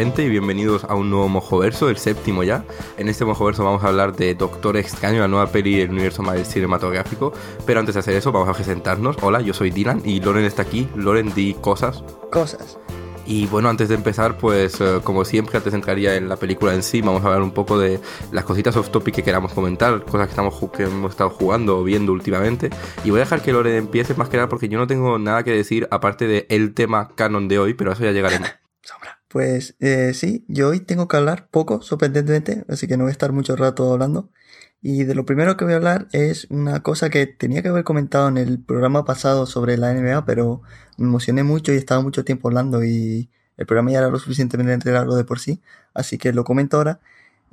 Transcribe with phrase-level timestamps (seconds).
[0.00, 2.64] Gente, y bienvenidos a un nuevo Mojoverso, el séptimo ya.
[2.96, 6.40] En este Mojoverso vamos a hablar de Doctor Extraño, la nueva peli del universo más
[6.48, 7.34] cinematográfico.
[7.66, 9.18] Pero antes de hacer eso, vamos a presentarnos.
[9.20, 10.88] Hola, yo soy Dylan y Loren está aquí.
[10.96, 12.02] Loren, di cosas.
[12.32, 12.78] Cosas.
[13.26, 16.82] Y bueno, antes de empezar, pues eh, como siempre, antes entraría en la película en
[16.82, 18.00] sí, vamos a hablar un poco de
[18.32, 21.84] las cositas off topic que queramos comentar, cosas que, estamos, que hemos estado jugando o
[21.84, 22.70] viendo últimamente.
[23.04, 25.42] Y voy a dejar que Loren empiece más que nada porque yo no tengo nada
[25.42, 28.48] que decir aparte del el tema canon de hoy, pero a eso ya llegaremos.
[29.30, 33.12] Pues eh, sí, yo hoy tengo que hablar poco, sorprendentemente, así que no voy a
[33.12, 34.28] estar mucho rato hablando.
[34.82, 37.84] Y de lo primero que voy a hablar es una cosa que tenía que haber
[37.84, 40.62] comentado en el programa pasado sobre la NBA, pero
[40.98, 44.90] me emocioné mucho y estaba mucho tiempo hablando y el programa ya era lo suficientemente
[44.90, 45.62] largo de por sí,
[45.94, 47.00] así que lo comento ahora.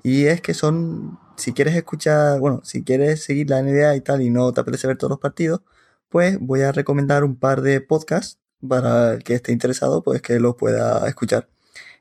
[0.04, 4.22] Y es que son, si quieres escuchar, bueno, si quieres seguir la NBA y tal
[4.24, 5.62] y no te apetece ver todos los partidos,
[6.10, 10.40] pues voy a recomendar un par de podcasts para el que esté interesado, pues que
[10.40, 11.50] lo pueda escuchar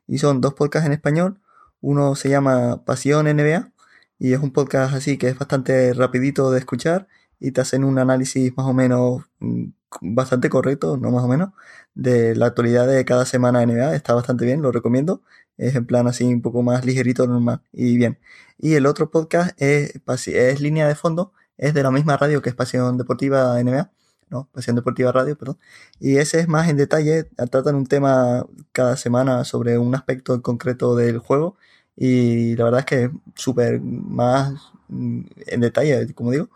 [0.06, 1.40] y son dos podcasts en español.
[1.80, 3.72] Uno se llama Pasión NBA
[4.18, 7.08] y es un podcast así que es bastante rapidito de escuchar
[7.40, 9.66] y te hacen un análisis más o menos mm,
[10.00, 11.50] bastante correcto, no más o menos,
[11.94, 13.94] de la actualidad de cada semana NBA.
[13.94, 15.22] Está bastante bien, lo recomiendo.
[15.58, 18.18] Es en plan así un poco más ligerito, normal y bien.
[18.58, 22.50] Y el otro podcast es, es Línea de Fondo, es de la misma radio que
[22.50, 23.90] es Pasión Deportiva NBA
[24.30, 24.48] ¿no?
[24.52, 25.58] Pasión Deportiva Radio, perdón.
[26.00, 30.40] Y ese es más en detalle, tratan un tema cada semana sobre un aspecto en
[30.40, 31.56] concreto del juego
[31.96, 34.54] y la verdad es que es súper más
[34.88, 36.48] mm, en detalle, como digo,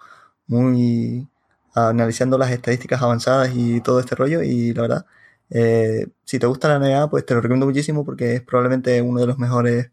[0.47, 1.29] muy
[1.75, 5.07] analizando las estadísticas avanzadas y todo este rollo y la verdad,
[5.51, 9.21] eh, si te gusta la NBA, pues te lo recomiendo muchísimo porque es probablemente uno
[9.21, 9.91] de los mejores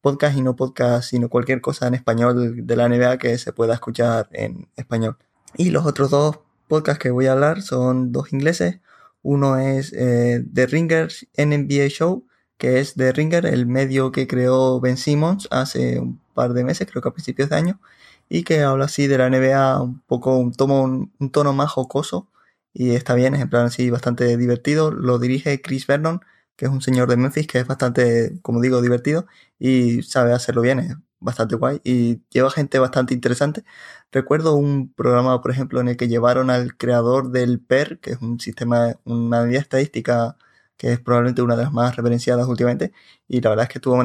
[0.00, 3.74] podcasts y no podcasts, sino cualquier cosa en español de la NBA que se pueda
[3.74, 5.16] escuchar en español.
[5.56, 8.80] Y los otros dos podcast que voy a hablar son dos ingleses.
[9.22, 12.26] Uno es eh, The Ringer NBA Show,
[12.58, 16.88] que es The Ringer, el medio que creó Ben Simmons hace un par de meses,
[16.90, 17.80] creo que a principios de año,
[18.28, 22.28] y que habla así de la NBA un poco, un tono, un tono más jocoso,
[22.72, 24.90] y está bien, es en plan así bastante divertido.
[24.92, 26.20] Lo dirige Chris Vernon,
[26.56, 29.26] que es un señor de Memphis que es bastante, como digo, divertido
[29.58, 33.64] y sabe hacerlo bien, bastante guay y lleva gente bastante interesante.
[34.12, 38.22] Recuerdo un programa, por ejemplo, en el que llevaron al creador del PER, que es
[38.22, 40.36] un sistema, una medida estadística
[40.76, 42.92] que es probablemente una de las más referenciadas últimamente,
[43.28, 43.96] y la verdad es que estuvo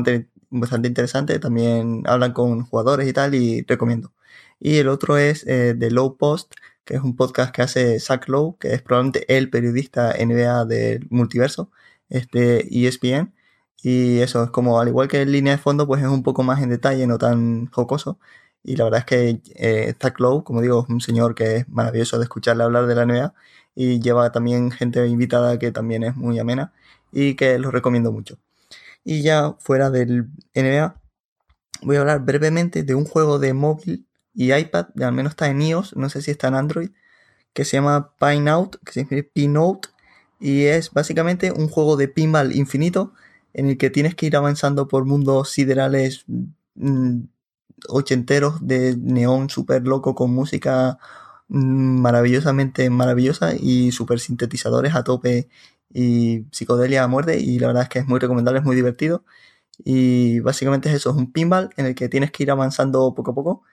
[0.50, 1.40] bastante interesante.
[1.40, 4.13] También hablan con jugadores y tal, y recomiendo.
[4.59, 8.28] Y el otro es eh, The Low Post, que es un podcast que hace Zach
[8.28, 11.72] Lowe, que es probablemente el periodista NBA del multiverso,
[12.09, 13.34] este ESPN
[13.81, 16.44] y eso es como, al igual que en línea de fondo, pues es un poco
[16.44, 18.19] más en detalle, no tan jocoso.
[18.63, 22.17] Y la verdad es que eh, Zach como digo, es un señor que es maravilloso
[22.17, 23.34] de escucharle hablar de la NBA
[23.75, 26.73] y lleva también gente invitada que también es muy amena
[27.11, 28.38] y que lo recomiendo mucho.
[29.03, 30.95] Y ya fuera del NBA,
[31.81, 35.61] voy a hablar brevemente de un juego de móvil y iPad, al menos está en
[35.61, 36.91] iOS, no sé si está en Android,
[37.53, 39.88] que se llama Pineout, que se Pinout,
[40.40, 43.13] y es básicamente un juego de pinball infinito
[43.53, 46.25] en el que tienes que ir avanzando por mundos siderales
[46.75, 47.22] mm,
[47.90, 50.97] ochenteros de neón súper loco con música
[51.50, 55.50] mm, maravillosamente maravillosa y super sintetizadores a tope
[55.94, 59.23] y psicodelia a muerte y la verdad es que es muy recomendable, es muy divertido.
[59.84, 63.32] Y básicamente es eso, es un pinball en el que tienes que ir avanzando poco
[63.32, 63.64] a poco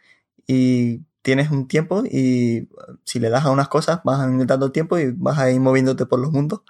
[0.46, 2.68] y tienes un tiempo y
[3.04, 6.18] si le das a unas cosas vas aumentando tiempo y vas a ir moviéndote por
[6.18, 6.62] los mundos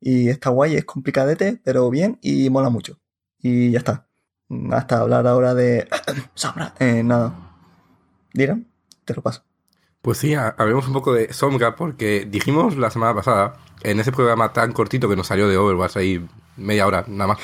[0.00, 2.98] y está guay, es complicadete, pero bien y mola mucho.
[3.40, 4.06] Y ya está.
[4.70, 5.88] Hasta hablar ahora de...
[6.34, 6.74] Sombra.
[6.78, 7.34] Eh, nada.
[8.32, 8.66] Dirán,
[9.04, 9.42] te lo paso.
[10.00, 14.52] Pues sí, hablemos un poco de Sombra porque dijimos la semana pasada, en ese programa
[14.52, 16.26] tan cortito que nos salió de Overwatch, ahí
[16.56, 17.38] media hora nada más,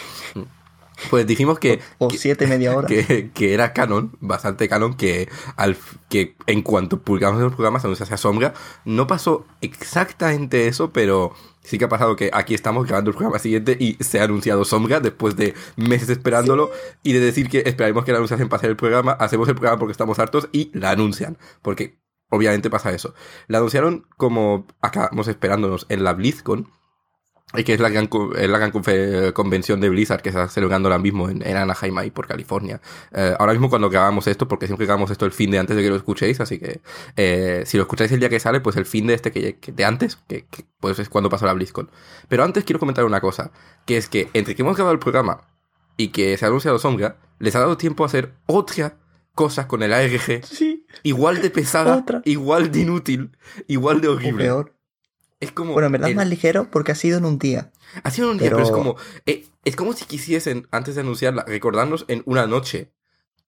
[1.11, 1.81] pues dijimos que.
[1.99, 2.89] O, siete media hora.
[2.95, 5.77] Que, que, era canon, bastante canon, que, al,
[6.09, 8.55] que en cuanto publicamos los programas anunciase Sombra,
[8.85, 13.39] no pasó exactamente eso, pero sí que ha pasado que aquí estamos grabando el programa
[13.39, 16.71] siguiente y se ha anunciado Sombra después de meses esperándolo
[17.03, 19.79] y de decir que esperaremos que la anunciasen para hacer el programa, hacemos el programa
[19.79, 21.39] porque estamos hartos y la anuncian.
[21.63, 21.99] Porque
[22.31, 23.15] obviamente pasa eso.
[23.49, 26.69] La anunciaron como acabamos esperándonos en la BlizzCon
[27.57, 28.71] y que es la gran, la gran
[29.33, 32.81] convención de Blizzard que se está celebrando ahora mismo en, Anaheim, ahí por California.
[33.13, 35.83] Eh, ahora mismo cuando grabamos esto, porque siempre grabamos esto el fin de antes de
[35.83, 36.81] que lo escuchéis, así que
[37.17, 39.85] eh, si lo escucháis el día que sale, pues el fin de este que, de
[39.85, 40.47] antes, que,
[40.81, 41.91] pues es cuando pasó la BlizzCon.
[42.29, 43.53] Pero antes quiero comentar una cosa,
[43.87, 45.43] que es que entre que hemos grabado el programa
[45.97, 48.97] y que se ha anunciado Sombra, les ha dado tiempo a hacer otra
[49.35, 50.45] cosa con el ARG.
[50.45, 50.87] Sí.
[51.03, 53.37] Igual de pesada, igual de inútil,
[53.67, 54.51] igual de horrible.
[54.51, 54.75] O peor
[55.45, 55.73] Es como.
[55.73, 57.71] Bueno, en verdad es más ligero porque ha sido en un día.
[58.03, 58.97] Ha sido un día, pero, es como.
[59.27, 62.93] eh, es como si quisiesen, antes de anunciarla, recordarnos en una noche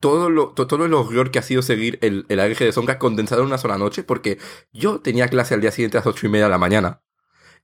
[0.01, 2.99] todo, lo, to- todo el horror que ha sido seguir el, el ARG de Sombra
[2.99, 4.39] condensado en una sola noche, porque
[4.73, 7.03] yo tenía clase al día siguiente a las ocho y media de la mañana.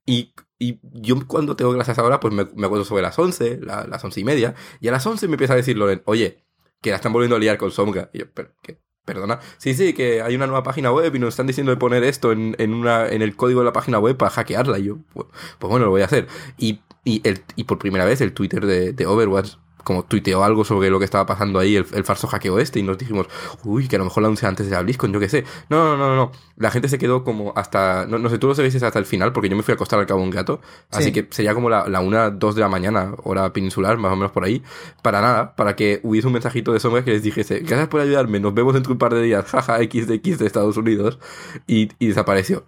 [0.05, 3.87] Y, y yo cuando tengo clases ahora, pues me, me acuerdo sobre las 11, la-
[3.87, 6.43] las once y media, y a las 11 me empieza a decir Loren, oye,
[6.81, 8.09] que la están volviendo a liar con Sombra.
[8.13, 8.79] Y yo, "¿Pero qué?
[9.05, 9.39] Perdona.
[9.57, 12.31] Sí, sí, que hay una nueva página web y nos están diciendo de poner esto
[12.31, 14.79] en, en, una, en el código de la página web para hackearla.
[14.79, 15.27] Y yo, pues,
[15.59, 16.27] pues bueno, lo voy a hacer.
[16.57, 20.63] Y, y, el, y por primera vez el Twitter de, de Overwatch como tuiteó algo
[20.65, 23.27] sobre lo que estaba pasando ahí, el, el falso hackeo este, y nos dijimos,
[23.63, 25.43] uy, que a lo mejor la anuncia antes de la BlizzCon, yo qué sé.
[25.69, 26.31] No, no, no, no.
[26.57, 29.33] La gente se quedó como hasta, no, no sé, tú lo sabéis hasta el final,
[29.33, 31.11] porque yo me fui a acostar al cabo un gato, así Sí.
[31.11, 34.31] que sería como la, la una, dos de la mañana, hora peninsular, más o menos
[34.31, 34.63] por ahí,
[35.01, 38.39] para nada, para que hubiese un mensajito de sombra que les dijese, gracias por ayudarme,
[38.39, 41.19] nos vemos dentro de un par de días, jaja, XDX de Estados Unidos,
[41.67, 42.65] y, y desapareció.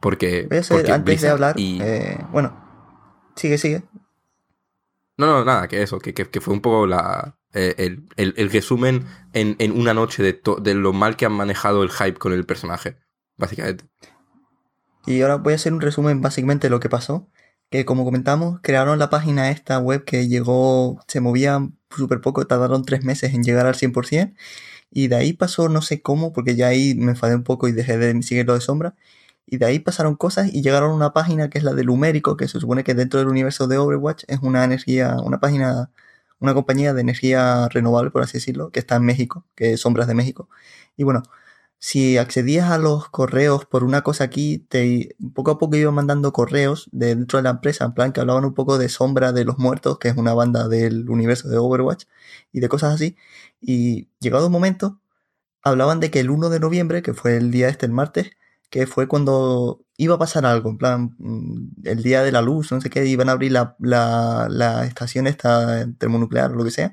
[0.00, 2.54] Porque, Voy a hacer, porque antes de hablar, y- eh, bueno,
[3.36, 3.82] sigue, sigue.
[5.16, 8.50] No, no, nada, que eso, que, que, que fue un poco la, eh, el, el-
[8.50, 12.32] resumen en, en una noche de, de lo mal que han manejado el hype con
[12.32, 12.98] el personaje,
[13.36, 13.84] básicamente.
[15.06, 17.30] Y ahora voy a hacer un resumen básicamente de lo que pasó.
[17.70, 22.84] Que como comentamos, crearon la página esta web que llegó, se movía súper poco, tardaron
[22.84, 24.34] tres meses en llegar al 100%.
[24.90, 27.72] Y de ahí pasó no sé cómo, porque ya ahí me enfadé un poco y
[27.72, 28.94] dejé de seguir lo de sombra.
[29.46, 32.36] Y de ahí pasaron cosas y llegaron a una página que es la de Lumérico,
[32.36, 35.90] que se supone que dentro del universo de Overwatch es una energía, una página,
[36.40, 40.08] una compañía de energía renovable, por así decirlo, que está en México, que es Sombras
[40.08, 40.48] de México.
[40.96, 41.22] Y bueno,
[41.86, 46.32] si accedías a los correos por una cosa aquí, te poco a poco iban mandando
[46.32, 49.44] correos de dentro de la empresa, en plan que hablaban un poco de Sombra de
[49.44, 52.04] los Muertos, que es una banda del universo de Overwatch,
[52.52, 53.16] y de cosas así.
[53.60, 54.98] Y llegado un momento,
[55.62, 58.30] hablaban de que el 1 de noviembre, que fue el día este, el martes,
[58.74, 62.72] que fue cuando iba a pasar algo, en plan, mm, el día de la luz,
[62.72, 66.72] no sé qué, iban a abrir la, la, la estación esta termonuclear o lo que
[66.72, 66.92] sea.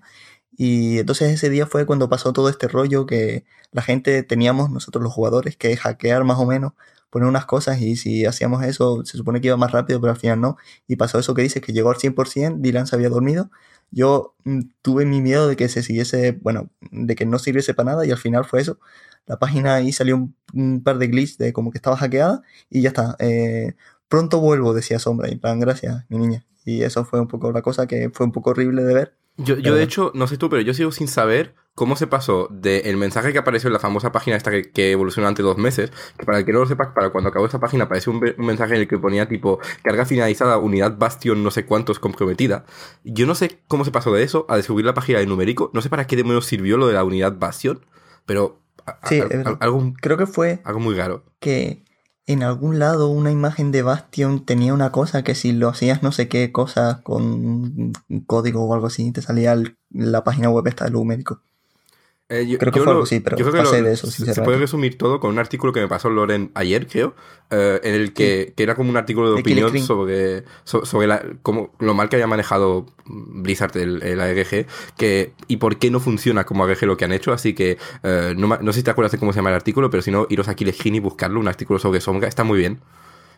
[0.56, 5.04] Y entonces ese día fue cuando pasó todo este rollo que la gente teníamos, nosotros
[5.04, 6.74] los jugadores, que hackear más o menos,
[7.10, 10.20] poner unas cosas y si hacíamos eso se supone que iba más rápido, pero al
[10.20, 10.58] final no.
[10.88, 13.50] Y pasó eso que dices, que llegó al 100%, Dylan se había dormido.
[13.90, 17.94] Yo mm, tuve mi miedo de que se siguiese, bueno, de que no sirviese para
[17.94, 18.78] nada y al final fue eso.
[19.26, 22.82] La página ahí salió un, un par de glitches de como que estaba hackeada y
[22.82, 23.16] ya está.
[23.20, 23.74] Eh,
[24.08, 26.46] pronto vuelvo, decía Sombra, y plan, gracias, mi niña.
[26.66, 29.18] Y eso fue un poco la cosa que fue un poco horrible de ver.
[29.38, 32.48] Yo, yo de hecho, no sé tú, pero yo sigo sin saber cómo se pasó
[32.52, 35.92] del mensaje que apareció en la famosa página esta que, que evolucionó ante dos meses,
[36.18, 38.76] que para el que no lo sepa, para cuando acabó esta página apareció un, mensaje
[38.76, 42.66] en el que ponía tipo carga finalizada, unidad Bastion no sé cuántos comprometida.
[43.04, 45.82] Yo no sé cómo se pasó de eso a descubrir la página de numérico, no
[45.82, 47.86] sé para qué demonios sirvió lo de la unidad Bastion,
[48.26, 49.58] pero a- a- Sí, a- es verdad.
[49.60, 51.24] algo, Creo que fue algo muy raro.
[51.40, 51.84] que
[52.28, 56.12] en algún lado una imagen de Bastion tenía una cosa que si lo hacías no
[56.12, 57.94] sé qué cosa con un
[58.28, 61.42] código o algo así, te salía el- la página web esta de Lumérico.
[62.34, 63.88] Eh, yo- Creo que yo fue lo- algo así, pero yo creo que pasé lo-
[63.90, 67.14] de eso, se- puede resumir todo con un artículo que me pasó Loren ayer, creo,
[67.50, 71.22] eh, en el que, que era como un artículo de opinión sobre, so- sobre la,
[71.42, 74.66] cómo, lo mal que había manejado Blizzard el, el ARG
[74.98, 77.34] que, y por qué no funciona como ARG lo que han hecho.
[77.34, 79.90] Así que eh, no, no sé si te acuerdas de cómo se llama el artículo,
[79.90, 82.80] pero si no, iros a Screen y buscarlo, un artículo sobre Sombra, está muy bien.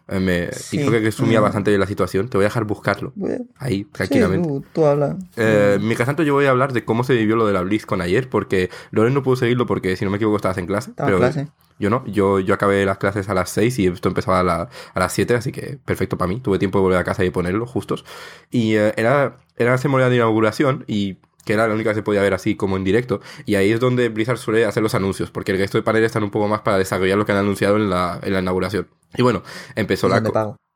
[0.10, 1.44] Eh, me- Sí, y creo que resumía mm.
[1.44, 2.28] bastante bien la situación.
[2.30, 4.48] Te voy a dejar buscarlo Bueno, ahí, sí, tranquilamente.
[4.48, 5.18] tú, tú habla.
[5.38, 8.02] Eh, mientras tanto, yo voy a hablar de cómo se vivió lo de la BlizzCon
[8.02, 10.90] ayer, porque Loren no pudo seguirlo porque, si no me equivoco, estabas en clase.
[10.92, 11.48] Estaba en pero clase.
[11.80, 14.70] yo no, yo, yo acabé las clases a las 6 y esto empezaba a, la-
[14.94, 16.40] a las 7, así que perfecto para mí.
[16.42, 18.04] Tuve tiempo de volver a casa y ponerlo justos.
[18.52, 22.04] Y eh, era, era la ceremonia de inauguración y que era la única que se
[22.04, 23.20] podía ver así como en directo.
[23.46, 26.24] Y ahí es donde Blizzard suele hacer los anuncios, porque el resto de paneles están
[26.24, 28.88] un poco más para desarrollar lo que han anunciado en la, en la inauguración.
[29.16, 29.44] Y bueno,
[29.76, 30.18] empezó la,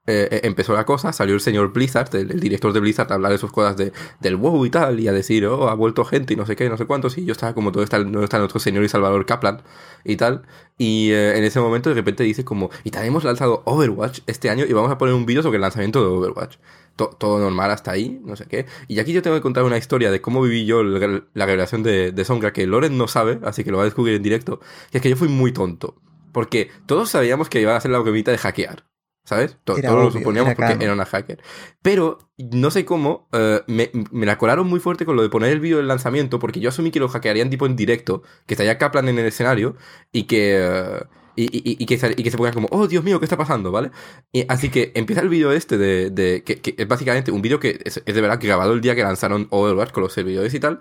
[0.09, 3.15] eh, eh, empezó la cosa, salió el señor Blizzard, el, el director de Blizzard, a
[3.15, 3.91] hablar de sus cosas de,
[4.21, 6.69] del WoW y tal, y a decir, oh, ha vuelto gente y no sé qué,
[6.69, 9.25] no sé cuántos, y yo estaba como, todo está, no está nuestro señor y Salvador
[9.25, 9.61] Kaplan
[10.05, 10.43] y tal,
[10.77, 14.49] y eh, en ese momento de repente dice como, y también hemos lanzado Overwatch este
[14.49, 16.57] año y vamos a poner un vídeo sobre el lanzamiento de Overwatch.
[16.95, 18.65] To- todo normal hasta ahí, no sé qué.
[18.87, 22.11] Y aquí yo tengo que contar una historia de cómo viví yo la revelación de,
[22.11, 24.59] de Sombra, que Loren no sabe, así que lo va a descubrir en directo,
[24.91, 25.95] que es que yo fui muy tonto.
[26.37, 28.85] Porque todos sabíamos que iba a ser la gomita de hackear.
[29.25, 29.57] ¿Sabes?
[29.63, 31.39] Todos lo suponíamos era porque era una hacker.
[31.81, 35.51] Pero no sé cómo, eh, me, me la colaron muy fuerte con lo de poner
[35.51, 38.77] el vídeo del lanzamiento, porque yo asumí que lo hackearían tipo en directo, que estaría
[38.77, 39.75] Kaplan en el escenario
[40.11, 40.59] y que.
[40.61, 41.03] eh,
[41.35, 43.35] y, y- y que, sal- y que se ponga como, oh Dios mío, ¿qué está
[43.35, 43.71] pasando?
[43.71, 43.89] ¿Vale?
[44.31, 46.09] Y así que empieza el vídeo este de.
[46.11, 48.95] de- que, que es básicamente un vídeo que es, es de verdad grabado el día
[48.95, 50.79] que lanzaron Overwatch con los servidores y tal.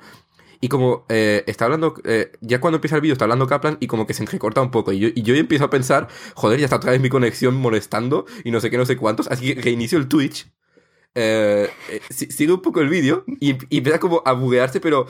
[0.67, 3.87] Y como eh, está hablando, eh, ya cuando empieza el vídeo está hablando Kaplan y
[3.87, 4.91] como que se entrecorta un poco.
[4.91, 8.27] Y yo, y yo empiezo a pensar, joder, ya está otra vez mi conexión molestando
[8.43, 9.29] y no sé qué, no sé cuántos.
[9.29, 10.51] Así que reinicio el Twitch.
[11.15, 15.07] Eh, eh, si- sigue un poco el vídeo y, empieza como a buguearse, pero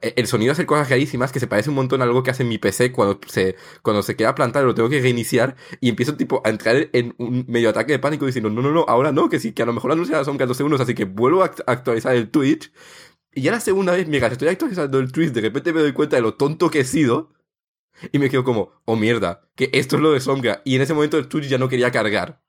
[0.00, 2.58] el sonido hace cosas rarísimas que se parece un montón a algo que hace mi
[2.58, 6.50] PC cuando se, cuando se queda plantado, lo tengo que reiniciar y empiezo tipo a
[6.50, 9.52] entrar en un medio ataque de pánico diciendo, no, no, no, ahora no, que sí,
[9.52, 12.30] que a lo mejor anunciadas son 14 segundos, así que vuelvo a act- actualizar el
[12.30, 12.72] Twitch.
[13.34, 16.16] Y ya la segunda vez, mientras estoy actualizando el Twitch, de repente me doy cuenta
[16.16, 17.32] de lo tonto que he sido.
[18.10, 20.62] Y me quedo como, oh mierda, que esto es lo de Sombra.
[20.64, 22.42] Y en ese momento el Twitch ya no quería cargar.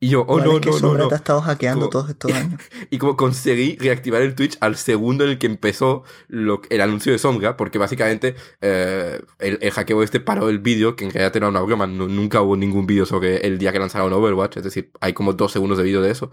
[0.00, 1.08] Y yo, oh no, es que no, no, Sombra no.
[1.08, 2.60] te ha estado hackeando Como- todos estos años.
[2.90, 7.12] Y como conseguí reactivar el Twitch al segundo en el que empezó lo- el anuncio
[7.12, 11.36] de Sombra, porque básicamente eh, el, el hackeo este paró el vídeo, que en realidad
[11.36, 14.64] era una broma, no- nunca hubo ningún vídeo sobre el día que lanzaron Overwatch, es
[14.64, 16.30] decir, hay como dos segundos de vídeo de eso.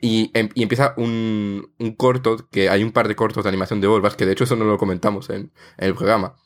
[0.00, 3.80] Y, em- y empieza un, un corto, que hay un par de cortos de animación
[3.80, 6.36] de Overwatch, que de hecho eso no lo comentamos en, en el programa,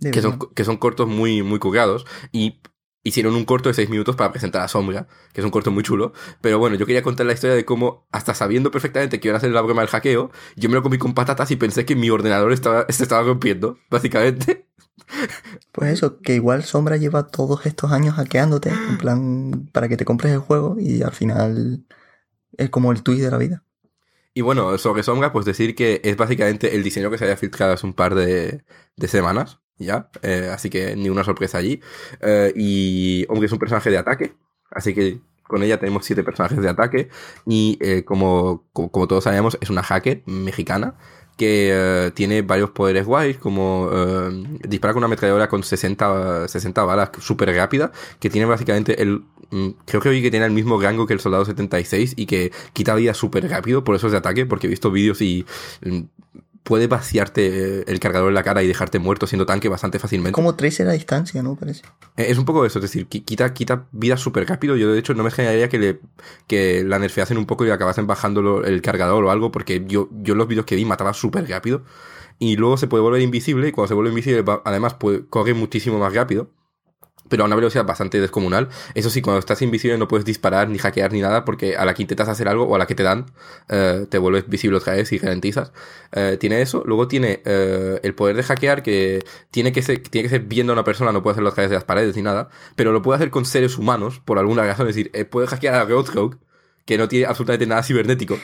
[0.00, 2.60] De que son, que son cortos muy, muy currados y
[3.04, 5.82] hicieron un corto de 6 minutos para presentar a Sombra, que es un corto muy
[5.84, 6.12] chulo.
[6.40, 9.38] Pero bueno, yo quería contar la historia de cómo, hasta sabiendo perfectamente que iban a
[9.38, 12.10] hacer la broma del hackeo, yo me lo comí con patatas y pensé que mi
[12.10, 14.66] ordenador estaba, se estaba rompiendo, básicamente.
[15.72, 20.04] Pues eso, que igual Sombra lleva todos estos años hackeándote, en plan, para que te
[20.04, 21.84] compres el juego y al final
[22.56, 23.62] es como el tweet de la vida.
[24.34, 27.72] Y bueno, sobre Sombra, pues decir que es básicamente el diseño que se había filtrado
[27.72, 28.64] hace un par de,
[28.96, 30.10] de semanas, ya.
[30.22, 31.80] Eh, así que ni una sorpresa allí.
[32.20, 34.34] Eh, y, hombre, es un personaje de ataque.
[34.70, 37.08] Así que con ella tenemos siete personajes de ataque.
[37.46, 40.96] Y eh, como, como, como todos sabemos, es una hacker mexicana
[41.36, 44.30] que eh, tiene varios poderes guays, como eh,
[44.68, 49.22] dispara con una ametralladora con 60, 60 balas súper rápida, que tiene básicamente el...
[49.50, 52.52] mm, Creo que vi que tiene el mismo rango que el soldado 76 y que
[52.72, 55.44] quita vida súper rápido, por eso es de ataque, porque he visto vídeos y
[55.84, 56.00] mm,
[56.66, 60.32] puede vaciarte el cargador en la cara y dejarte muerto siendo tanque bastante fácilmente.
[60.32, 61.54] Como Tracer a distancia, ¿no?
[61.54, 61.82] Parece.
[62.16, 64.76] Eh, Es un poco eso, es decir, qui- quita, quita vida súper rápido.
[64.76, 66.00] Yo, de hecho, no me generaría que, le,
[66.48, 70.32] que la nerfeasen un poco y acabasen bajando el cargador o algo, porque yo, yo
[70.32, 71.84] en los vídeos que vi mataba súper rápido.
[72.40, 75.98] Y luego se puede volver invisible, y cuando se vuelve invisible, además, puede, corre muchísimo
[76.00, 76.50] más rápido.
[77.28, 78.68] Pero a una velocidad bastante descomunal.
[78.94, 81.94] Eso sí, cuando estás invisible no puedes disparar, ni hackear, ni nada, porque a la
[81.94, 83.26] que intentas hacer algo o a la que te dan,
[83.68, 85.72] eh, te vuelves visible otra vez y ralentizas.
[86.12, 86.82] Eh, tiene eso.
[86.86, 90.72] Luego tiene eh, el poder de hackear, que tiene que, ser, tiene que ser viendo
[90.72, 92.48] a una persona, no puede hacerlo a través de las paredes ni nada.
[92.74, 94.88] Pero lo puede hacer con seres humanos, por alguna razón.
[94.88, 96.38] Es decir, eh, puede hackear a Roadhog,
[96.84, 98.38] que no tiene absolutamente nada cibernético.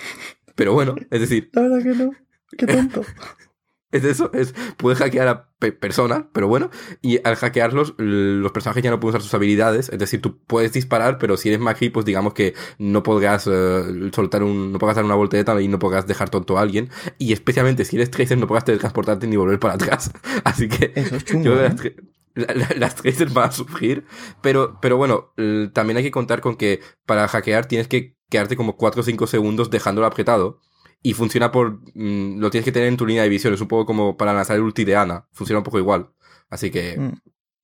[0.54, 2.10] Pero bueno, es decir, La verdad que no.
[2.56, 3.02] Qué tonto.
[3.92, 6.70] es eso, es, puede hackear a pe- personas, pero bueno,
[7.02, 10.72] y al hackearlos, los personajes ya no pueden usar sus habilidades, es decir, tú puedes
[10.72, 14.96] disparar, pero si eres Magi, pues digamos que no podrás eh, soltar un, no podrás
[14.96, 18.38] dar una voltereta y no podrás dejar tonto a alguien, y especialmente si eres Tracer
[18.38, 20.10] no podrás teletransportarte ni volver para atrás,
[20.44, 21.50] así que Eso es yo chungo.
[21.52, 21.62] ¿eh?
[21.62, 21.94] las, tra-
[22.34, 24.04] la- la- las Tracers van a sufrir,
[24.40, 25.32] pero, pero bueno,
[25.74, 29.26] también hay que contar con que para hackear tienes que quedarte como 4 o 5
[29.26, 30.58] segundos dejándolo apretado.
[31.02, 31.80] Y funciona por...
[31.94, 33.52] mm, lo tienes que tener en tu línea de visión.
[33.54, 35.26] Es un poco como para lanzar el ulti de Ana.
[35.32, 36.10] Funciona un poco igual.
[36.50, 36.98] Así que...
[36.98, 37.12] Mm.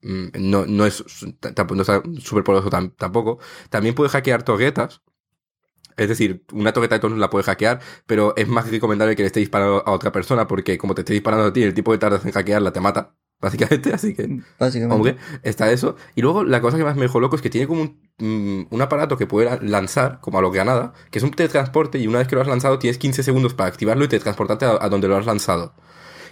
[0.02, 3.38] mm, no, no es no está súper poderoso tam- tampoco.
[3.70, 5.02] También puede hackear torretas.
[5.96, 9.26] Es decir, una torreta de tonos la puede hackear, pero es más recomendable que le
[9.26, 11.98] esté disparando a otra persona porque como te esté disparando a ti, el tipo que
[11.98, 13.92] tardas en hackearla te mata, básicamente.
[13.94, 15.16] Así que Básicamente.
[15.42, 15.96] Está eso.
[16.14, 18.66] Y luego la cosa que más me dejó loco es que tiene como un, mm,
[18.74, 22.06] un aparato que puede la- lanzar, como a lo granada, que es un teletransporte y
[22.06, 24.88] una vez que lo has lanzado tienes 15 segundos para activarlo y teletransportarte a, a
[24.88, 25.74] donde lo has lanzado.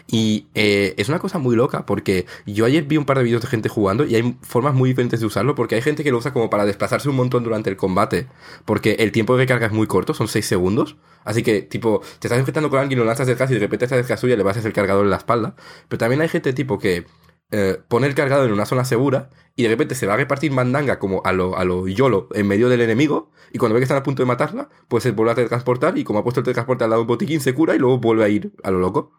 [0.09, 3.43] Y eh, es una cosa muy loca porque yo ayer vi un par de vídeos
[3.43, 6.19] de gente jugando y hay formas muy diferentes de usarlo porque hay gente que lo
[6.19, 8.29] usa como para desplazarse un montón durante el combate
[8.65, 10.97] porque el tiempo de recarga es muy corto, son 6 segundos.
[11.25, 13.99] Así que, tipo, te estás enfrentando con alguien, lo lanzas detrás y de repente estás
[13.99, 15.57] detrás suya y le vas a hacer el cargador en la espalda.
[15.89, 17.05] Pero también hay gente tipo que
[17.51, 20.53] eh, pone el cargador en una zona segura y de repente se va a repartir
[20.53, 23.85] mandanga como a lo, a lo YOLO en medio del enemigo y cuando ve que
[23.85, 26.45] están a punto de matarla, pues se vuelve a teletransportar y como ha puesto el
[26.45, 28.79] teletransporte al lado de un botiquín se cura y luego vuelve a ir a lo
[28.79, 29.13] loco.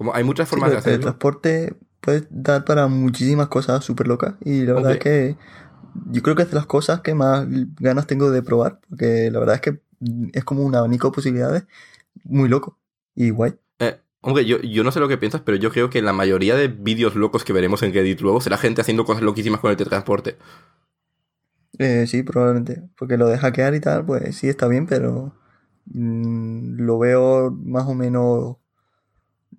[0.00, 1.00] Como hay muchas formas de el hacerlo.
[1.02, 4.32] transporte puede dar para muchísimas cosas súper locas.
[4.42, 5.36] Y la verdad es que
[6.10, 7.46] yo creo que es de las cosas que más
[7.78, 8.80] ganas tengo de probar.
[8.88, 9.82] Porque la verdad es que
[10.32, 11.64] es como un abanico de posibilidades
[12.24, 12.78] muy loco
[13.14, 13.58] y guay.
[13.78, 16.56] Eh, hombre, yo, yo no sé lo que piensas, pero yo creo que la mayoría
[16.56, 19.76] de vídeos locos que veremos en Reddit luego será gente haciendo cosas loquísimas con el
[19.76, 20.38] teletransporte.
[21.78, 22.88] Eh, sí, probablemente.
[22.96, 25.34] Porque lo de hackear y tal, pues sí está bien, pero
[25.92, 28.56] mm, lo veo más o menos.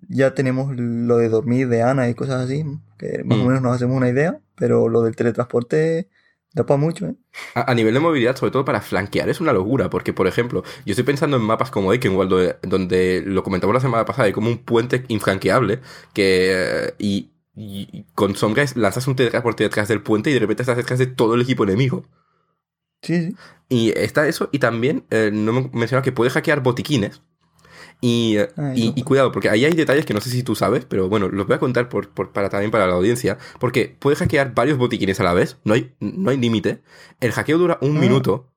[0.08, 2.64] Ya tenemos lo de dormir de Ana y cosas así,
[2.98, 3.46] que más o Mm.
[3.46, 6.08] menos nos hacemos una idea, pero lo del teletransporte
[6.54, 7.14] Da para mucho, ¿eh?
[7.54, 9.88] A, nivel de movilidad, sobre todo para flanquear, es una locura.
[9.88, 13.80] Porque, por ejemplo, yo estoy pensando en mapas como Ekenwald, donde, donde lo comentamos la
[13.80, 15.80] semana pasada, hay como un puente infranqueable
[16.12, 16.94] que.
[16.98, 17.30] y,
[18.14, 21.34] con sombra lanzas un teletransporte detrás del puente y de repente estás detrás de todo
[21.34, 22.06] el equipo enemigo.
[23.02, 23.36] Sí, sí.
[23.68, 27.20] Y está eso, y también eh, no me mencionaba que puede hackear botiquines.
[28.04, 28.36] Y,
[28.74, 31.46] y, cuidado, porque ahí hay detalles que no sé si tú sabes, pero bueno, los
[31.46, 35.22] voy a contar por, para, también para la audiencia, porque puede hackear varios botiquines a
[35.22, 36.82] la vez, no hay, no hay límite.
[37.20, 38.00] El hackeo dura un ah.
[38.00, 38.52] minuto,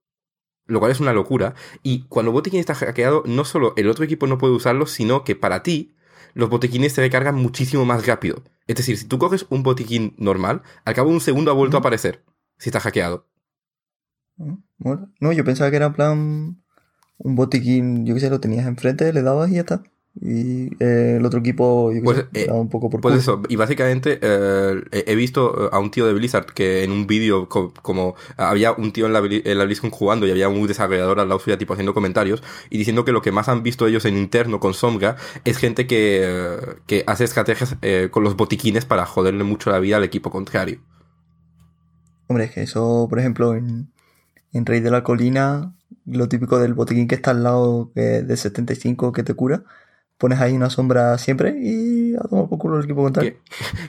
[0.65, 1.53] lo cual es una locura.
[1.83, 5.23] Y cuando un botiquín está hackeado, no solo el otro equipo no puede usarlo, sino
[5.23, 5.95] que para ti
[6.33, 8.41] los botiquines se recargan muchísimo más rápido.
[8.65, 11.77] Es decir, si tú coges un botiquín normal, al cabo de un segundo ha vuelto
[11.77, 12.25] a aparecer,
[12.57, 13.29] si está hackeado.
[14.39, 16.64] Ah, no, yo pensaba que era plan
[17.17, 19.83] un botiquín, yo qué sé, lo tenías enfrente, le dabas y ya está.
[20.21, 24.17] Y eh, el otro equipo, yo pues, eh, un poco por Pues eso, y básicamente
[24.21, 28.93] eh, he visto a un tío de Blizzard que en un vídeo, como había un
[28.93, 31.73] tío en la, en la BlizzCon jugando y había un desarrollador al lado suya, tipo
[31.73, 35.17] haciendo comentarios, y diciendo que lo que más han visto ellos en interno con Sombra
[35.43, 36.57] es gente que,
[36.87, 37.75] que hace estrategias
[38.11, 40.79] con los botiquines para joderle mucho la vida al equipo contrario.
[42.27, 43.89] Hombre, es que eso, por ejemplo, en,
[44.55, 49.11] en Rey de la Colina, lo típico del botiquín que está al lado de 75
[49.11, 49.65] que te cura,
[50.17, 53.35] pones ahí una sombra siempre y a tomar por culo el equipo contrario.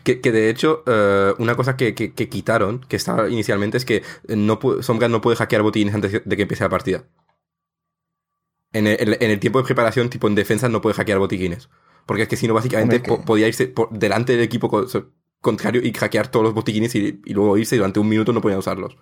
[0.02, 4.02] Que, que, de hecho, eh, una cosa que, que, quitaron, que estaba inicialmente, es que
[4.28, 7.04] no Sombra no puede hackear botiquines antes de que empiece la partida.
[8.72, 11.70] En el, en el, tiempo de preparación, tipo en defensa, no puede hackear botiquines.
[12.06, 14.86] Porque es que si no, básicamente podía irse por delante del equipo
[15.40, 18.40] contrario y hackear todos los botiquines y, y luego irse y durante un minuto no
[18.40, 18.96] podía usarlos.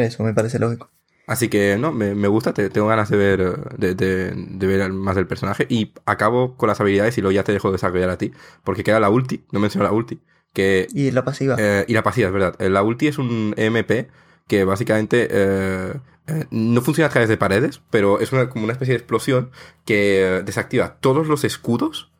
[0.00, 0.90] Eso me parece lógico.
[1.26, 5.16] Así que no, me, me gusta, te, tengo ganas de ver, de, de, ver más
[5.16, 5.66] del personaje.
[5.68, 8.32] Y acabo con las habilidades y luego ya te dejo desarrollar a ti.
[8.64, 10.20] Porque queda la ulti, no menciono la ulti.
[10.52, 11.56] Que, y la pasiva.
[11.58, 12.58] Eh, y la pasiva, es verdad.
[12.60, 14.10] La ulti es un EMP
[14.48, 15.94] que básicamente eh,
[16.26, 19.50] eh, no funciona a través de paredes, pero es una, como una especie de explosión
[19.86, 22.11] que desactiva todos los escudos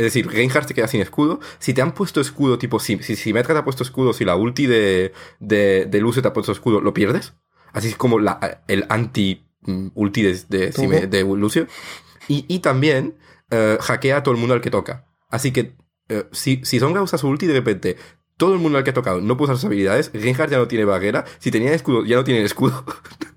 [0.00, 1.40] es decir, Reinhardt se queda sin escudo.
[1.58, 4.24] Si te han puesto escudo, tipo, si, si, si Metra te ha puesto escudo, si
[4.24, 7.34] la ulti de, de, de Lucio te ha puesto escudo, lo pierdes.
[7.74, 11.66] Así es como la, el anti-ulti mm, de, de, Lucio.
[12.28, 13.18] Y, y también
[13.52, 15.04] uh, hackea a todo el mundo al que toca.
[15.28, 15.76] Así que
[16.08, 17.98] uh, si, si Songa usa su ulti de repente
[18.38, 20.66] todo el mundo al que ha tocado no puede usar sus habilidades, Reinhardt ya no
[20.66, 21.26] tiene barrera.
[21.40, 22.86] Si tenía escudo, ya no tiene escudo.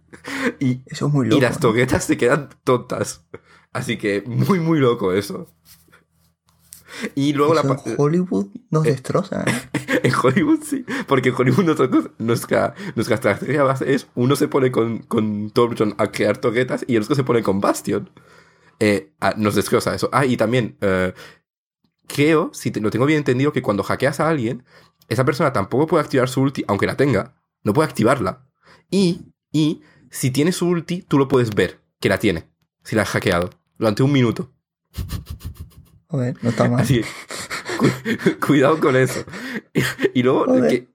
[0.62, 1.39] y, eso es muy loco.
[1.39, 3.26] Y las toquetas se quedan tontas.
[3.73, 5.49] Así que muy, muy loco eso.
[7.15, 9.43] Y luego la En Hollywood nos eh, destroza.
[9.45, 9.79] ¿eh?
[10.03, 14.71] en Hollywood sí, porque en Hollywood nosotros, nuestra, nuestra estrategia base es uno se pone
[14.71, 18.10] con, con Torbjorn a crear toquetas y el otro se pone con Bastion.
[18.79, 20.10] Eh, ah, nos destroza eso.
[20.12, 20.77] Ah, y también
[22.08, 24.63] creo, si lo tengo bien entendido, que cuando hackeas a alguien,
[25.10, 27.36] esa persona tampoco puede activar su ulti, aunque la tenga.
[27.63, 28.45] No puede activarla.
[28.89, 32.49] Y, y si tiene su ulti, tú lo puedes ver que la tiene,
[32.84, 34.51] si la has hackeado, durante un minuto.
[36.17, 36.82] no está mal.
[36.82, 37.02] Así,
[38.45, 39.23] cuidado con eso.
[40.13, 40.45] Y, luego,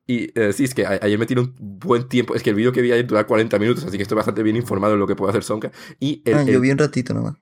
[0.07, 2.35] y, eh, sí, es que ayer me tiene un buen tiempo.
[2.35, 4.57] Es que el vídeo que vi ayer dura 40 minutos, así que estoy bastante bien
[4.57, 5.73] informado en lo que puede hacer Sonka.
[5.99, 7.35] Y el, ah, yo vi un ratito nomás.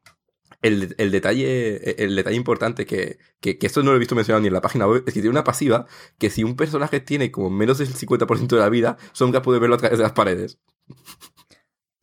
[0.62, 4.40] El, el, detalle, el detalle importante que, que, que, esto no lo he visto mencionado
[4.40, 5.86] ni en la página web es que tiene una pasiva
[6.18, 9.76] que si un personaje tiene como menos del 50% de la vida, Sonka puede verlo
[9.76, 10.58] a través de las paredes.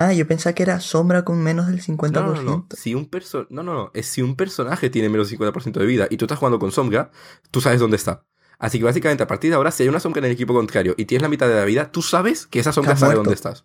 [0.04, 2.12] Ah, yo pensaba que era sombra con menos del 50%.
[2.12, 2.68] No, no, no.
[2.76, 3.10] Si un
[3.50, 3.92] no, no, no.
[3.94, 6.72] Es si un personaje tiene menos del 50% de vida y tú estás jugando con
[6.72, 7.10] sombra,
[7.52, 8.26] tú sabes dónde está.
[8.60, 10.94] Así que básicamente a partir de ahora, si hay una sombra en el equipo contrario
[10.98, 13.64] y tienes la mitad de la vida, tú sabes que esa sombra sabe dónde estás.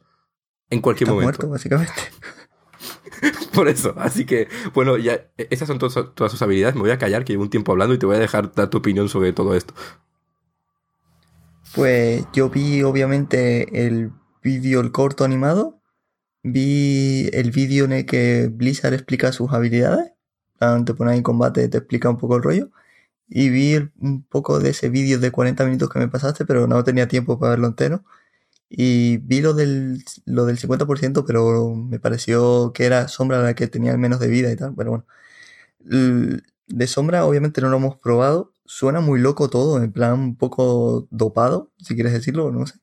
[0.70, 1.24] En cualquier momento.
[1.24, 1.92] muerto, básicamente.
[3.54, 3.94] Por eso.
[3.96, 6.76] Así que, bueno, ya esas son todas, todas sus habilidades.
[6.76, 8.70] Me voy a callar, que llevo un tiempo hablando y te voy a dejar dar
[8.70, 9.74] tu opinión sobre todo esto.
[11.74, 15.77] Pues yo vi obviamente el vídeo, el corto animado
[16.42, 20.12] Vi el vídeo en el que Blizzard explica sus habilidades.
[20.86, 22.70] Te pones en combate, te explica un poco el rollo.
[23.28, 26.82] Y vi un poco de ese vídeo de 40 minutos que me pasaste, pero no
[26.84, 28.04] tenía tiempo para verlo entero.
[28.70, 33.68] Y vi lo del, lo del 50%, pero me pareció que era Sombra la que
[33.68, 34.74] tenía menos de vida y tal.
[34.76, 35.06] Pero bueno.
[36.68, 38.54] De Sombra obviamente no lo hemos probado.
[38.64, 42.78] Suena muy loco todo, en plan un poco dopado, si quieres decirlo, no sé.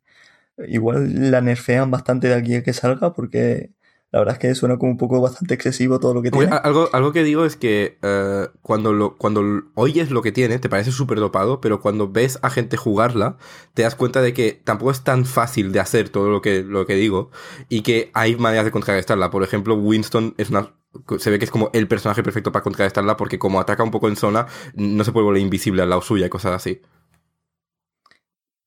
[0.58, 3.72] Igual la nerfean bastante de aquí a que salga porque
[4.16, 6.48] la verdad es que suena como un poco bastante excesivo todo lo que tiene.
[6.64, 10.70] Algo, algo que digo es que eh, cuando, lo, cuando oyes lo que tiene, te
[10.70, 13.36] parece súper dopado, pero cuando ves a gente jugarla,
[13.74, 16.86] te das cuenta de que tampoco es tan fácil de hacer todo lo que, lo
[16.86, 17.30] que digo
[17.68, 19.32] y que hay maneras de contrarrestarla.
[19.32, 20.72] Por ejemplo, Winston es una
[21.20, 24.08] se ve que es como el personaje perfecto para contrarrestarla porque como ataca un poco
[24.08, 26.82] en zona, no se puede volver invisible al lado suya y cosas así.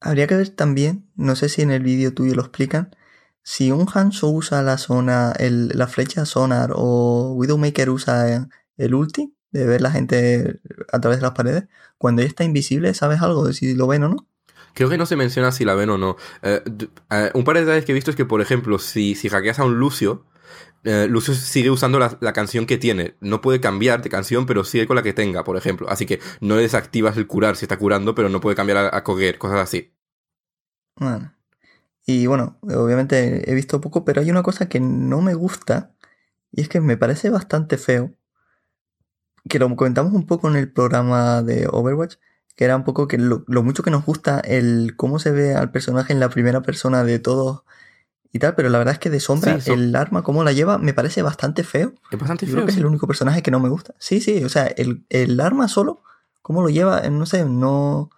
[0.01, 2.97] Habría que ver también, no sé si en el vídeo tuyo lo explican,
[3.43, 9.35] si un Hanzo usa la zona, el, la flecha sonar o Widowmaker usa el ulti
[9.51, 10.61] de ver la gente
[10.93, 11.65] a través de las paredes,
[11.97, 14.29] cuando ella está invisible, ¿sabes algo de si lo ven o no?
[14.75, 16.17] Creo que no se menciona si la ven o no.
[16.43, 16.63] Eh,
[17.11, 19.59] eh, un par de detalles que he visto es que, por ejemplo, si, si hackeas
[19.59, 20.25] a un Lucio,
[20.89, 23.17] eh, sigue usando la, la, canción que tiene.
[23.21, 25.89] No puede cambiar de canción, pero sigue con la que tenga, por ejemplo.
[25.91, 28.97] Así que no le desactivas el curar si está curando, pero no puede cambiar a,
[28.97, 29.93] a coger, cosas así.
[32.07, 35.95] Y bueno, obviamente he visto poco, pero hay una cosa que no me gusta,
[36.53, 38.15] y es que me parece bastante feo,
[39.49, 42.17] que lo comentamos un poco en el programa de Overwatch,
[42.57, 45.55] que era un poco que lo, lo, mucho que nos gusta el cómo se ve
[45.55, 47.63] al personaje en la primera persona de todos
[48.33, 50.79] y tal, pero la verdad es que de sombra sí, el arma, cómo la lleva,
[50.79, 51.95] me parece bastante feo.
[52.11, 52.57] Es bastante Yo feo.
[52.57, 52.79] Creo que sí.
[52.79, 53.95] es el único personaje que no me gusta.
[53.99, 56.03] Sí, sí, o sea, el, el arma solo,
[56.43, 58.11] cómo lo lleva, no sé, no,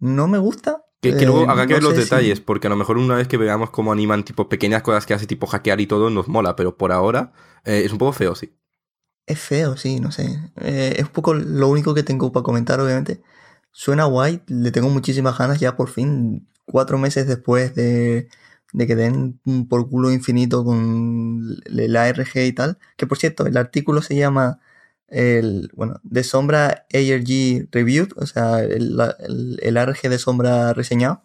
[0.00, 0.84] no me gusta.
[1.00, 2.98] Que, que luego Eh, haga que no ver los detalles, si- porque a lo mejor
[2.98, 6.10] una vez que veamos cómo animan tipo pequeñas cosas que hace tipo hackear y todo,
[6.10, 7.32] nos mola, pero por ahora
[7.64, 8.52] eh, es un poco feo, sí.
[9.26, 10.38] Es feo, sí, no sé.
[10.56, 13.20] Eh, es un poco lo único que tengo para comentar, obviamente.
[13.72, 18.28] Suena guay, le tengo muchísimas ganas ya por fin, cuatro meses después de,
[18.72, 22.78] de que den por culo infinito con el ARG y tal.
[22.96, 24.60] Que por cierto, el artículo se llama
[25.08, 28.98] el, bueno, de sombra ARG Reviewed, o sea, el,
[29.62, 31.22] el, ARG de sombra reseñado.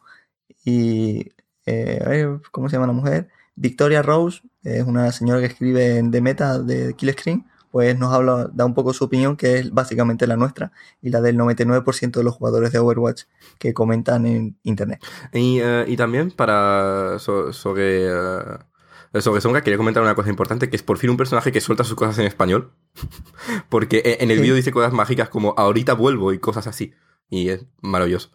[0.66, 1.32] Y,
[1.66, 3.30] eh, a ver, ¿cómo se llama la mujer?
[3.56, 8.14] Victoria Rose, es una señora que escribe en The Meta de Kill Screen, pues nos
[8.14, 12.12] habla, da un poco su opinión, que es básicamente la nuestra y la del 99%
[12.20, 13.24] de los jugadores de Overwatch
[13.58, 15.04] que comentan en internet.
[15.34, 20.70] Y, eh, y también para so- sobre, eh, sobre Songa quería comentar una cosa importante,
[20.70, 22.74] que es por fin un personaje que suelta sus cosas en español.
[23.70, 24.44] Porque eh, en el Sí.
[24.44, 26.94] vídeo dice cosas mágicas como ahorita vuelvo y cosas así.
[27.28, 28.30] Y es maravilloso.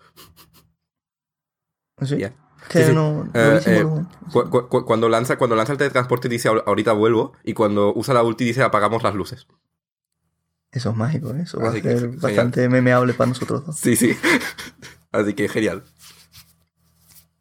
[2.03, 2.17] ¿Sí?
[2.19, 2.35] Ya.
[2.69, 2.93] Que Sí, sí.
[2.95, 4.09] no, Eh, hice eh, volumen.
[4.33, 7.93] Cu- cu- cu- cuando, lanza, cuando lanza el teletransporte dice "Ahor- ahorita vuelvo y cuando
[7.95, 9.47] usa la ulti dice apagamos las luces.
[10.71, 11.43] Eso es mágico, ¿eh?
[11.43, 12.21] eso va a Así que ser genial.
[12.21, 13.79] bastante memeable para nosotros dos.
[13.79, 14.15] Sí, sí.
[15.13, 15.83] Así que genial.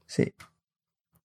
[0.06, 0.34] Sí.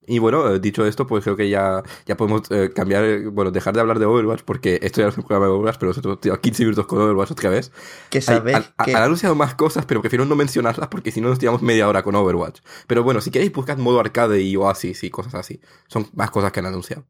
[0.06, 3.50] Y bueno, eh, dicho esto, pues creo que ya, ya podemos eh, cambiar, eh, bueno,
[3.52, 5.90] dejar de hablar de Overwatch, porque esto ya no es un programa de Overwatch, pero
[5.90, 7.70] nosotros hemos 15 minutos con Overwatch otra vez.
[8.10, 8.96] Que Hay- sabéis han, que...
[8.96, 12.02] han anunciado más cosas, pero prefiero no mencionarlas porque si no nos tiramos media hora
[12.02, 12.60] con Overwatch.
[12.88, 15.60] Pero bueno, si queréis buscad modo arcade y Oasis y cosas así.
[15.86, 17.06] Son más cosas que han anunciado.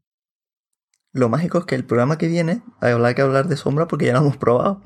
[1.15, 4.15] Lo mágico es que el programa que viene habrá que hablar de sombra porque ya
[4.15, 4.81] lo hemos probado.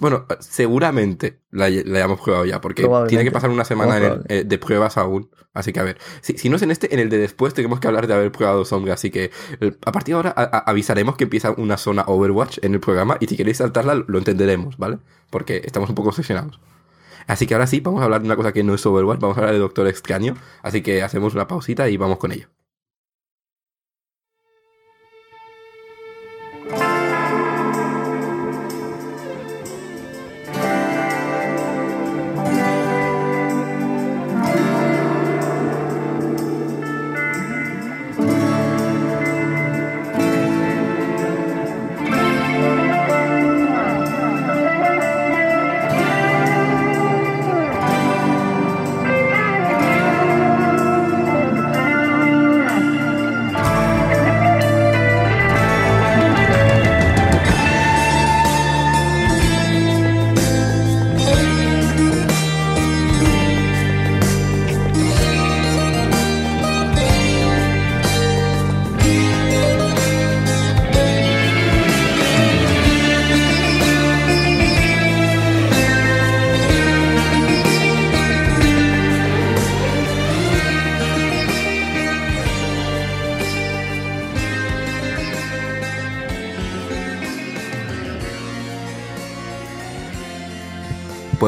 [0.00, 4.38] Bueno, seguramente la, la hayamos probado ya, porque tiene que pasar una semana en el-
[4.40, 5.30] eh, de pruebas aún.
[5.54, 7.80] Así que a ver, si, si no es en este, en el de después tenemos
[7.80, 8.94] que hablar de haber probado Sombra.
[8.94, 9.30] Así que
[9.60, 12.80] eh, a partir de ahora a- a- avisaremos que empieza una zona Overwatch en el
[12.80, 14.98] programa y si queréis saltarla lo entenderemos, ¿vale?
[15.30, 16.60] Porque estamos un poco obsesionados.
[17.26, 19.36] Así que ahora sí, vamos a hablar de una cosa que no es Overwatch, vamos
[19.36, 20.34] a hablar de Doctor Extraño.
[20.62, 22.48] Así que hacemos una pausita y vamos con ello.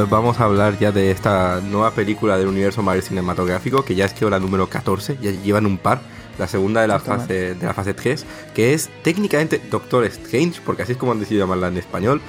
[0.03, 4.05] Pues vamos a hablar ya de esta nueva película del universo Marvel cinematográfico, que ya
[4.05, 6.01] es que la número 14, ya llevan un par,
[6.41, 10.83] la segunda de la fase de la fase 3, que es técnicamente Doctor Strange, porque
[10.83, 12.21] así es como han decidido llamarla en español,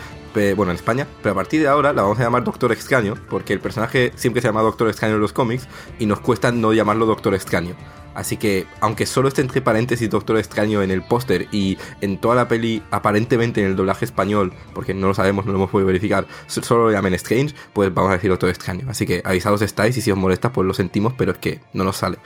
[0.56, 3.54] bueno, en España, pero a partir de ahora la vamos a llamar Doctor Extraño, porque
[3.54, 7.08] el personaje siempre se llama Doctor Extraño en los cómics y nos cuesta no llamarlo
[7.08, 7.76] Doctor Extraño.
[8.16, 12.36] Así que, aunque solo esté entre paréntesis Doctor Extraño en el póster y en toda
[12.36, 15.88] la peli, aparentemente en el doblaje español, porque no lo sabemos, no lo hemos podido
[15.88, 18.86] verificar, so- solo lo llamen Strange, pues vamos a decir Doctor Extraño.
[18.90, 21.84] Así que avisados estáis y si os molesta, pues lo sentimos, pero es que no
[21.84, 22.18] nos sale.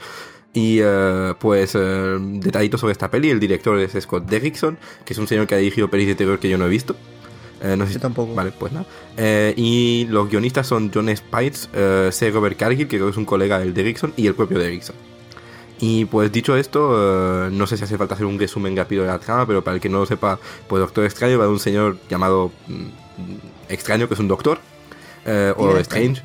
[0.52, 5.18] Y eh, pues, eh, detallitos sobre esta peli: el director es Scott Derrickson, que es
[5.18, 6.96] un señor que ha dirigido pelis de terror que yo no he visto.
[7.62, 8.34] Eh, no sé Yo tampoco.
[8.34, 8.86] Vale, pues nada.
[9.16, 12.30] Eh, y los guionistas son John Spites, eh, C.
[12.30, 14.96] Robert Cargill, que creo que es un colega del Derrickson, y el propio Derrickson.
[15.80, 19.08] Y pues dicho esto, eh, no sé si hace falta hacer un resumen rápido de
[19.08, 21.60] la trama, pero para el que no lo sepa, pues Doctor Extraño va de un
[21.60, 24.58] señor llamado mm, Extraño, que es un doctor,
[25.24, 26.22] eh, o Strange,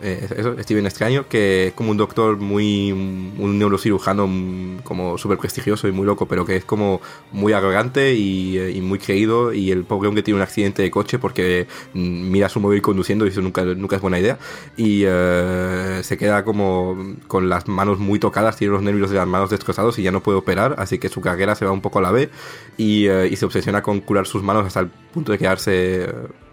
[0.00, 2.92] eh, eso, Steven Extraño, que es como un doctor muy.
[2.92, 7.00] un neurocirujano mm, como súper prestigioso y muy loco, pero que es como
[7.32, 9.52] muy arrogante y, eh, muy creído.
[9.52, 13.24] Y el pobre hombre tiene un accidente de coche porque mm, mira su móvil conduciendo
[13.26, 14.38] y eso nunca, nunca es buena idea.
[14.76, 19.26] Y eh, se queda como con las manos muy tocadas, tiene los nervios de las
[19.26, 21.98] manos destrozados y ya no puede operar, así que su carrera se va un poco
[21.98, 22.30] a la B
[22.76, 26.08] y, eh, se obsesiona con curar sus manos hasta el punto de quedarse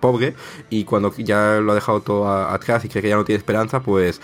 [0.05, 0.35] pobre.
[0.69, 3.37] Y cuando ya lo ha dejado todo a- atrás y cree que ya no tiene
[3.37, 4.19] esperanza, pues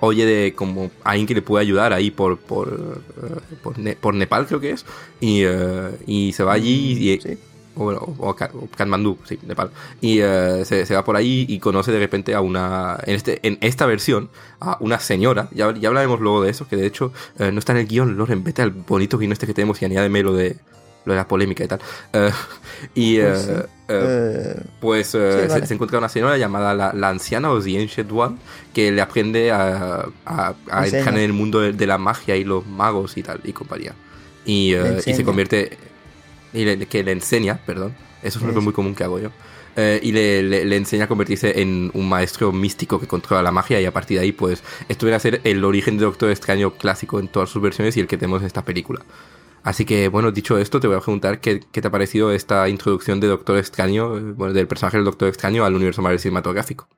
[0.00, 4.14] oye de como alguien que le puede ayudar ahí por por, eh, por, Ne- por
[4.14, 4.84] Nepal creo que es
[5.20, 7.36] y, eh, y se va allí y, Sí.
[7.74, 9.70] o, bueno, o, o Katmandú, sí, Nepal.
[10.00, 12.98] Y eh, se, se va por ahí y conoce de repente a una.
[13.06, 14.28] En, este, en esta versión,
[14.60, 15.48] a una señora.
[15.52, 18.16] Ya, ya hablaremos luego de eso, que de hecho no está en el guion.
[18.16, 20.56] Loren, vete al bonito guion este que tenemos y añádeme lo de,
[21.08, 21.80] lo de la polémica y tal.
[22.12, 22.30] Eh,
[22.94, 23.50] y Pues sí.
[23.50, 25.60] eh, eh, pues eh, Sí, vale.
[25.62, 28.36] se, se encuentra una señora llamada la, la anciana o Ancient One
[28.72, 32.44] que le aprende a, a, a entrar en el mundo de, de la magia y
[32.44, 33.94] los magos y tal y compañía.
[34.44, 35.76] Y, y se convierte.
[36.52, 37.94] Y le- que le enseña, perdón.
[38.22, 38.60] Eso es Eso.
[38.62, 39.30] muy común que hago yo.
[39.76, 43.52] Eh, y le, le- le enseña a convertirse en un maestro místico que controla la
[43.52, 46.30] magia y a partir de ahí pues esto viene a ser el origen de Doctor
[46.30, 49.02] Extraño clásico en todas sus versiones y el que tenemos en esta película.
[49.62, 52.68] Así que, bueno, dicho esto, te voy a preguntar qué, qué te ha parecido esta
[52.68, 56.88] introducción de Doctor Extraño, eh, bueno, del personaje del Doctor Extraño al universo Marvel cinematográfico.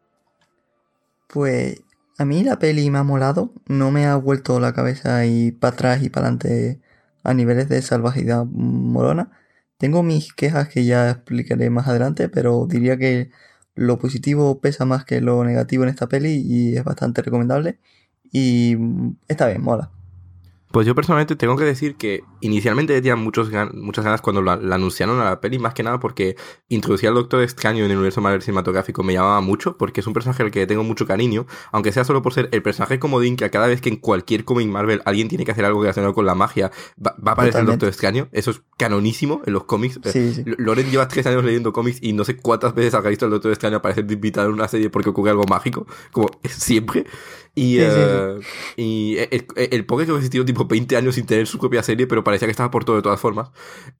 [1.26, 1.82] Pues
[2.18, 5.74] a mí la peli me ha molado, no me ha vuelto la cabeza y para
[5.74, 6.80] atrás y para adelante
[7.22, 9.30] a niveles de salvajidad molona.
[9.78, 13.30] Tengo mis quejas que ya explicaré más adelante, pero diría que
[13.74, 17.78] lo positivo pesa más que lo negativo en esta peli y es bastante recomendable.
[18.32, 19.90] Y mm, está bien, mola.
[20.72, 24.54] Pues yo personalmente tengo que decir que inicialmente tenía muchos gan- muchas ganas cuando la,
[24.56, 26.36] la anunciaron a la peli, más que nada porque
[26.68, 30.12] introducir al Doctor Extraño en el universo Marvel cinematográfico me llamaba mucho, porque es un
[30.12, 33.44] personaje al que tengo mucho cariño, aunque sea solo por ser el personaje comodín que
[33.44, 36.24] a cada vez que en cualquier cómic Marvel alguien tiene que hacer algo relacionado con
[36.24, 36.70] la magia,
[37.04, 37.66] va, va a aparecer el.
[37.72, 38.28] Doctor Extraño.
[38.30, 39.98] Eso es canonísimo en los cómics.
[40.12, 43.32] Sí, Loren lleva tres años leyendo cómics y no sé cuántas veces habrá visto al
[43.32, 47.06] Doctor Extraño aparecer de invitado en una serie porque ocurre algo mágico, como siempre.
[47.52, 48.38] Y, Sí, eh,
[48.76, 52.24] y el, el pobre que existió tipo 20 años sin tener su propia serie, pero
[52.24, 53.50] parecía que estaba por todo de todas formas.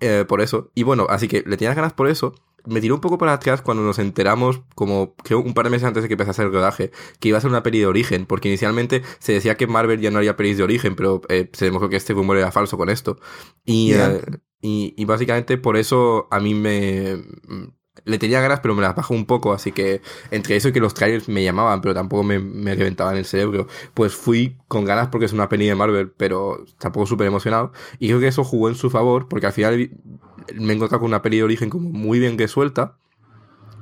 [0.01, 0.71] Eh, por eso.
[0.75, 2.35] Y bueno, así que le tenía ganas por eso.
[2.67, 5.87] Me tiró un poco para atrás cuando nos enteramos, como creo un par de meses
[5.87, 8.49] antes de que empezase el rodaje, que iba a ser una peli de origen, porque
[8.49, 11.89] inicialmente se decía que Marvel ya no haría pelis de origen, pero eh, se demostró
[11.89, 13.19] que este rumor era falso con esto.
[13.65, 14.21] Y, eh,
[14.61, 17.23] y, y básicamente por eso a mí me...
[18.05, 20.01] Le tenía ganas, pero me las bajó un poco, así que
[20.31, 23.67] entre eso y que los trailers me llamaban, pero tampoco me, me reventaban el cerebro,
[23.95, 27.73] pues fui con ganas porque es una peli de Marvel, pero tampoco súper emocionado.
[27.99, 29.91] Y creo que eso jugó en su favor, porque al final
[30.55, 32.97] me he encontrado con una peli de origen como muy bien resuelta,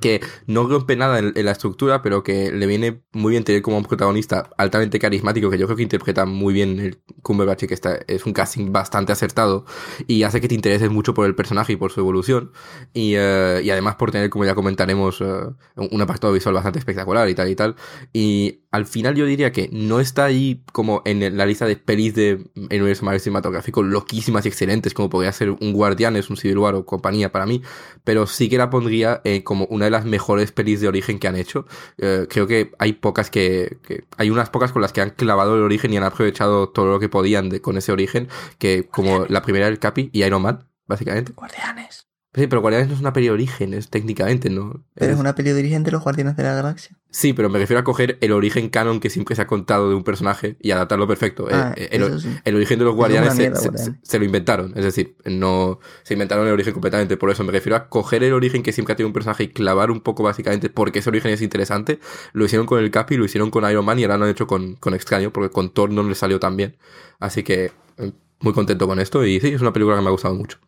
[0.01, 3.63] que no rompe nada en, en la estructura, pero que le viene muy bien tener
[3.63, 7.75] como un protagonista altamente carismático, que yo creo que interpreta muy bien el Cumberbatch, que
[7.75, 9.65] está, es un casting bastante acertado,
[10.07, 12.53] y hace que te intereses mucho por el personaje y por su evolución,
[12.93, 15.25] y, eh, y además por tener, como ya comentaremos, eh,
[15.77, 17.77] un apartado visual bastante espectacular y tal y tal.
[18.13, 22.15] Y al final yo diría que no está ahí como en la lista de pelis
[22.15, 26.59] de el universo Marvel cinematográfico loquísimas y excelentes, como podría ser un Guardianes, un Civil
[26.59, 27.63] War o compañía para mí,
[28.05, 31.37] pero sí que la pondría eh, como una las mejores pelis de origen que han
[31.37, 31.67] hecho.
[31.99, 35.57] Eh, creo que hay pocas que, que- Hay unas pocas con las que han clavado
[35.57, 39.27] el origen y han aprovechado todo lo que podían de- con ese origen, que como
[39.29, 41.33] la primera del Capi y Iron Man, básicamente.
[41.35, 42.08] Guardianes.
[42.35, 44.85] Sí, pero Guardianes no es una peli de origen, es técnicamente, ¿no?
[44.95, 46.95] Pero es una peli de origen de los Guardianes de la Galaxia.
[47.11, 49.95] Sí, pero me refiero a coger el origen canon que siempre se ha contado de
[49.95, 51.49] un personaje y adaptarlo perfecto.
[51.51, 52.29] Ah, Eh, el, eso sí.
[52.45, 53.59] el origen de los Es guardianes mierda,
[54.03, 54.75] se lo inventaron.
[54.77, 57.17] Es decir, no se inventaron el origen completamente.
[57.17, 59.49] Por eso me refiero a coger el origen que siempre ha tenido un personaje y
[59.49, 61.99] clavar un poco básicamente porque ese origen es interesante.
[62.35, 64.47] Lo hicieron con el Capi, lo hicieron con Iron Man y ahora lo han hecho
[64.47, 66.77] con, con Extraño porque con Thor no le salió tan bien.
[67.21, 70.13] Así que eh, muy contento con esto y sí, es una película que me ha
[70.13, 70.59] gustado mucho.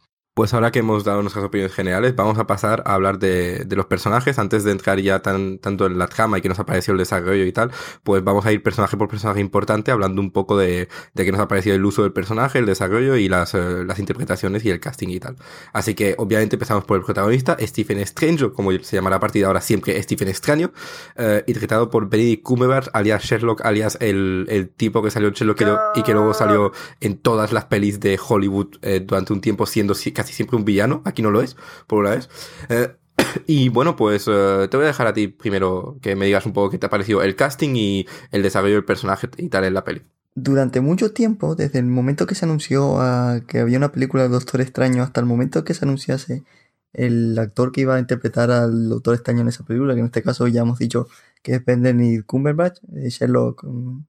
[0.40, 3.76] Pues ahora que hemos dado nuestras opiniones generales, vamos a pasar a hablar de, de
[3.76, 4.38] los personajes.
[4.38, 6.98] Antes de entrar ya tan, tanto en la trama y que nos ha parecido el
[7.00, 7.70] desarrollo y tal,
[8.02, 11.42] pues vamos a ir personaje por personaje importante, hablando un poco de, de qué nos
[11.42, 14.80] ha parecido el uso del personaje, el desarrollo y las, eh, las interpretaciones y el
[14.80, 15.36] casting y tal.
[15.74, 19.42] Así que obviamente empezamos por el protagonista, Stephen Strange, o como se llamará a partir
[19.42, 20.72] de ahora siempre Stephen Extraño,
[21.16, 25.60] eh, interpretado por Benedict Cumberbatch, alias Sherlock, alias el, el tipo que salió en Sherlock
[25.96, 26.72] y que luego salió
[27.02, 31.02] en todas las pelis de Hollywood eh, durante un tiempo siendo si- siempre un villano.
[31.04, 32.28] Aquí no lo es, por una vez.
[32.68, 32.96] Eh,
[33.46, 36.52] Y bueno, pues eh, te voy a dejar a ti primero que me digas un
[36.52, 39.74] poco qué te ha parecido el casting y el desarrollo del personaje y tal en
[39.74, 40.02] la peli.
[40.34, 44.28] Durante mucho tiempo, desde el momento que se anunció a que había una película de
[44.28, 46.44] Doctor Extraño hasta el momento que se anunciase
[46.92, 50.22] el actor que iba a interpretar al Doctor Extraño en esa película, que en este
[50.22, 51.08] caso ya hemos dicho
[51.42, 54.04] que es Benedict Cumberbatch, eh, Sherlock, mm,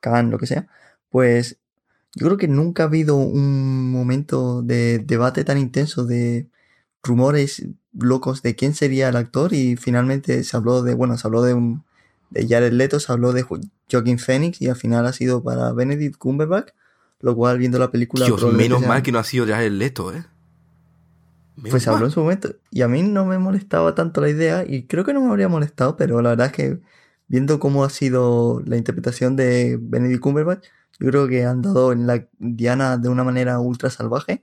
[0.00, 0.66] Khan, lo que sea,
[1.10, 1.58] pues
[2.14, 6.48] yo creo que nunca ha habido un momento de debate tan intenso de
[7.02, 11.42] rumores locos de quién sería el actor y finalmente se habló de, bueno, se habló
[11.42, 11.84] de un
[12.30, 13.44] de Jared Leto, se habló de
[13.90, 16.70] Joaquin Phoenix y al final ha sido para Benedict Cumberbatch,
[17.20, 18.24] lo cual viendo la película...
[18.24, 20.24] Dios, menos mal que no ha sido Jared Leto, ¿eh?
[21.70, 24.64] pues se habló en su momento y a mí no me molestaba tanto la idea
[24.66, 26.80] y creo que no me habría molestado, pero la verdad es que
[27.28, 30.66] viendo cómo ha sido la interpretación de Benedict Cumberbatch,
[31.00, 34.42] yo creo que han dado en la Diana de una manera ultra salvaje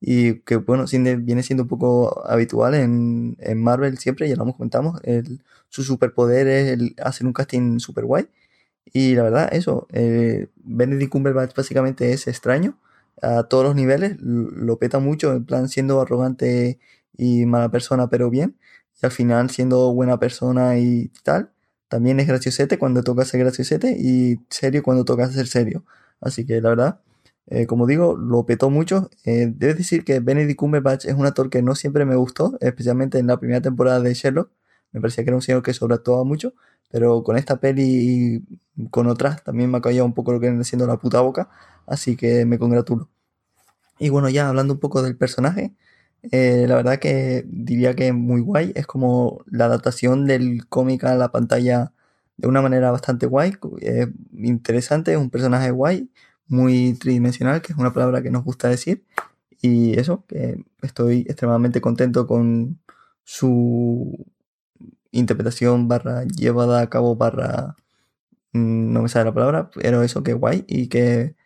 [0.00, 4.56] y que bueno, viene siendo un poco habitual en, en Marvel siempre, ya lo hemos
[4.56, 4.94] comentado,
[5.68, 8.28] su superpoder es el hacer un casting super guay.
[8.92, 12.78] Y la verdad, eso, eh, Benedict Cumberbatch básicamente es extraño
[13.22, 16.80] a todos los niveles, lo peta mucho, en plan siendo arrogante
[17.16, 18.56] y mala persona, pero bien,
[19.02, 21.50] y al final siendo buena persona y tal.
[21.90, 25.84] También es graciosete cuando toca ser graciosete y serio cuando toca ser serio.
[26.20, 27.00] Así que la verdad,
[27.48, 29.10] eh, como digo, lo petó mucho.
[29.24, 33.18] Eh, debo decir que Benedict Cumberbatch es un actor que no siempre me gustó, especialmente
[33.18, 34.52] en la primera temporada de Sherlock.
[34.92, 36.54] Me parecía que era un señor que sobreactuaba mucho,
[36.90, 38.44] pero con esta peli
[38.76, 41.20] y con otras también me ha callado un poco lo que viene siendo la puta
[41.22, 41.50] boca,
[41.86, 43.08] así que me congratulo.
[43.98, 45.74] Y bueno, ya hablando un poco del personaje,
[46.22, 51.04] eh, la verdad que diría que es muy guay, es como la adaptación del cómic
[51.04, 51.92] a la pantalla
[52.36, 56.10] de una manera bastante guay, es interesante, es un personaje guay,
[56.50, 59.04] muy tridimensional, que es una palabra que nos gusta decir.
[59.62, 62.80] Y eso, que estoy extremadamente contento con
[63.24, 64.26] su
[65.12, 67.76] interpretación barra llevada a cabo barra...
[68.52, 71.36] Mm, no me sale la palabra, pero eso que guay y que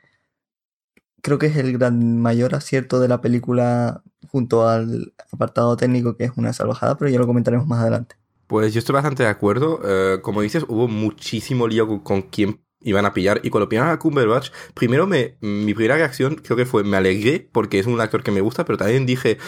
[1.24, 6.24] creo que es el gran mayor acierto de la película junto al apartado técnico que
[6.24, 8.16] es una salvajada, pero ya lo comentaremos más adelante.
[8.46, 9.80] Pues yo estoy bastante de acuerdo.
[9.84, 13.40] Eh, como dices, hubo muchísimo lío con, con quién iban a pillar.
[13.42, 17.48] Y cuando pillaron a Cumberbatch, primero me, mi primera reacción creo que fue me alegré
[17.50, 19.38] porque es un actor que me gusta, pero también dije,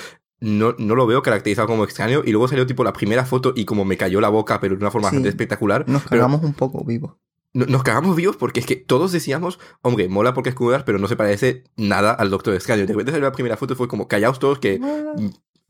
[0.40, 2.22] no, no lo veo caracterizado como extraño.
[2.24, 4.80] Y luego salió tipo la primera foto y como me cayó la boca, pero de
[4.80, 5.86] una forma bastante espectacular.
[5.86, 7.18] Nos cagamos un poco vivo.
[7.56, 11.08] Nos cagamos vivos porque es que todos decíamos, hombre, mola porque es Cumberbatch, pero no
[11.08, 12.86] se parece nada al Doctor Extraño.
[12.86, 14.78] De repente la primera foto fue como, callaos todos que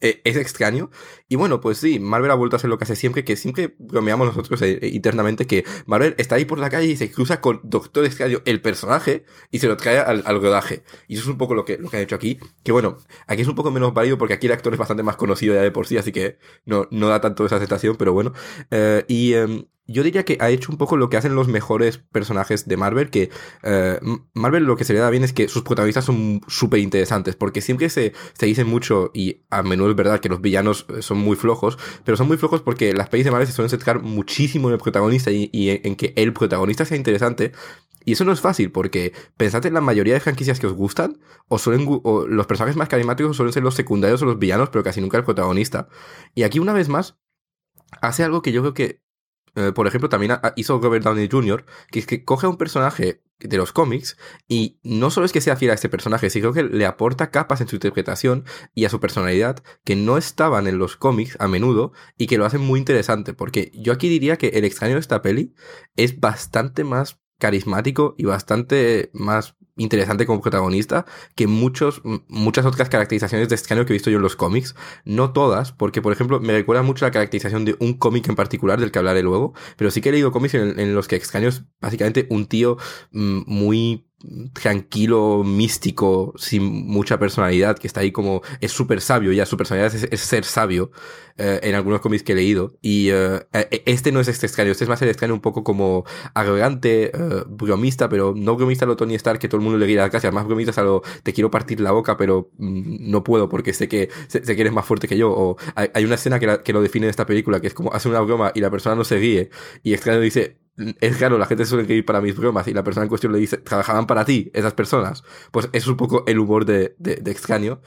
[0.00, 0.90] eh, es extraño.
[1.28, 3.76] Y bueno, pues sí, Marvel ha vuelto a hacer lo que hace siempre, que siempre
[3.78, 7.40] bromeamos nosotros eh, eh, internamente que Marvel está ahí por la calle y se cruza
[7.40, 10.82] con Doctor Extraño, el personaje, y se lo trae al, al rodaje.
[11.06, 12.38] Y eso es un poco lo que, lo que han hecho aquí.
[12.64, 15.16] Que bueno, aquí es un poco menos válido porque aquí el actor es bastante más
[15.16, 18.32] conocido ya de por sí, así que no, no da tanto esa aceptación, pero bueno.
[19.08, 22.66] y em, yo diría que ha hecho un poco lo que hacen los mejores personajes
[22.66, 23.30] de Marvel, que
[23.62, 24.00] eh,
[24.34, 27.60] Marvel lo que se le da bien es que sus protagonistas son súper interesantes, porque
[27.60, 31.18] siempre se, se dice mucho, y a menudo es verdad que los villanos eh, son
[31.18, 34.68] muy flojos, pero son muy flojos porque las pelis de Marvel se suelen centrar muchísimo
[34.68, 37.52] en el protagonista y, en, que el protagonista sea interesante,
[38.04, 41.18] y eso no es fácil, porque pensad en la mayoría de franquicias que os gustan,
[41.48, 41.88] o, suelen,
[42.28, 45.24] los personajes más carismáticos suelen ser los secundarios o los villanos, pero casi nunca el
[45.24, 45.88] protagonista.
[46.34, 47.18] Y aquí una vez más,
[48.00, 49.05] hace algo que yo creo que
[49.56, 53.22] eh, por ejemplo, también hizo Robert Downey Jr., que es que coge a un personaje
[53.38, 54.16] de los cómics
[54.48, 57.60] y no solo es que sea fiel a este personaje, sino que le aporta capas
[57.60, 61.92] en su interpretación y a su personalidad que no estaban en los cómics a menudo
[62.16, 65.22] y que lo hacen muy interesante, porque yo aquí diría que el extraño de esta
[65.22, 65.54] peli
[65.96, 73.48] es bastante más carismático y bastante más interesante como protagonista que muchos, muchas otras caracterizaciones
[73.48, 74.74] de extraño que he visto yo en los cómics.
[75.04, 78.80] No todas, porque por ejemplo me recuerda mucho la caracterización de un cómic en particular
[78.80, 81.48] del que hablaré luego, pero sí que he leído cómics en, en los que extraño
[81.48, 82.76] es básicamente un tío
[83.12, 84.06] mm, muy
[84.54, 89.94] tranquilo, místico, sin mucha personalidad, que está ahí como, es súper sabio, ya su personalidad
[89.94, 90.90] es, ser sabio,
[91.36, 92.78] eh, en algunos cómics que he leído.
[92.80, 95.62] Y eh, e, este no es este extraño, este es más el extraño un poco
[95.62, 96.04] como
[96.34, 99.86] arrogante, eh, bromista, pero no bromista a lo Tony Stark, que todo el mundo le
[99.86, 103.48] quiere dar más bromista a lo te quiero partir la boca, pero mm, no puedo
[103.50, 105.30] porque sé que, sé, que eres más fuerte que yo.
[105.30, 108.08] O hay, una escena que, que lo define en esta película, que es como hace
[108.08, 109.50] una broma y la persona no se ríe,
[109.82, 110.56] y extraño dice,
[111.00, 113.38] es claro, la gente suele ir para mis bromas y la persona en cuestión le
[113.38, 115.24] dice, trabajaban para ti, esas personas.
[115.50, 117.80] Pues es un poco el humor de, de, de extraño.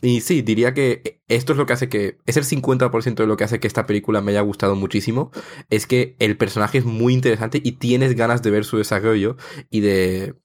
[0.00, 3.36] Y sí, diría que esto es lo que hace que, es el 50% de lo
[3.36, 5.32] que hace que esta película me haya gustado muchísimo,
[5.70, 9.36] es que el personaje es muy interesante y tienes ganas de ver su desarrollo
[9.70, 10.36] y de,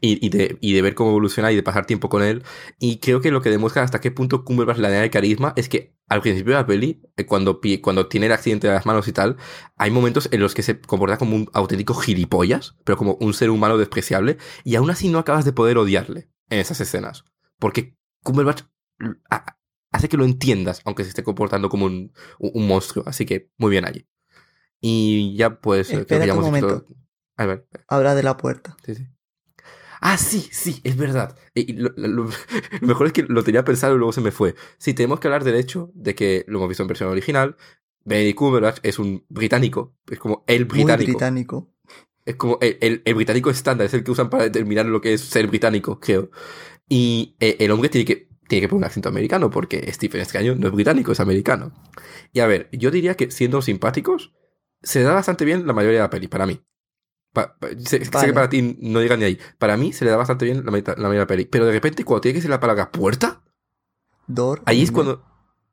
[0.00, 2.42] y, y, de, y de ver cómo evoluciona y de pasar tiempo con él.
[2.78, 5.94] Y creo que lo que demuestra hasta qué punto Cumberbatch la de carisma es que
[6.08, 9.12] al principio de la peli, eh, cuando, cuando tiene el accidente de las manos y
[9.12, 9.36] tal,
[9.76, 13.50] hay momentos en los que se comporta como un auténtico gilipollas, pero como un ser
[13.50, 17.24] humano despreciable, y aún así no acabas de poder odiarle en esas escenas.
[17.58, 18.62] Porque Cumberbatch
[19.90, 23.04] hace que lo entiendas, aunque se esté comportando como un, un monstruo.
[23.06, 24.06] Así que muy bien allí.
[24.80, 25.90] Y ya pues...
[25.90, 26.86] Espera un momento.
[27.36, 27.68] A ver.
[27.88, 28.76] Habla de la puerta.
[28.84, 29.06] Sí, sí.
[30.00, 31.36] Ah, sí, sí, es verdad.
[31.54, 31.92] Y lo,
[32.80, 34.54] mejor es que lo tenía pensado y luego se me fue.
[34.78, 37.56] Sí, tenemos que hablar del hecho de que lo hemos visto en versión original.
[38.04, 39.94] Benedict Cumberbatch es un británico.
[40.10, 40.96] Es como el británico.
[40.96, 41.74] Muy británico.
[42.24, 45.22] Es como el, el, británico estándar, es el que usan para determinar lo que es
[45.22, 46.30] ser británico, creo.
[46.86, 50.54] Y eh, el hombre tiene que, tiene que poner un acento americano, porque Stephen Extraño
[50.54, 51.72] no es británico, es americano.
[52.34, 54.34] Y a ver, yo diría que siendo simpáticos,
[54.82, 56.60] se da bastante bien la mayoría de la peli, para mí
[57.84, 59.38] sé, que para ti no llega ni ahí.
[59.58, 61.44] Para mí se le da bastante bien la, de la peli.
[61.44, 63.42] Pero de repente, cuando tiene que ser la palabra puerta,
[64.26, 64.62] Door.
[64.66, 65.24] Ahí es cuando.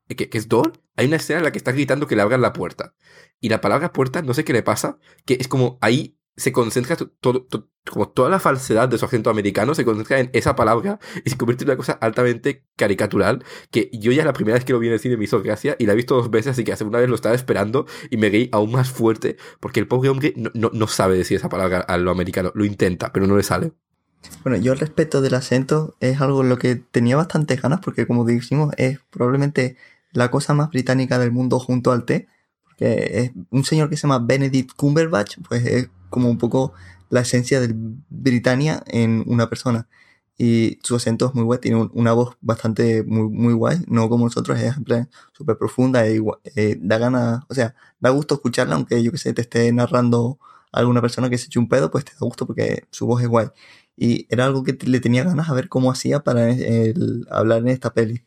[0.07, 0.81] ¿Qué, es Door?
[0.95, 2.95] Hay una escena en la que está gritando que le abran la puerta.
[3.39, 6.95] Y la palabra puerta, no sé qué le pasa, que es como ahí se concentra
[6.95, 7.47] todo,
[7.91, 11.37] como toda la falsedad de su acento americano se concentra en esa palabra y se
[11.37, 14.87] convierte en una cosa altamente caricatural que yo ya la primera vez que lo vi
[14.87, 16.83] en el cine me hizo gracia y la he visto dos veces así que hace
[16.83, 20.33] una vez lo estaba esperando y me reí aún más fuerte porque el pobre hombre
[20.35, 23.73] no, no, sabe decir esa palabra a lo americano, lo intenta pero no le sale.
[24.43, 28.07] Bueno, yo al respecto del acento es algo en lo que tenía bastantes ganas porque
[28.07, 29.77] como dijimos es probablemente
[30.11, 32.27] la cosa más británica del mundo junto al té
[32.63, 36.73] porque es un señor que se llama Benedict Cumberbatch pues es como un poco
[37.09, 37.73] la esencia de
[38.09, 39.87] Britannia en una persona.
[40.37, 44.25] Y su acento es muy guay, tiene una voz bastante muy, muy guay, no como
[44.25, 44.75] nosotros, es
[45.31, 46.19] súper profunda y
[46.55, 50.39] eh, da ganas, o sea, da gusto escucharla, aunque yo que sé, te esté narrando
[50.73, 53.29] alguna persona que se eche un pedo, pues te da gusto porque su voz es
[53.29, 53.47] guay.
[53.95, 56.47] Y era algo que le tenía ganas a ver cómo hacía para
[57.31, 58.25] hablar en esta peli.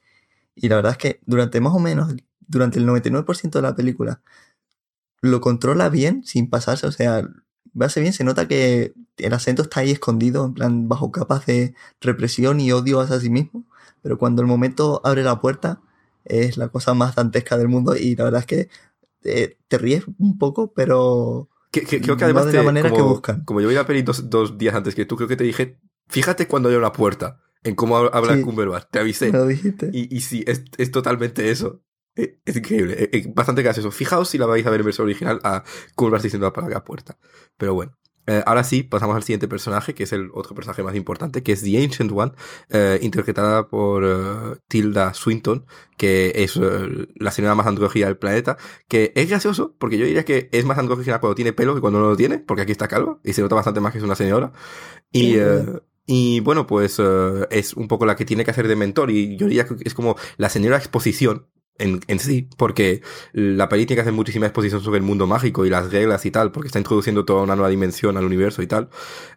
[0.55, 2.15] Y la verdad es que durante más o menos,
[2.47, 4.23] durante el 99% de la película,
[5.21, 7.29] lo controla bien sin pasarse, o sea,
[7.81, 11.75] hace bien, se nota que el acento está ahí escondido, en plan, bajo capas de
[12.01, 13.65] represión y odio hacia sí mismo.
[14.03, 15.81] Pero cuando el momento abre la puerta,
[16.25, 18.69] es la cosa más dantesca del mundo y la verdad es que
[19.25, 21.49] eh, te, ríes un poco, pero.
[21.71, 23.45] creo que además de la manera como, que buscan.
[23.45, 26.47] Como yo vi la peli dos, días antes que tú, creo que te dije, fíjate
[26.47, 29.33] cuando hay una puerta, en cómo habla sí, Cumberbatch, te avisé.
[29.33, 29.91] lo dijiste.
[29.93, 31.83] Y, y sí, es, es totalmente eso.
[32.19, 33.93] Eh, es increíble, es eh, bastante gracioso.
[33.93, 35.63] Fijaos si la vais a ver en versión original a
[35.95, 37.17] Cumberbatch diciendo la palabra puerta.
[37.57, 37.97] Pero bueno.
[38.31, 41.53] Eh, ahora sí, pasamos al siguiente personaje, que es el otro personaje más importante, que
[41.53, 42.33] es The Ancient One,
[43.01, 45.65] interpretada por Tilda Swinton,
[45.97, 46.61] que es
[47.15, 50.77] la señora más andrógina del planeta, que es gracioso, porque yo diría que es más
[50.77, 53.41] andrógina cuando tiene pelo que cuando no lo tiene, porque aquí está calvo, y se
[53.41, 54.53] nota bastante más que es una señora.
[55.11, 55.37] Y,
[56.05, 57.01] y bueno, pues
[57.49, 59.95] es un poco la que tiene que hacer de mentor, y yo diría que es
[59.95, 61.47] como la señora exposición
[61.79, 63.03] en, sí, porque
[63.33, 66.69] la que hacer muchísima exposición sobre el mundo mágico y las reglas y tal, porque
[66.69, 68.89] está introduciendo toda una nueva dimensión al universo y tal.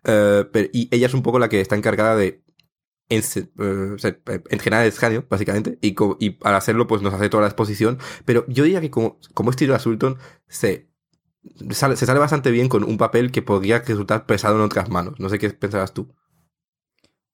[0.03, 2.43] Pero, y ella es un poco la que está encargada de
[3.11, 3.21] en,
[3.59, 3.97] uh,
[4.49, 7.99] entrenar el escaneo, básicamente, y, y al hacerlo, pues nos hace toda la exposición.
[8.25, 10.17] Pero yo diría que como, como estilo Sultan,
[10.47, 10.89] se,
[11.71, 15.19] sale, se sale bastante bien con un papel que podría resultar pesado en otras manos.
[15.19, 16.15] No sé qué pensabas tú.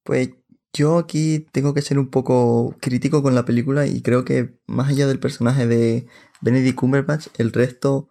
[0.04, 0.32] Pues
[0.78, 4.90] yo aquí tengo que ser un poco crítico con la película y creo que más
[4.90, 6.08] allá del personaje de
[6.42, 8.10] Benedict Cumberbatch, el resto,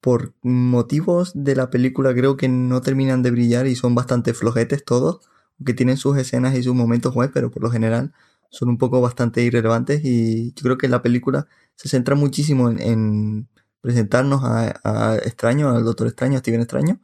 [0.00, 4.84] por motivos de la película, creo que no terminan de brillar y son bastante flojetes
[4.84, 5.20] todos,
[5.58, 8.12] aunque tienen sus escenas y sus momentos guays, pero por lo general
[8.50, 11.46] son un poco bastante irrelevantes y yo creo que la película
[11.76, 13.48] se centra muchísimo en,
[13.82, 17.00] presentarnos a, a Extraño, al Doctor Extraño, a Steven Extraño,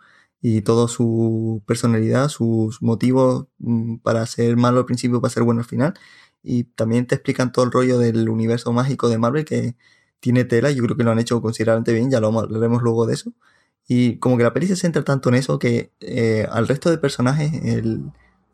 [0.49, 5.61] y toda su personalidad, sus motivos mm, para ser malo al principio, para ser bueno
[5.63, 5.95] al final.
[6.45, 9.75] Y también te explican todo el rollo del universo mágico de Marvel que
[10.21, 13.15] tiene tela, yo creo que lo han hecho considerablemente bien, ya lo hablaremos luego de
[13.15, 13.33] eso.
[13.89, 16.99] Y como que la peli se centra tanto en eso que eh, al resto de
[16.99, 18.13] personajes, el,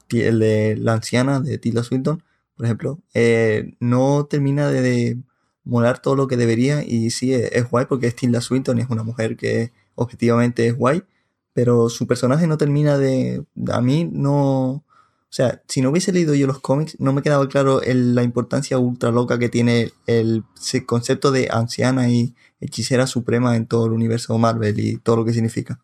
[0.08, 2.22] de la anciana de Tilda Swinton,
[2.56, 5.18] por ejemplo, eh, no termina de,
[5.64, 8.88] molar todo lo que debería y sí es, es guay porque es Tilda Swinton es
[8.90, 11.04] una mujer que objetivamente es guay
[11.52, 13.44] pero su personaje no termina de...
[13.72, 14.84] A mí no...
[15.32, 18.78] O sea, si no hubiese leído yo los cómics, no me quedaba claro la importancia
[18.78, 20.44] ultra loca que tiene el,
[20.84, 25.32] concepto de anciana y hechicera suprema en todo el universo Marvel y todo lo que
[25.32, 25.80] significa.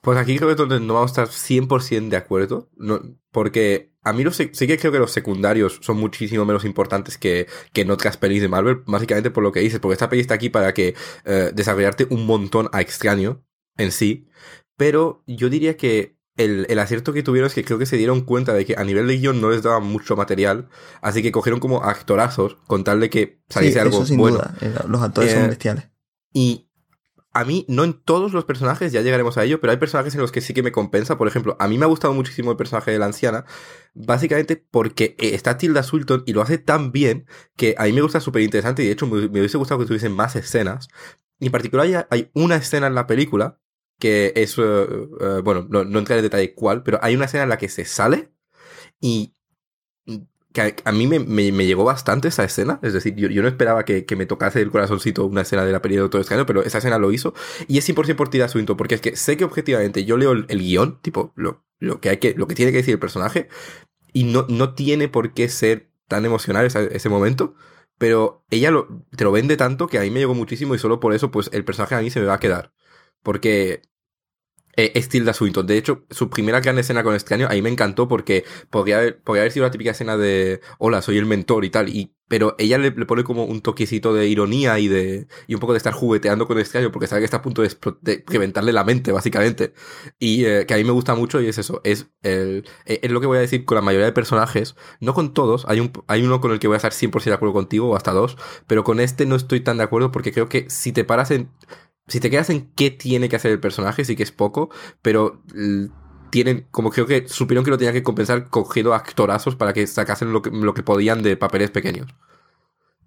[0.00, 3.02] Pues aquí creo que no vamos a estar 100% de acuerdo, no,
[3.32, 7.80] porque a mí sí que creo que los secundarios son muchísimo menos importantes que, que
[7.80, 10.72] en pelis de Marvel, básicamente por lo que dices, porque esta peli está aquí para
[10.72, 10.94] que
[11.24, 13.44] eh, desarrollarte un montón a extraño
[13.76, 14.28] en sí,
[14.76, 18.20] pero yo diría que el, el, acierto que tuvieron es que creo que se dieron
[18.20, 20.68] cuenta de que a nivel de guion no les daba mucho material,
[21.00, 24.38] así que cogieron como actorazos con tal de que saliese algo sin bueno.
[24.38, 24.54] Duda.
[24.60, 25.88] Eh, los actores son bestiales.
[26.32, 26.66] Y
[27.36, 30.22] a mí, no en todos los personajes, ya llegaremos a ello, pero hay personajes en
[30.22, 31.18] los que sí que me compensa.
[31.18, 33.44] Por ejemplo, a mí me ha gustado muchísimo el personaje de la anciana,
[33.92, 38.00] básicamente porque eh, está Tilda Sultan y lo hace tan bien que a mí me
[38.00, 40.88] gusta súper interesante y de hecho me, hubiese gustado que tuviesen más escenas.
[41.38, 43.60] Y en particular hay una escena en la película
[43.98, 47.48] que es, uh, bueno, no, no entraré en detalle cuál, pero hay una escena en
[47.48, 48.30] la que se sale
[49.00, 49.34] y
[50.56, 53.84] que a, mí me, me, llegó bastante esa escena, es decir, yo, yo no esperaba
[53.84, 56.62] que, que, me tocase el corazoncito una escena de la peli de Doctor Extraño, pero
[56.62, 57.34] esa escena lo hizo
[57.68, 60.46] y es 100% por tirar su porque es que sé que objetivamente yo leo el,
[60.48, 63.48] el guion, tipo, lo, lo, que hay que, lo que tiene que decir el personaje
[64.14, 67.54] y no, no tiene por qué ser tan emocional ese, ese momento,
[67.98, 71.00] pero ella lo, te lo vende tanto que a mí me llegó muchísimo y solo
[71.00, 72.72] por eso pues el personaje a mí se me va a quedar.
[73.26, 73.82] Porque
[74.76, 75.66] eh, es Tilda Swinton.
[75.66, 79.22] De hecho, su primera gran escena con extraño a mí me encantó porque podría haber,
[79.26, 81.88] haber sido la típica escena de hola, soy el mentor y tal.
[81.88, 85.72] Y, pero ella le, pone como un toquecito de ironía y de y un poco
[85.72, 87.68] de estar jugueteando con extraño porque sabe que está a punto de,
[88.02, 89.72] de la mente, básicamente.
[90.18, 91.80] Y eh, que a mí me gusta mucho y es eso.
[91.84, 94.76] Es, el, eh, es lo que voy a decir con la mayoría de personajes.
[95.00, 95.64] No con todos.
[95.68, 97.96] Hay, un, hay uno con el que voy a estar 100% de acuerdo contigo o
[97.96, 98.36] hasta dos.
[98.66, 101.50] Pero con este no estoy tan de acuerdo porque creo que si te paras en
[102.08, 104.70] si te quedas en qué tiene que hacer el personaje, sí que es poco,
[105.02, 105.42] pero
[106.30, 110.32] tienen, como creo que supieron que lo tenían que compensar cogiendo actorazos para que sacasen
[110.32, 112.14] lo que, lo que podían de papeles pequeños.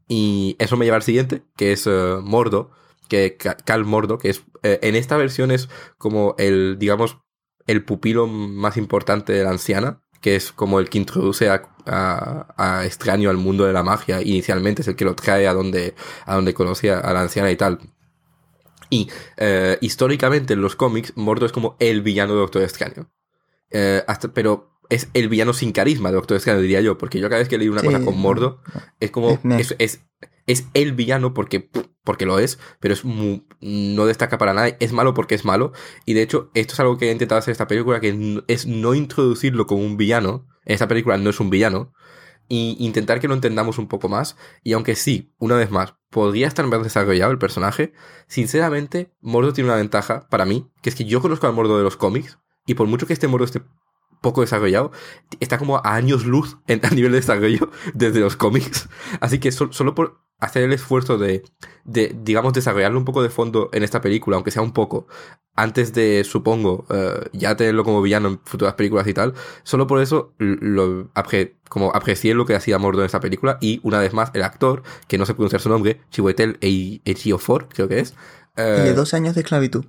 [0.08, 2.72] Y eso me lleva al siguiente, que es uh, Mordo,
[3.08, 7.20] que Cal Mordo, que es eh, en esta versión es como el, digamos,
[7.68, 12.48] el pupilo más importante de la anciana, que es como el que introduce a, a,
[12.58, 14.22] a, extraño al mundo de la magia.
[14.22, 15.96] Inicialmente es el que lo trae a donde,
[16.26, 17.80] a donde conoce a la anciana y tal.
[18.90, 23.12] Y eh, históricamente en los cómics, Mordo es como el villano de Doctor Extraño.
[23.72, 27.30] Eh, hasta, pero es el villano sin carisma de Doctor Extraño, diría yo, porque yo
[27.30, 28.62] cada vez que leí una sí, cosa con Mordo,
[29.00, 29.40] es como.
[29.58, 30.02] Es, es,
[30.48, 31.70] es, el villano porque,
[32.04, 34.76] porque lo es, pero es muy, no destaca para nada.
[34.80, 35.72] Es malo porque es malo.
[36.06, 38.96] Y de hecho, esto es algo que he intentado hacer esta película, que es no
[38.96, 40.48] introducirlo como un villano.
[40.66, 41.94] En esta película no es un villano,
[42.50, 44.36] y intentar que lo entendamos un poco más.
[44.64, 47.94] Y aunque sí, una vez más, podría estar más desarrollado el personaje,
[48.28, 51.84] sinceramente, Mordo tiene una ventaja para mí, que es que yo conozco al Mordo de
[51.84, 53.62] los cómics, y por mucho que este Mordo esté
[54.22, 54.92] poco desarrollado,
[55.40, 58.90] está como a años luz en, a nivel de desarrollo desde los cómics.
[59.22, 61.44] Así que so, solo por hacer el esfuerzo de,
[61.84, 65.08] de, digamos, desarrollarlo un poco de fondo en esta película, aunque sea un poco,
[65.56, 69.34] antes de, supongo, uh, ya tenerlo como villano en futuras películas y tal,
[69.64, 71.12] solo por eso lo
[71.70, 74.84] como aprecié lo que hacía Mordo en esta película y una vez más el actor,
[75.08, 78.14] que no sé pronunciar su nombre, Chiwetel Ejiofor, creo que es.
[78.58, 79.86] Uh, de dos años de esclavitud.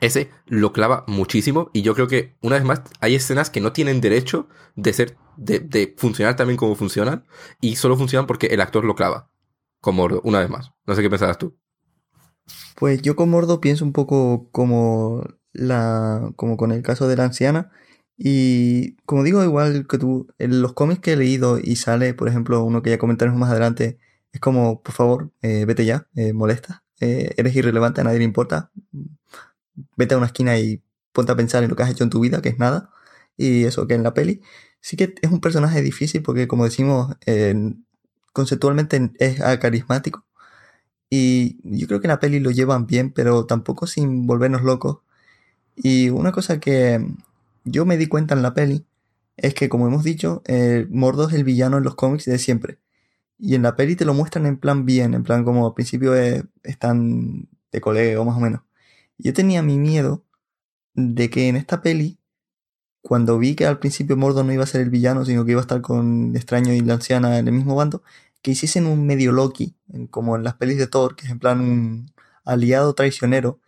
[0.00, 3.72] Ese lo clava muchísimo y yo creo que una vez más hay escenas que no
[3.72, 7.24] tienen derecho de ser, de, de funcionar también como funcionan
[7.60, 9.30] y solo funcionan porque el actor lo clava
[9.80, 10.72] con Mordo, una vez más.
[10.86, 11.56] No sé qué pensarás tú.
[12.76, 16.32] Pues yo con Mordo pienso un poco como la.
[16.36, 17.70] como con el caso de la anciana.
[18.18, 22.28] Y como digo, igual que tú, en los cómics que he leído y sale, por
[22.28, 23.98] ejemplo, uno que ya comentaremos más adelante,
[24.32, 28.24] es como, por favor, eh, vete ya, eh, molesta, eh, eres irrelevante, a nadie le
[28.24, 28.70] importa,
[29.96, 32.20] vete a una esquina y ponte a pensar en lo que has hecho en tu
[32.20, 32.90] vida, que es nada,
[33.36, 34.42] y eso que en la peli
[34.80, 37.16] sí que es un personaje difícil porque, como decimos,
[38.32, 40.24] conceptualmente es carismático.
[41.10, 44.98] Y yo creo que en la peli lo llevan bien, pero tampoco sin volvernos locos.
[45.76, 47.04] Y una cosa que
[47.66, 48.86] yo me di cuenta en la peli
[49.36, 52.78] es que, como hemos dicho, eh, Mordo es el villano en los cómics de siempre.
[53.38, 56.14] Y en la peli te lo muestran en plan bien, en plan como al principio
[56.14, 58.62] es, están de colega más o menos.
[59.18, 60.24] Yo tenía mi miedo
[60.94, 62.18] de que en esta peli,
[63.02, 65.60] cuando vi que al principio Mordo no iba a ser el villano, sino que iba
[65.60, 68.02] a estar con Extraño y la anciana en el mismo bando,
[68.42, 69.76] que hiciesen un medio Loki,
[70.10, 72.12] como en las pelis de Thor, que es en plan un
[72.44, 73.60] aliado traicionero.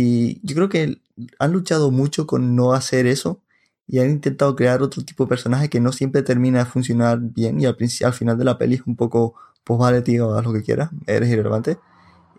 [0.00, 1.00] Y yo creo que
[1.40, 3.42] han luchado mucho con no hacer eso
[3.88, 7.60] y han intentado crear otro tipo de personaje que no siempre termina de funcionar bien
[7.60, 9.34] y al, al final de la peli es un poco,
[9.64, 11.78] pues vale tío, haz lo que quieras, eres irrelevante.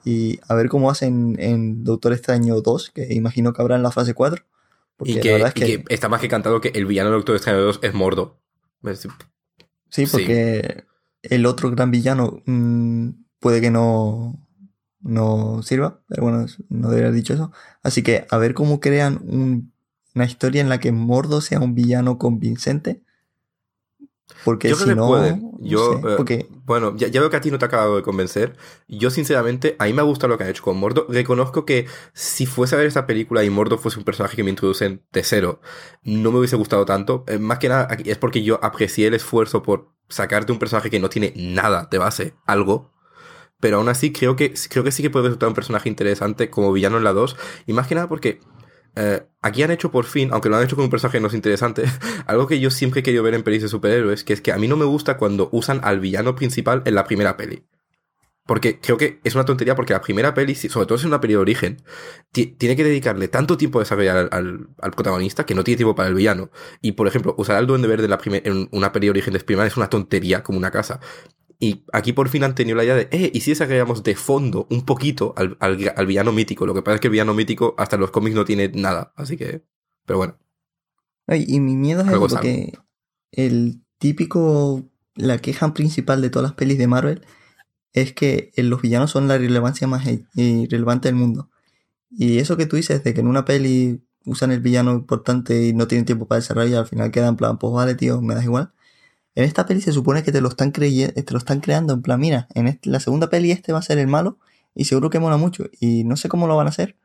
[0.06, 3.92] Y a ver cómo hacen en Doctor Extraño 2, que imagino que habrá en la
[3.92, 4.42] fase 4.
[5.04, 7.60] Y, que, y que, que, está más que cantado que el villano de Doctor Extraño
[7.60, 8.40] 2 es Mordo.
[9.90, 10.86] Sí, porque
[11.24, 13.10] el otro gran villano mmm,
[13.42, 14.40] puede que no,
[15.02, 17.52] no sirva, pero bueno, no debería haber dicho eso.
[17.84, 19.72] Así que a ver cómo crean un,
[20.16, 23.02] una historia en la que Mordo sea un villano convincente.
[24.46, 25.58] Porque Yo si creo que no.
[25.60, 27.98] Yo, sé, eh, porque Bueno, ya, ya veo que a ti no te ha acabado
[27.98, 28.56] de convencer.
[28.88, 31.08] Yo, sinceramente, a mí me gusta lo que han hecho con Mordo.
[31.10, 34.50] Reconozco que si fuese a ver esta película y Mordo fuese un personaje que me
[34.50, 35.62] introducen de cero,
[36.04, 37.24] no me hubiese gustado tanto.
[37.28, 41.00] Eh, más que nada, es porque yo aprecié el esfuerzo por sacarte un personaje que
[41.00, 42.92] no tiene nada de base, algo.
[43.60, 46.72] Pero aún así, creo que, creo que sí que puede resultar un personaje interesante como
[46.72, 47.36] villano en la 2.
[47.68, 48.40] Y más que nada porque
[48.96, 51.34] eh, aquí han hecho por fin, aunque lo han hecho con un personaje no es
[51.34, 51.84] interesante,
[52.28, 54.58] algo que yo siempre he querido ver en pelis de superhéroes, que es que a
[54.58, 57.66] mí no me gusta cuando usan al villano principal en la primera peli.
[58.46, 61.22] Porque creo que es una tontería porque la primera peli, sobre todo si es una
[61.22, 61.84] peli de origen,
[62.32, 65.94] ti- tiene que dedicarle tanto tiempo a desarrollar al, al- protagonista que no tiene tiempo
[65.96, 66.50] para el villano.
[66.82, 69.38] Y por ejemplo, usar al Duende Verde en, la en una peli de origen de
[69.38, 71.00] Spider-Man es una tontería como una casa.
[71.62, 74.66] Y aquí por fin han tenido la idea de, eh, ¿y si desagregamos de fondo
[74.70, 76.66] un poquito al, al- al villano mítico?
[76.66, 79.36] Lo que pasa es que el villano mítico hasta los cómics no tiene nada, así
[79.36, 79.64] que...
[80.06, 80.38] Pero bueno.
[81.28, 82.74] Ay, y mi miedo es Algo porque
[83.32, 87.22] el típico, la queja principal de todas las pelis de Marvel
[87.94, 90.06] es que eh, los villanos son la relevancia más
[90.36, 91.50] irrelevante del mundo.
[92.12, 95.74] Y eso que tú dices de que en una peli usan el villano importante y
[95.74, 98.36] no tienen tiempo para desarrollar y al final queda en plan, pues vale, tío, me
[98.36, 98.72] das igual.
[99.40, 102.02] En esta peli se supone que te lo están creyendo, te lo están creando en
[102.02, 104.38] plan, mira, en este- la segunda peli este va a ser el malo
[104.76, 105.64] y seguro que mola mucho.
[105.80, 106.98] Y no sé cómo lo van a hacer,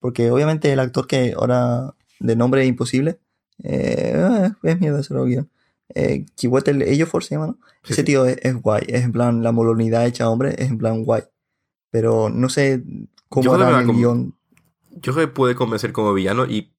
[0.00, 3.18] porque obviamente el actor que ahora de nombre es imposible,
[3.62, 5.50] eh, es mierda ese guion.
[5.94, 7.58] Eh, se llama, ¿no?
[7.82, 10.78] Sí, Ese tío es, es guay, es en plan la molonidad hecha hombre, es en
[10.78, 11.24] plan guay.
[11.90, 12.82] Pero no sé
[13.28, 14.34] cómo harán va el guion.
[14.92, 16.72] Yo creo que puede convencer como villano y...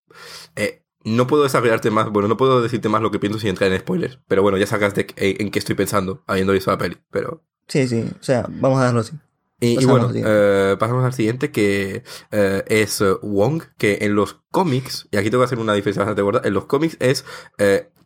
[0.56, 3.72] eh, no puedo desarrollarte más, bueno, no puedo decirte más lo que pienso sin entrar
[3.72, 4.20] en spoilers.
[4.28, 6.98] Pero bueno, ya sacas de en, en qué estoy pensando, habiendo visto la peli.
[7.12, 9.14] Pero Sí, sí, o sea, vamos a dejarlo así.
[9.60, 15.08] Y, bueno, eh, pasamos al siguiente que eh, es eh, Wong, que en los cómics,
[15.10, 17.24] y aquí tengo que hacer una diferencia bastante gorda, en los cómics es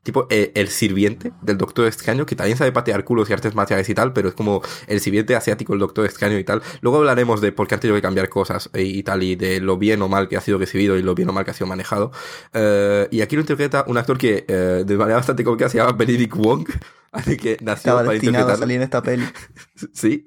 [0.07, 3.89] tipo eh, el sirviente del Doctor Extraño, que también sabe patear culos y artes marciales
[3.89, 6.61] y tal, pero es como el sirviente asiático del Doctor Extraño y tal.
[6.79, 9.59] Luego hablaremos de por qué han tenido que cambiar cosas eh, y tal, y de
[9.59, 11.53] lo bien o mal que ha sido recibido y lo bien o mal que ha
[11.53, 12.11] sido manejado.
[12.53, 15.91] Eh, y aquí lo interpreta un actor que eh, de manera bastante cómica se llama
[15.91, 16.69] Benedict Wong,
[17.11, 19.25] así que nació Estaba para destinado a salir en esta peli.
[19.93, 20.23] Sí.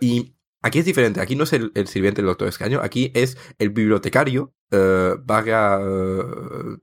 [0.00, 1.20] Y aquí es diferente.
[1.20, 2.80] Aquí no es el, el sirviente del doctor Escaño.
[2.82, 6.22] Aquí es el bibliotecario, eh, vaga eh,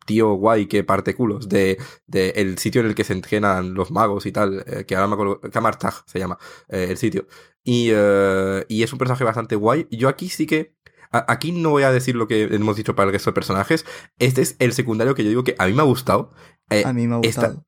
[0.05, 3.91] tío guay que parte culos de, de el sitio en el que se entrenan los
[3.91, 4.63] magos y tal.
[4.67, 5.41] eh, que ahora me acuerdo.
[5.51, 6.37] Kamartag se llama
[6.69, 7.27] eh, el sitio.
[7.63, 9.87] Y, eh, y es un personaje bastante guay.
[9.91, 10.75] Yo aquí sí que.
[11.09, 13.85] Aquí no voy a decir lo que hemos dicho para el resto de personajes.
[14.19, 16.33] Este es el secundario que yo digo que a mí me ha gustado.
[16.69, 17.65] Eh, A mí me ha gustado.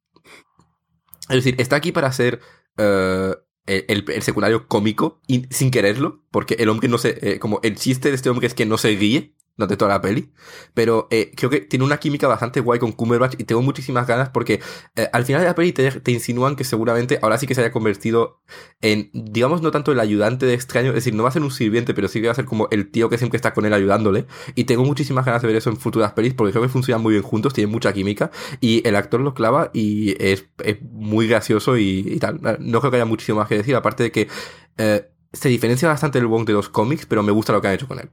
[1.30, 2.42] es decir, está aquí para ser
[2.78, 3.34] eh,
[3.66, 7.18] el, el- el secundario cómico y sin quererlo, porque el hombre no se.
[7.34, 10.02] eh, como el chiste de este hombre es que no se ríe durante toda la
[10.02, 10.32] peli,
[10.74, 14.30] pero eh, creo que tiene una química bastante guay con Cumberbatch y tengo muchísimas ganas
[14.30, 14.62] porque
[14.96, 17.62] eh, al final de la peli te, te insinúan que seguramente ahora sí que se
[17.62, 18.42] haya convertido
[18.82, 21.52] en, digamos, no tanto el ayudante de extraño, es decir, no va a ser un
[21.52, 23.74] sirviente, pero sí que va a ser como el tío que siempre está con él
[23.74, 24.26] ayudándole.
[24.56, 27.14] Y tengo muchísimas ganas de ver eso en futuras pelis porque creo que funcionan muy
[27.14, 28.32] bien juntos, tienen mucha química
[28.62, 30.46] y el actor lo clava y es,
[30.92, 32.40] muy gracioso y, tal.
[32.60, 34.28] No creo que haya muchísimo más que decir, aparte de que
[34.78, 37.74] eh, se diferencia bastante del Wong de los cómics, pero me gusta lo que han
[37.74, 38.10] hecho con él.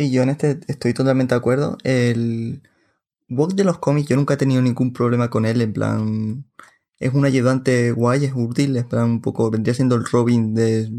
[0.00, 1.76] Sí, yo en este estoy totalmente de acuerdo.
[1.84, 2.62] El
[3.28, 5.60] Wong de los cómics, yo nunca he tenido ningún problema con él.
[5.60, 6.46] En plan,
[6.98, 8.76] es un ayudante guay, es útil.
[8.78, 10.90] En plan, un poco vendría siendo el Robin de,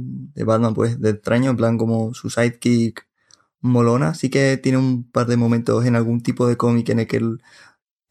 [0.45, 1.49] Batman, pues, de extraño.
[1.49, 3.07] En plan, como su sidekick
[3.61, 4.13] molona.
[4.13, 7.17] Sí que tiene un par de momentos en algún tipo de cómic en el que
[7.17, 7.41] él,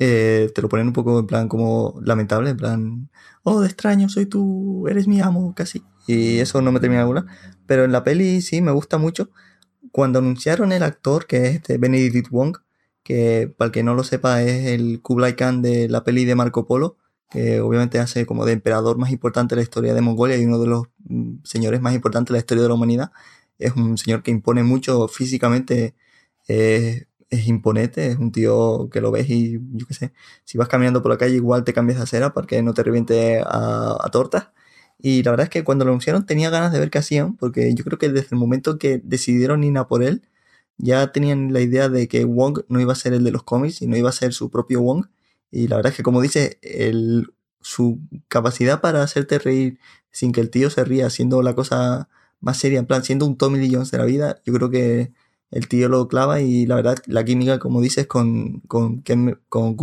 [0.00, 2.50] eh, te lo ponen un poco en plan como lamentable.
[2.50, 3.10] En plan,
[3.44, 5.84] oh, de extraño, soy tú, eres mi amo, casi.
[6.08, 7.26] Y eso no me termina de gustar.
[7.66, 9.30] Pero en la peli sí me gusta mucho
[9.92, 12.58] cuando anunciaron el actor, que es este Benedict Wong,
[13.02, 16.34] que para el que no lo sepa es el Kublai Khan de la peli de
[16.34, 16.96] Marco Polo,
[17.30, 20.58] que obviamente hace como de emperador más importante de la historia de Mongolia y uno
[20.58, 23.12] de los mm, señores más importantes de la historia de la humanidad.
[23.58, 25.94] Es un señor que impone mucho físicamente,
[27.30, 30.12] es imponente, es un tío que lo ves y yo qué sé,
[30.44, 32.82] si vas caminando por la calle igual te cambias de acera para que no te
[32.82, 34.48] reviente a, a tortas.
[35.02, 37.74] Y la verdad es que cuando lo anunciaron tenía ganas de ver qué hacían, porque
[37.74, 40.22] yo creo que desde el momento que decidieron ir a por él,
[40.78, 43.82] ya tenían la idea de que Wong no iba a ser el de los cómics
[43.82, 45.06] y no iba a ser su propio Wong.
[45.50, 49.78] Y la verdad es que, como dice, el, su capacidad para hacerte reír
[50.10, 52.08] sin que el tío se ría, siendo la cosa
[52.40, 55.12] más seria, en plan, siendo un Tommy Lee Jones de la vida, yo creo que
[55.50, 59.02] el tío lo clava y la verdad, la química, como dices, con, con,
[59.48, 59.76] con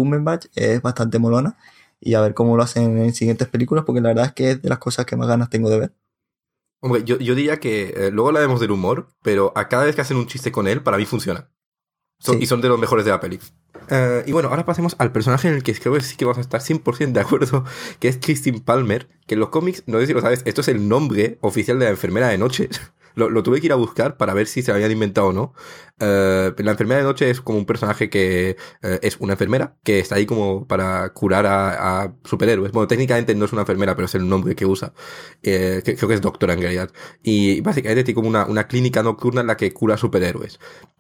[0.56, 1.58] es bastante molona.
[2.00, 4.62] Y a ver cómo lo hacen en siguientes películas, porque la verdad es que es
[4.62, 5.94] de las cosas que más ganas tengo de ver.
[6.82, 10.02] Hombre, yo, yo diría que eh, luego hablaremos del humor, pero a cada vez que
[10.02, 11.50] hacen un chiste con él, para mí funciona.
[12.20, 12.44] Son- Sí.
[12.44, 13.40] Y son de los mejores de la peli.
[13.90, 16.38] Eh, y bueno, ahora pasemos al personaje en el que creo que sí que vamos
[16.40, 17.64] a estar 100% de acuerdo,
[18.00, 20.68] que es Christine Palmer, que en los cómics, no sé si lo sabes, esto es
[20.68, 22.70] el nombre oficial de la enfermera de noche.
[23.18, 25.54] Lo, tuve que ir a buscar para ver si se lo habían inventado o no.
[26.00, 29.98] Eh, la enfermera de noche es como un personaje que eh, es una enfermera que
[29.98, 32.72] está ahí como para curar a, superhéroes.
[32.72, 34.94] Bueno, técnicamente no es una enfermera, pero es el nombre que usa.
[35.42, 36.92] Eh, creo que es doctora en realidad.
[37.24, 40.60] Y básicamente tiene como una, una clínica nocturna en la que cura superhéroes.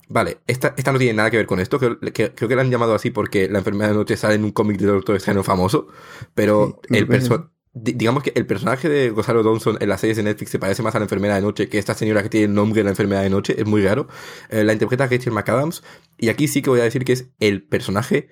[0.09, 1.77] Vale, esta, esta no tiene nada que ver con esto.
[1.77, 4.43] Creo que, creo que la han llamado así porque la enfermera de noche sale en
[4.43, 5.87] un cómic de Doctor Extraño famoso.
[6.33, 10.51] Pero el personaje digamos que el personaje de Gonzalo Dawson en las series de Netflix
[10.51, 12.79] se parece más a la enfermera de noche que esta señora que tiene el nombre
[12.79, 14.07] de la enfermera de noche, es muy raro.
[14.49, 15.83] Eh, la interpreta Rachel McAdams
[16.17, 18.29] y aquí sí que voy a decir que es el personaje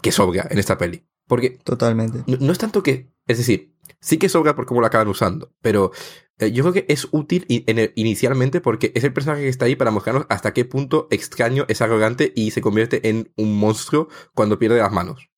[0.00, 1.06] que sobra en esta peli.
[1.26, 1.50] Porque...
[1.64, 2.24] Totalmente.
[2.26, 3.12] No, es tanto que...
[3.26, 5.92] Es decir, sí que sobra por cómo lo acaban usando, pero
[6.38, 7.46] eh, yo creo que es útil
[7.94, 11.80] inicialmente porque es el personaje que está ahí para mostrarnos hasta qué punto extraño es
[11.80, 15.31] arrogante y se convierte en un monstruo cuando pierde las manos.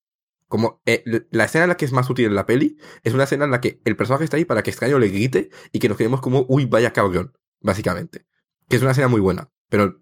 [0.47, 3.23] Como eh, la escena en la que es más útil en la peli es una
[3.23, 5.89] escena en la que el personaje está ahí para que extraño le grite y que
[5.89, 8.25] nos quedemos como, uy, vaya cabrón, básicamente.
[8.69, 9.51] Que es una escena muy buena.
[9.69, 10.01] Pero,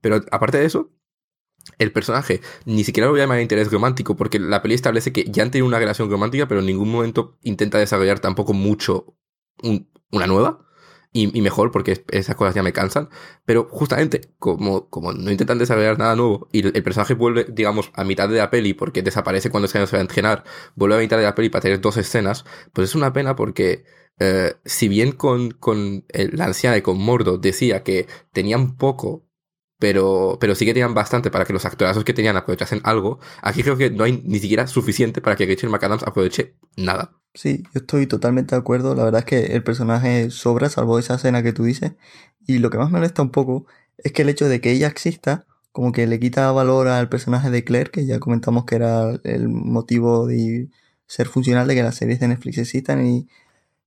[0.00, 0.92] pero aparte de eso,
[1.78, 5.24] el personaje ni siquiera lo voy a llamar interés romántico porque la peli establece que
[5.24, 9.16] ya han tenido una relación romántica, pero en ningún momento intenta desarrollar tampoco mucho
[10.10, 10.66] una nueva
[11.16, 13.08] y, mejor porque esas cosas ya me cansan.
[13.46, 18.04] Pero justamente, como, como no intentan desarrollar nada nuevo y el, personaje vuelve, digamos, a
[18.04, 20.44] mitad de la peli porque desaparece cuando se va a entrenar,
[20.74, 23.84] vuelve a mitad de la peli para tener dos escenas, pues es una pena porque
[24.18, 29.24] eh, si bien con, con la anciana y con Mordo decía que tenían poco
[29.78, 33.18] pero, pero sí que tenían bastante para que los actorazos que tenían aprovechasen algo.
[33.42, 37.12] Aquí creo que no hay ni siquiera suficiente para que Rachel McAdams aproveche nada.
[37.34, 38.94] Sí, yo estoy totalmente de acuerdo.
[38.94, 41.92] La verdad es que el personaje sobra, salvo esa escena que tú dices.
[42.46, 43.66] Y lo que más me molesta un poco
[43.98, 47.50] es que el hecho de que ella exista, como que le quita valor al personaje
[47.50, 50.68] de Claire, que ya comentamos que era el motivo de
[51.06, 53.04] ser funcional de que las series de Netflix existan.
[53.04, 53.28] Y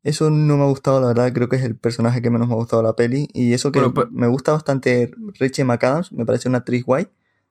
[0.04, 2.54] eso no me ha gustado, la verdad, creo que es el personaje que menos me
[2.54, 3.28] ha gustado de la peli.
[3.34, 7.08] Y eso que pues me gusta bastante Rachel McAdams, me parece una actriz guay,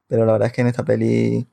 [0.07, 1.49] pero la verdad es que en esta peli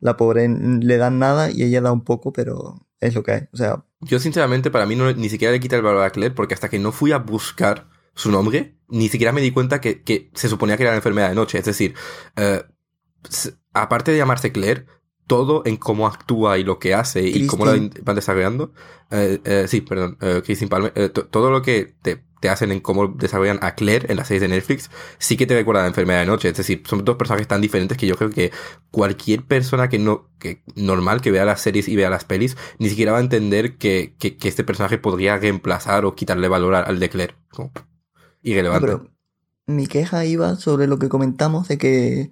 [0.00, 3.42] la pobre le dan nada y ella da un poco, pero es lo que hay.
[3.52, 3.84] O sea.
[4.00, 6.68] Yo, sinceramente, para mí no, ni siquiera le quita el valor a Claire, porque hasta
[6.68, 10.48] que no fui a buscar su nombre, ni siquiera me di cuenta que, que se
[10.48, 11.58] suponía que era la enfermedad de noche.
[11.58, 11.94] Es decir,
[12.36, 12.62] eh,
[13.72, 14.86] aparte de llamarse Claire,
[15.26, 17.72] todo en cómo actúa y lo que hace y cómo la
[18.02, 18.72] van desarrollando.
[19.10, 20.92] Eh, eh, sí, perdón, eh, Christine Palmer.
[20.94, 24.42] Eh, todo lo que te, te, hacen en cómo desarrollan a Claire en las series
[24.42, 26.48] de Netflix, sí que te recuerda a la enfermedad de noche.
[26.48, 28.52] Es decir, son dos personajes tan diferentes que yo creo que
[28.90, 32.88] cualquier persona que no, que normal que vea las series y vea las pelis, ni
[32.88, 36.98] siquiera va a entender que, que, que este personaje podría reemplazar o quitarle valor al
[37.00, 37.34] de Claire.
[37.50, 37.72] Como
[38.42, 38.86] irrelevante.
[38.86, 39.10] pero
[39.66, 42.30] mi queja iba sobre lo que comentamos de que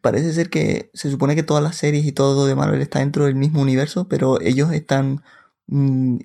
[0.00, 3.26] parece ser que se supone que todas las series y todo de Marvel está dentro
[3.26, 5.22] del mismo universo, pero ellos están,
[5.66, 6.18] mm,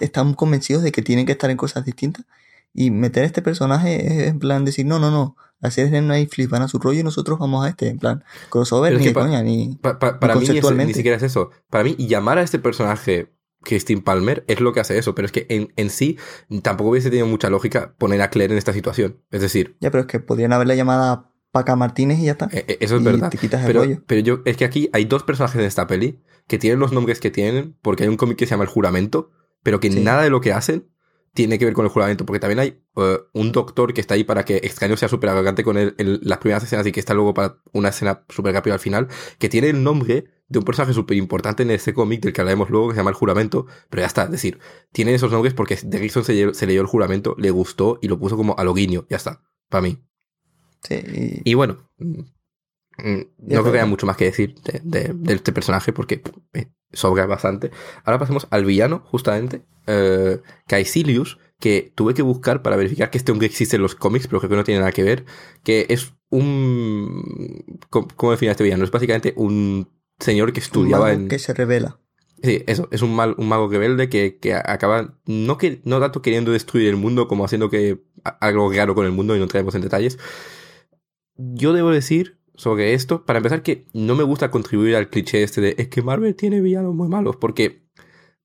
[0.00, 2.24] están convencidos de que tienen que estar en cosas distintas.
[2.72, 6.02] Y meter a este personaje es en plan decir, no, no, no, las series de
[6.02, 9.42] Netflix van a su rollo y nosotros vamos a este, en plan, crossover ni coña,
[9.42, 10.46] ni, para mí
[10.84, 11.50] ni siquiera es eso.
[11.70, 13.32] Para mí, llamar a este personaje
[13.62, 16.18] Christine Palmer es lo que hace eso, pero es que en, en, sí
[16.62, 19.22] tampoco hubiese tenido mucha lógica poner a Claire en esta situación.
[19.30, 19.76] Es decir...
[19.80, 22.50] Ya, pero es que podrían haberla llamada Paca Martínez y ya está.
[22.52, 23.32] Eh, eh, eso es verdad.
[23.66, 26.92] pero, pero yo, es que aquí hay dos personajes en esta peli que tienen los
[26.92, 29.30] nombres que tienen porque hay un cómic que se llama El Juramento,
[29.62, 30.90] pero que nada de lo que hacen
[31.32, 34.24] tiene que ver con el juramento, porque también hay eh, un doctor que está ahí
[34.24, 37.14] para que Extraño sea súper arrogante con él en las primeras escenas y que está
[37.14, 40.92] luego para una escena súper rápida al final, que tiene el nombre de un personaje
[40.92, 44.02] súper importante en ese cómic del que hablaremos luego, que se llama El Juramento, pero
[44.02, 44.58] ya está, es decir,
[44.92, 48.36] tiene esos nombres porque Derrickson se, se leyó El Juramento, le gustó y lo puso
[48.36, 50.02] como a lo guiño, ya está, para mí.
[51.44, 52.20] Y bueno, mm,
[52.98, 56.22] mm, no creo que haya mucho más que decir de, este personaje porque
[56.52, 57.70] eh, sobra bastante.
[58.04, 63.32] Ahora pasemos al villano, justamente, eh, Caecilius, que tuve que buscar para verificar que este
[63.32, 65.24] hombre existe en los cómics, pero creo que no tiene nada que ver,
[65.62, 67.78] que es un...
[67.90, 68.84] ¿Cómo, define este villano?
[68.84, 71.28] Es básicamente un señor que estudiaba en...
[71.28, 72.00] que se revela.
[72.42, 76.20] Sí, eso, es un, mal, un mago rebelde que, que acaba, no, que, no tanto
[76.20, 78.04] queriendo destruir el mundo como haciendo que
[78.40, 80.18] algo raro con el mundo y no traemos en detalles,
[81.36, 85.60] yo debo decir sobre esto, para empezar, que no me gusta contribuir al cliché este
[85.60, 87.86] de es que Marvel tiene villanos muy malos, porque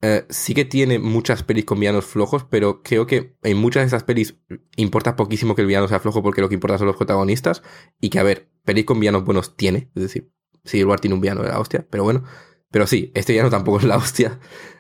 [0.02, 3.88] eh, sí que tiene muchas pelis con villanos flojos, pero creo que en muchas de
[3.88, 4.36] esas pelis
[4.76, 7.62] importa poquísimo que el villano sea flojo porque lo que importa son los protagonistas
[8.02, 10.32] y que, a ver, pelis con villanos buenos tiene, es decir,
[10.66, 12.24] Civil War tiene un villano de la hostia, pero bueno,
[12.70, 14.40] pero sí, este villano tampoco es la hostia,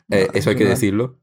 [0.09, 1.20] eh, eso hay que decirlo.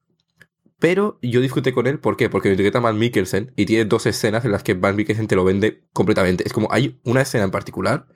[0.79, 2.31] Pero yo disfruté con él, ¿por qué?
[2.31, 5.35] Porque lo interpreta Van Mikkelsen y tiene dos escenas en las que Van Mikkelsen te
[5.35, 6.45] lo vende completamente.
[6.47, 8.07] Es como hay una escena en particular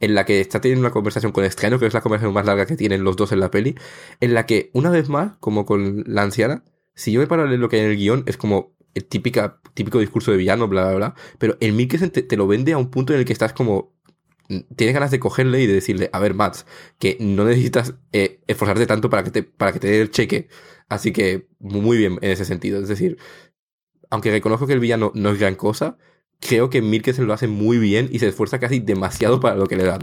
[0.00, 2.66] en la que está teniendo una conversación con Extraño, que es la conversación más larga
[2.66, 3.74] que tienen los dos en la peli,
[4.20, 7.68] en la que una vez más, como con la anciana, si yo me paro lo
[7.68, 10.94] que hay en el guion, es como el típica, típico discurso de villano, bla, bla,
[10.94, 13.93] bla, pero el Mikkelsen te lo vende a un punto en el que estás como
[14.48, 16.66] tienes ganas de cogerle y de decirle, a ver, Mats,
[16.98, 20.48] que no necesitas eh, esforzarte tanto para que, te, para que te dé el cheque.
[20.88, 22.80] Así que muy bien en ese sentido.
[22.80, 23.18] Es decir,
[24.10, 25.96] aunque reconozco que el villano no es gran cosa,
[26.40, 29.76] creo que Mikkelsen lo hace muy bien y se esfuerza casi demasiado para lo que
[29.76, 30.02] le dan.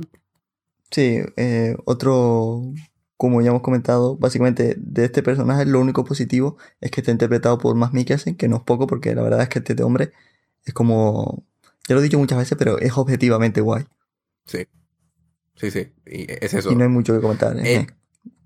[0.90, 2.62] Sí, eh, otro,
[3.16, 7.58] como ya hemos comentado, básicamente de este personaje lo único positivo es que está interpretado
[7.58, 10.12] por Matt Mikkelsen, que no es poco porque la verdad es que este hombre
[10.66, 11.46] es como,
[11.88, 13.86] ya lo he dicho muchas veces, pero es objetivamente guay.
[14.46, 14.68] Sí.
[15.56, 15.94] Sí, sí.
[16.06, 16.72] Y es eso.
[16.72, 17.58] Y no hay mucho que comentar.
[17.58, 17.76] ¿eh?
[17.76, 17.88] Eh,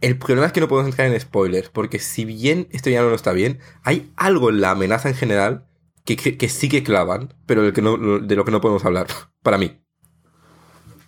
[0.02, 3.14] el problema es que no podemos entrar en spoilers, porque si bien esto ya no
[3.14, 5.68] está bien, hay algo en la amenaza en general
[6.04, 8.86] que, que, que sí que clavan, pero del que no, de lo que no podemos
[8.86, 9.08] hablar,
[9.42, 9.82] para mí.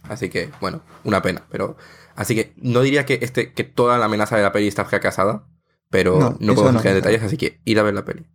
[0.04, 1.78] Así que, bueno, una pena, pero...
[2.16, 5.48] Así que no diría que, este, que toda la amenaza de la peli está fracasada,
[5.92, 8.26] pero No, podemos no, entrar en detalles, así que ir a ver la peli.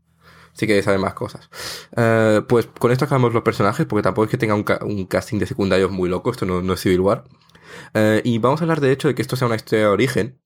[0.52, 1.48] Si queréis saber más cosas.
[1.96, 5.38] Eh, pues con esto acabamos los personajes, porque tampoco es que tenga un, un casting
[5.38, 7.24] de secundarios muy loco, esto no, no es Civil War.
[7.94, 10.40] Eh, y vamos a hablar de hecho de que esto sea una historia de origen,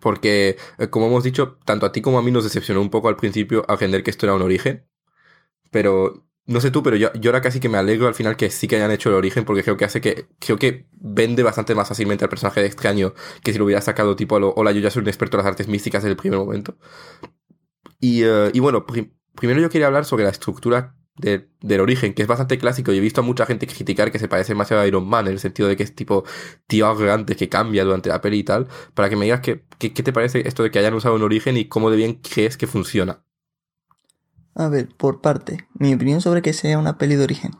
[0.00, 3.08] porque, eh, como hemos dicho, tanto a ti como a mí nos decepcionó un poco
[3.08, 4.86] al principio aprender que esto era un origen.
[5.70, 8.50] Pero, no sé tú, pero yo, yo ahora casi que me alegro al final que
[8.50, 11.74] sí que hayan hecho el origen, porque creo que hace que, creo que vende bastante
[11.74, 14.80] más fácilmente al personaje de extraño que si lo hubiera sacado tipo lo, hola, yo
[14.80, 16.76] ya soy un experto en las artes místicas desde el primer momento.
[18.02, 22.14] Y, eh, y bueno, pri- primero yo quería hablar sobre la estructura de- del origen,
[22.14, 22.92] que es bastante clásico.
[22.92, 25.34] Y he visto a mucha gente criticar que se parece demasiado a Iron Man, en
[25.34, 26.24] el sentido de que es tipo
[26.66, 28.68] tío arrogante que cambia durante la peli y tal.
[28.94, 31.56] Para que me digas qué qué te parece esto de que hayan usado un origen
[31.56, 33.24] y cómo de bien crees que funciona.
[34.54, 37.52] A ver, por parte, mi opinión sobre que sea una peli de origen.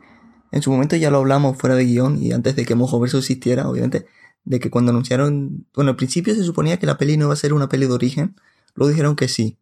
[0.51, 3.19] En su momento ya lo hablamos fuera de guion y antes de que Mojo Verso
[3.19, 4.07] existiera, obviamente,
[4.45, 7.37] de que cuando anunciaron, bueno, al principio se suponía que la peli no iba a
[7.37, 8.37] ser una peli de origen,
[8.75, 9.59] luego dijeron que sí.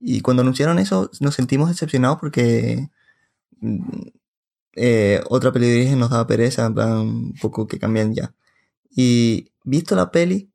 [0.00, 2.90] Y cuando anunciaron eso nos sentimos decepcionados porque
[3.60, 4.08] mm,
[4.76, 8.34] eh, otra peli de origen nos daba pereza, en plan, un poco que cambian ya.
[8.90, 10.52] Y visto la peli,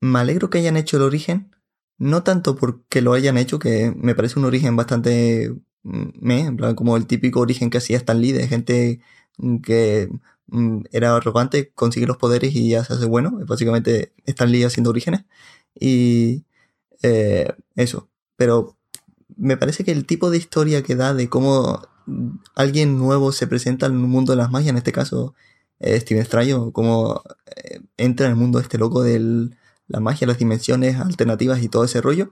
[0.00, 1.50] me alegro que hayan hecho el origen,
[1.98, 5.54] no tanto porque lo hayan hecho, que me parece un origen bastante
[5.84, 9.00] mm, me, en plan como el típico origen que hacía Stan Lee, de gente
[9.38, 10.10] mm, que
[10.92, 15.24] era arrogante, consigue los poderes y ya se hace bueno, básicamente Stan Lee haciendo orígenes.
[15.74, 16.44] Y
[17.02, 18.76] eh, eso, pero
[19.36, 21.82] me parece que el tipo de historia que da de cómo
[22.54, 25.34] alguien nuevo se presenta en un mundo de las magias, en este caso
[25.80, 27.22] eh, Steven Extraño, cómo
[27.56, 29.50] eh, entra en el mundo este loco de
[29.88, 32.30] la magia, las dimensiones alternativas y todo ese rollo,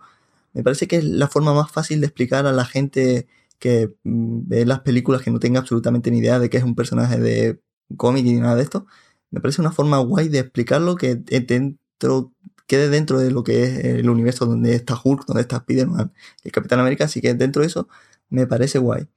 [0.53, 3.27] me parece que es la forma más fácil de explicar a la gente
[3.59, 6.75] que mm, ve las películas que no tenga absolutamente ni idea de que es un
[6.75, 7.61] personaje de
[7.97, 8.87] cómic y nada de esto.
[9.31, 12.33] Me parece una forma guay de explicarlo que eh, dentro,
[12.73, 16.11] quede dentro de lo que es el universo donde está Hulk, donde está Spider-Man,
[16.43, 17.87] el Capitán América, así que dentro de eso
[18.31, 19.09] me parece guay.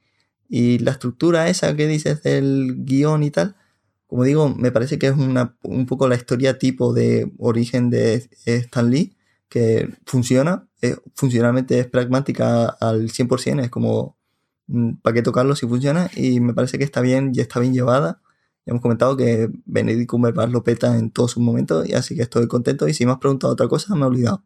[0.49, 3.55] Y la estructura esa que dices del guion y tal,
[4.07, 8.27] como digo, me parece que es una, un poco la historia tipo de origen de
[8.45, 9.15] Stan Lee,
[9.47, 10.67] que funciona,
[11.13, 14.17] funcionalmente es pragmática al 100%, es como,
[15.01, 16.11] ¿para qué tocarlo si funciona?
[16.13, 18.21] Y me parece que está bien y está bien llevada.
[18.65, 22.23] Ya hemos comentado que Benedict Cumberbatch lo peta en todos sus momentos, y así que
[22.23, 22.87] estoy contento.
[22.87, 24.43] Y si me has preguntado otra cosa, me he olvidado.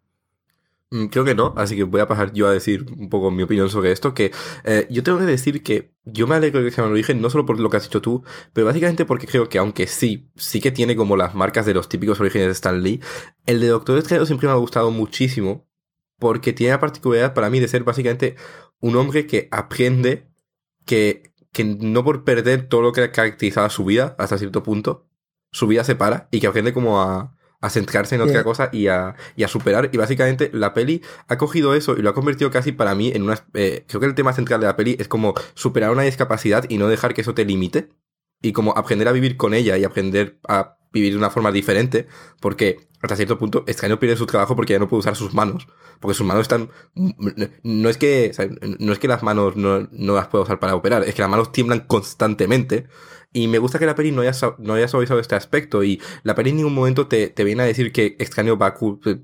[0.92, 3.44] Mm, Creo que no, así que voy a pasar yo a decir un poco mi
[3.44, 4.32] opinión sobre esto, que
[4.64, 7.30] eh, yo tengo que decir que yo me alegro de que sea un origen, no
[7.30, 10.60] solo por lo que has dicho tú, pero básicamente porque creo que aunque sí, sí
[10.62, 13.02] que tiene como las marcas de los típicos orígenes de Stan Lee,
[13.46, 15.68] el de Doctor Strange siempre me ha gustado muchísimo,
[16.18, 18.36] porque tiene la particularidad para mí de ser básicamente
[18.80, 20.28] un hombre que aprende
[20.86, 25.08] que, que no por perder todo lo que ha caracterizado su vida hasta cierto punto,
[25.52, 28.88] su vida se para y que aprende como a, a centrarse en otra cosa y
[28.88, 29.90] a, y a superar.
[29.92, 33.24] Y básicamente la peli ha cogido eso y lo ha convertido casi para mí en
[33.24, 33.44] una...
[33.54, 36.78] eh, creo que el tema central de la peli es como superar una discapacidad y
[36.78, 37.90] no dejar que eso te limite.
[38.42, 42.08] Y como aprender a vivir con ella y aprender a vivir de una forma diferente.
[42.40, 45.68] Porque hasta cierto punto extraño pierde su trabajo porque ya no puede usar sus manos.
[46.00, 46.70] Porque sus manos están...
[47.64, 48.32] No es que,
[48.80, 51.32] no es que las manos no, no las pueda usar para operar, es que las
[51.32, 52.88] manos tiemblan constantemente.
[53.32, 55.84] Y me gusta que la peli no haya, no haya suavizado este aspecto.
[55.84, 58.76] Y la peli en ningún momento te, te viene a decir que extraño va a,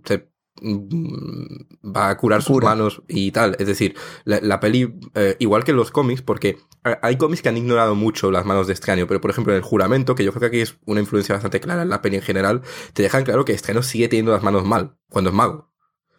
[0.06, 0.30] se-
[0.62, 3.56] va a curar sus manos y tal.
[3.60, 6.58] Es decir, la, la peli, eh, igual que los cómics, porque
[7.02, 9.64] hay cómics que han ignorado mucho las manos de extraño, pero por ejemplo en el
[9.64, 12.22] juramento, que yo creo que aquí es una influencia bastante clara en la peli en
[12.22, 12.62] general,
[12.94, 15.72] te dejan claro que extraño sigue teniendo las manos mal cuando es mago.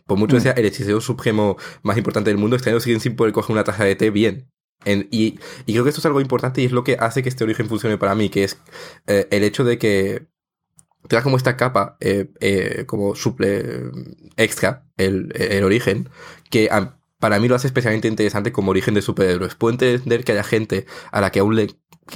[0.07, 3.17] Por mucho que sea el hechicero supremo más importante del mundo, este año siguen sin
[3.17, 4.51] poder coger una taza de té bien.
[4.85, 7.67] y, creo que esto es algo importante y es lo que hace que este origen
[7.67, 8.59] funcione para mí, que es
[9.07, 10.29] eh, el hecho de que
[11.09, 13.65] te da como esta capa, eh, eh, como suple
[14.37, 16.09] extra, el, el origen,
[16.51, 16.69] que
[17.19, 19.55] para mí lo hace especialmente interesante como origen de superhéroes.
[19.55, 21.69] Puedo entender que haya gente a la que aún le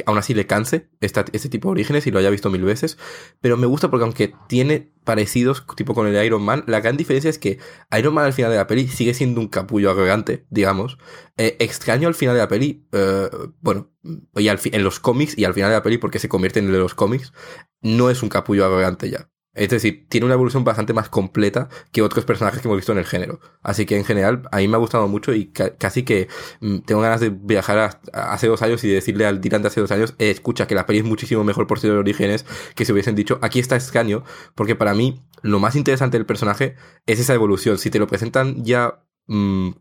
[0.07, 2.99] aún así le canse este tipo de orígenes y lo haya visto mil veces,
[3.41, 7.31] pero me gusta porque aunque tiene parecidos, tipo con el Iron Man, la gran diferencia
[7.31, 7.59] es que
[7.99, 10.99] Iron Man al final de la peli sigue siendo un capullo arrogante, digamos.
[11.37, 13.29] Eh, extraño al final de la peli, eh,
[13.61, 16.67] bueno, al en los cómics y al final de la peli porque se convierte en
[16.67, 17.33] el de los cómics,
[17.81, 19.31] no es un capullo arrogante ya.
[19.61, 22.99] Es decir, tiene una evolución bastante más completa que otros personajes que hemos visto en
[22.99, 23.41] el género.
[23.63, 26.29] Así que en general, a mí me ha gustado mucho y casi que
[26.61, 30.15] mm, tengo ganas de viajar hace dos años y decirle al de hace dos años,
[30.19, 33.15] eh, escucha, que la peli es muchísimo mejor por ser de orígenes que se hubiesen
[33.15, 37.77] dicho, aquí está Escaño, porque para mí lo más interesante del personaje es esa evolución.
[37.77, 39.73] Si te lo presentan ya, mm,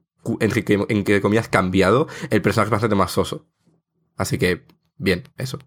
[0.41, 3.47] en, que, en que comillas, cambiado, el personaje es bastante más soso.
[4.17, 4.65] Así que,
[4.97, 5.57] bien, eso.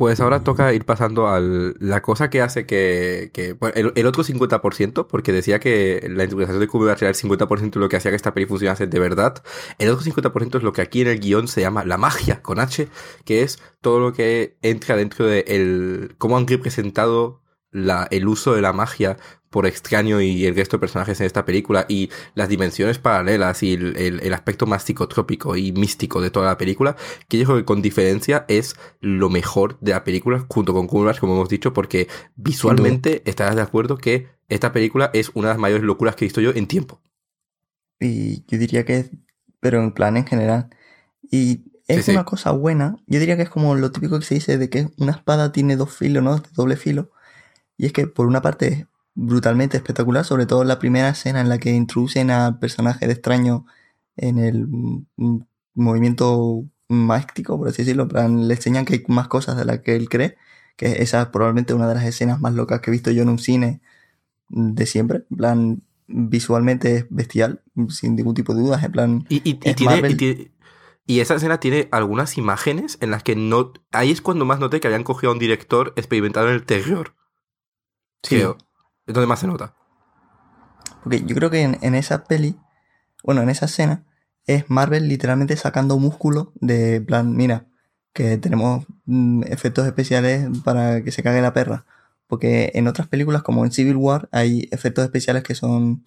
[0.00, 3.30] Pues ahora toca ir pasando a la cosa que hace que,
[3.74, 7.90] el, otro 50%, porque decía que la interpretación de Kubrick era el 50% de lo
[7.90, 9.42] que hacía que esta peli funcionase de verdad.
[9.76, 12.60] El otro 50% es lo que aquí en el guion se llama la magia, con
[12.60, 12.88] H,
[13.26, 18.54] que es todo lo que entra dentro de el, cómo han representado la, el uso
[18.54, 19.18] de la magia
[19.50, 23.74] por extraño y el resto de personajes en esta película y las dimensiones paralelas y
[23.74, 26.96] el, aspecto más psicotrópico y místico de toda la película,
[27.28, 31.18] que yo creo que con diferencia es lo mejor de la película junto con Kubrick,
[31.18, 35.60] como hemos dicho, porque visualmente estarás de acuerdo que esta película es una de las
[35.60, 37.00] mayores locuras que he visto yo en tiempo.
[37.98, 39.10] Y yo diría que es,
[39.58, 40.70] pero en plan en general.
[41.28, 44.58] Y es una cosa buena, yo diría que es como lo típico que se dice
[44.58, 46.38] de que una espada tiene dos filos, ¿no?
[46.38, 47.10] De doble filo.
[47.76, 51.58] Y es que por una parte brutalmente espectacular, sobre todo la primera escena en la
[51.58, 53.66] que introducen al personaje de extraño
[54.16, 54.66] en el
[55.74, 60.08] movimiento mágico, por así decirlo, le enseñan que hay más cosas de las que él
[60.08, 60.36] cree,
[60.76, 63.28] que esa es probablemente una de las escenas más locas que he visto yo en
[63.28, 63.80] un cine
[64.48, 65.82] de siempre, en plan
[66.12, 69.26] visualmente es bestial, sin ningún tipo de dudas, en plan...
[69.28, 69.60] Y, y,
[71.06, 73.72] y, esa escena tiene algunas imágenes en las que no...
[73.92, 77.14] Ahí es cuando más noté que habían cogido a un director experimentado en el terror.
[78.22, 78.42] Sí.
[79.10, 79.74] Es donde más se nota.
[81.02, 82.56] Porque yo creo que en, esa peli,
[83.24, 84.04] bueno, en esa escena,
[84.46, 87.66] es Marvel literalmente sacando músculo de plan, mira,
[88.12, 91.86] que tenemos mm, efectos especiales para que se cague la perra.
[92.28, 96.04] Porque en otras películas, como en Civil War, hay efectos especiales que son.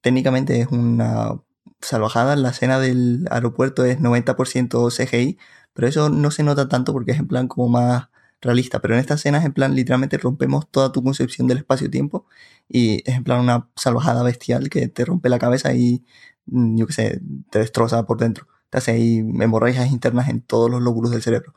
[0.00, 1.42] técnicamente es una
[1.82, 2.36] salvajada.
[2.36, 5.38] La escena del aeropuerto es 90% CGI,
[5.74, 8.08] pero eso no se nota tanto porque es en plan como más
[8.40, 12.26] realista, pero en estas escenas en plan literalmente rompemos toda tu concepción del espacio-tiempo
[12.68, 16.04] y es en plan una salvajada bestial que te rompe la cabeza y
[16.46, 17.20] mm, yo qué sé,
[17.50, 21.54] te destroza por dentro, te hace ahí hemorragias internas en todos los lóbulos del cerebro.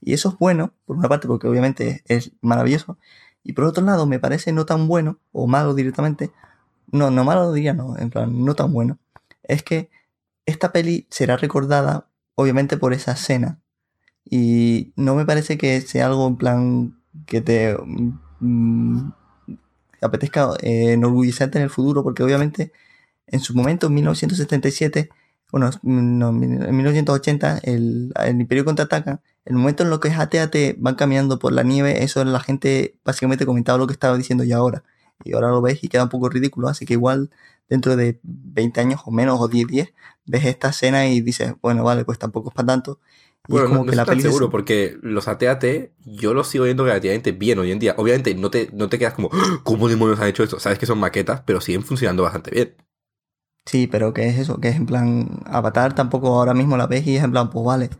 [0.00, 2.98] Y eso es bueno, por una parte, porque obviamente es maravilloso,
[3.42, 6.32] y por otro lado me parece no tan bueno, o malo directamente,
[6.92, 8.98] no, no malo diría no, en plan no tan bueno,
[9.42, 9.90] es que
[10.46, 13.60] esta peli será recordada obviamente por esa escena
[14.30, 17.76] y no me parece que sea algo en plan que te
[18.40, 19.10] mm,
[20.00, 22.72] apetezca eh, enorgullecerte en el futuro, porque obviamente
[23.26, 25.10] en su momento, en 1977,
[25.52, 29.20] bueno, en 1980, el, el Imperio contraataca.
[29.44, 33.46] El momento en lo que AT-AT van caminando por la nieve, eso la gente básicamente
[33.46, 34.84] comentaba lo que estaba diciendo ya ahora.
[35.24, 37.30] Y ahora lo ves y queda un poco ridículo, así que igual
[37.68, 39.94] dentro de 20 años o menos, o 10, 10,
[40.26, 43.00] ves esta escena y dices, bueno, vale, pues tampoco es para tanto.
[43.50, 45.64] Bueno, como no, que la seguro, porque los AT-AT
[46.04, 47.94] yo los sigo viendo relativamente bien hoy en día.
[47.98, 49.28] Obviamente no te, no te quedas como.
[49.64, 50.60] ¿cómo demonios han hecho esto?
[50.60, 52.76] Sabes que son maquetas, pero siguen funcionando bastante bien.
[53.66, 54.60] Sí, pero ¿qué es eso?
[54.60, 57.64] Que es en plan, Avatar tampoco ahora mismo la ves y es en plan, pues
[57.64, 57.90] vale.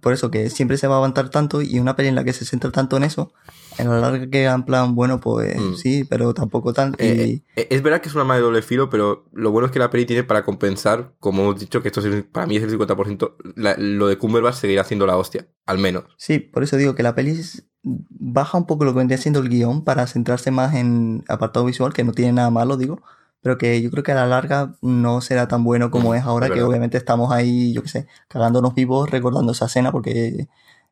[0.00, 2.32] Por eso que siempre se va a aguantar tanto y una peli en la que
[2.32, 3.32] se centra tanto en eso,
[3.78, 5.74] en la larga queda en plan, bueno, pues mm.
[5.74, 6.94] sí, pero tampoco tan...
[6.98, 9.72] Eh, eh, es verdad que es una madre de doble filo, pero lo bueno es
[9.72, 12.00] que la peli tiene para compensar, como hemos dicho, que esto
[12.32, 13.32] para mí es el 50%,
[13.78, 16.04] lo de Cumberbatch seguirá haciendo la hostia, al menos.
[16.16, 17.40] Sí, por eso digo que la peli
[17.82, 21.92] baja un poco lo que vendría siendo el guion para centrarse más en apartado visual,
[21.92, 23.00] que no tiene nada malo, digo,
[23.42, 26.50] pero que yo creo que a la larga no será tan bueno como es ahora,
[26.50, 30.48] que obviamente estamos ahí, yo qué sé, cagándonos vivos recordando esa escena porque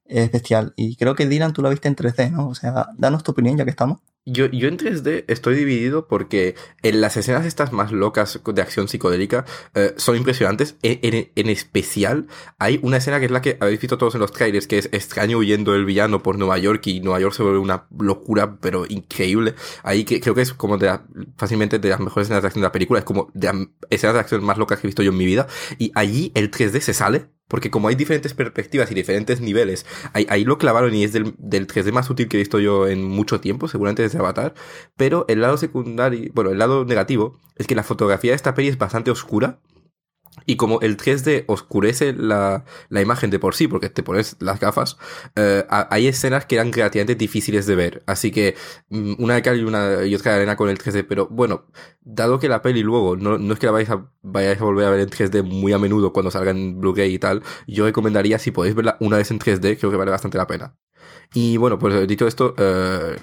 [0.07, 0.73] es bestial.
[0.77, 2.49] Y creo que Dylan tú la viste en 3D, ¿no?
[2.49, 4.01] O sea, danos tu opinión ya que estamos.
[4.27, 8.89] Yo, yo en 3D estoy dividido porque en las escenas estas más locas de acción
[8.89, 9.45] psicodélica
[9.75, 10.77] eh, son impresionantes.
[10.83, 12.27] En, en- en especial
[12.59, 14.89] hay una escena que es la que habéis visto todos en los trailers, que es
[14.93, 18.87] extraño huyendo del villano por Nueva York y Nueva York se vuelve una locura, pero
[18.89, 19.55] increíble.
[19.83, 21.05] Ahí que creo que es como de la-
[21.37, 23.57] fácilmente de las mejores escenas de acción de la película, es como de las
[23.91, 25.49] escenas de acción más locas que he visto yo en mi vida.
[25.79, 27.27] Y allí el 3D se sale.
[27.49, 31.67] Porque como hay diferentes perspectivas y diferentes niveles, ahí, lo clavaron y es del, del
[31.67, 34.55] 3D más útil que he visto yo en mucho tiempo, seguramente desde Avatar.
[34.97, 38.69] Pero el lado secundario, bueno, el lado negativo es que la fotografía de esta peli
[38.69, 39.61] es bastante oscura.
[40.47, 44.61] Y como el 3D oscurece la, la imagen de por sí, porque te pones las
[44.61, 44.97] gafas,
[45.37, 48.03] eh, hay escenas que eran relativamente difíciles de ver.
[48.07, 48.57] Así que
[48.91, 51.07] mm, una de cal y, una, y otra de arena con el 3D.
[51.09, 51.67] Pero bueno,
[52.03, 54.87] dado que la peli luego no, no es que la vayáis a, vayáis a volver
[54.87, 58.39] a ver en 3D muy a menudo cuando salga en Blu-ray y tal, yo recomendaría
[58.39, 60.75] si podéis verla una vez en 3D, creo que vale bastante la pena.
[61.33, 63.17] Y bueno, pues dicho esto, eh,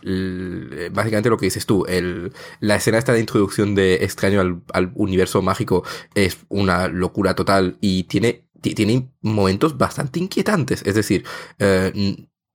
[0.93, 5.41] básicamente lo que dices tú, el, la escena esta de introducción de extraño al, universo
[5.41, 5.84] mágico
[6.15, 10.84] es una locura total y tiene, ti- tiene momentos bastante inquietantes.
[10.86, 11.25] Es decir,
[11.59, 11.91] eh,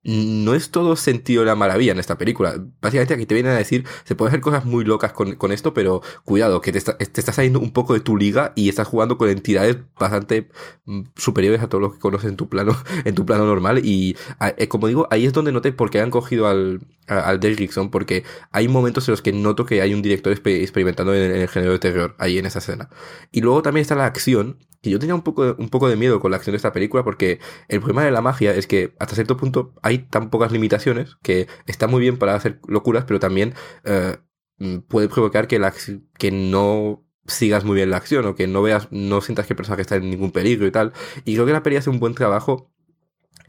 [0.07, 2.55] no es todo sentido la maravilla en esta película.
[2.81, 5.75] Básicamente aquí te vienen a decir, se pueden hacer cosas muy locas con, con esto,
[5.75, 8.87] pero cuidado, que te, está, te estás saliendo un poco de tu liga y estás
[8.89, 10.49] jugando con entidades bastante
[10.85, 13.81] mm, superiores a todos los que conoces en tu plano, en tu plano normal.
[13.85, 14.17] Y
[14.57, 17.91] eh, como digo, ahí es donde noté por qué han cogido al, al Dale Rickson,
[17.91, 21.41] porque hay momentos en los que noto que hay un director exper- experimentando en, en
[21.43, 22.89] el género de terror, ahí en esa escena.
[23.33, 26.21] Y luego también está la acción, que yo tenía un poco, un poco de miedo
[26.21, 29.15] con la acción de esta película, porque el problema de la magia es que hasta
[29.17, 33.55] cierto punto hay tan pocas limitaciones que está muy bien para hacer locuras, pero también
[33.85, 34.17] eh,
[34.59, 35.75] mm, puede provocar que, la,
[36.19, 39.57] que no sigas muy bien la acción o que no veas, no sientas que el
[39.57, 40.93] personaje está en ningún peligro y tal.
[41.25, 42.73] Y creo que la peli hace un buen trabajo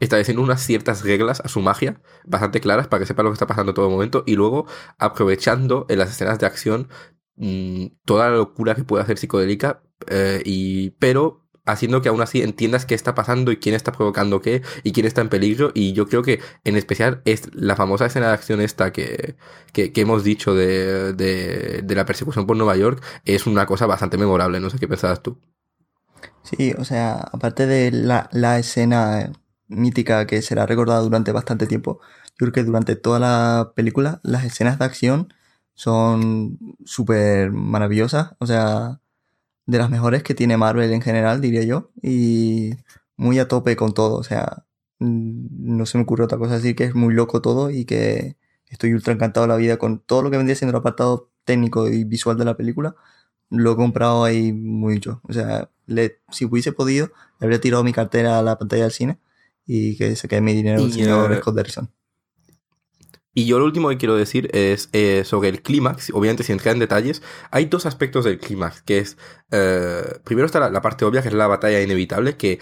[0.00, 3.46] estableciendo unas ciertas reglas a su magia, bastante claras, para que sepa lo que está
[3.46, 4.66] pasando en todo momento, y luego
[4.98, 6.88] aprovechando en las escenas de acción
[7.36, 12.40] mm, toda la locura que puede hacer psicodélica, eh, y, pero haciendo que aún así
[12.40, 15.70] entiendas qué está pasando y quién está provocando qué y quién está en peligro.
[15.74, 19.36] Y yo creo que en especial es la famosa escena de acción esta que,
[19.72, 24.16] que, hemos dicho de, de, de la persecución por Nueva York es una cosa bastante
[24.16, 24.60] memorable.
[24.60, 25.38] No sé qué pensabas tú.
[26.42, 29.32] Sí, o sea, aparte de la, la escena
[29.68, 32.00] mítica que será recordada durante bastante tiempo,
[32.38, 35.34] yo creo que durante toda la película las escenas de acción
[35.74, 39.00] son súper maravillosas, o sea,
[39.68, 42.72] de las mejores que tiene Marvel en general, diría yo, y
[43.16, 44.66] muy a tope con todo, o sea,
[45.00, 48.36] mm, no se me ocurre otra cosa decir que es muy loco todo y que
[48.68, 51.88] estoy ultra encantado de la vida con todo lo que vendría siendo el apartado técnico
[51.88, 52.96] y visual de la película,
[53.50, 57.08] lo he comprado ahí mucho, o sea, le- si hubiese podido,
[57.40, 59.18] le habría tirado mi cartera a la pantalla del cine
[59.66, 61.90] y que se quede mi dinero el Y, señor eh, Scott Derrickson.
[63.34, 66.74] Y yo lo último que quiero decir es eh, sobre el clímax, obviamente sin entrar
[66.74, 69.16] en detalles, hay dos aspectos del clímax, que es,
[69.52, 72.58] eh, primero está la, la parte obvia, que es la batalla inevitable, que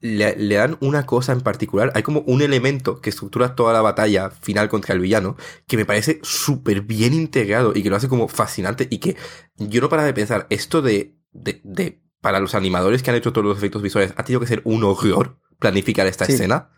[0.00, 3.80] le, le dan una cosa en particular, hay como un elemento que estructura toda la
[3.82, 5.36] batalla final contra el villano,
[5.66, 9.16] que me parece súper bien integrado y que lo hace como fascinante y que
[9.56, 13.32] yo no paraba de pensar, esto de, de, de, para los animadores que han hecho
[13.32, 16.32] todos los efectos visuales, ha tenido que ser un horror planificar esta Sí.
[16.32, 16.70] escena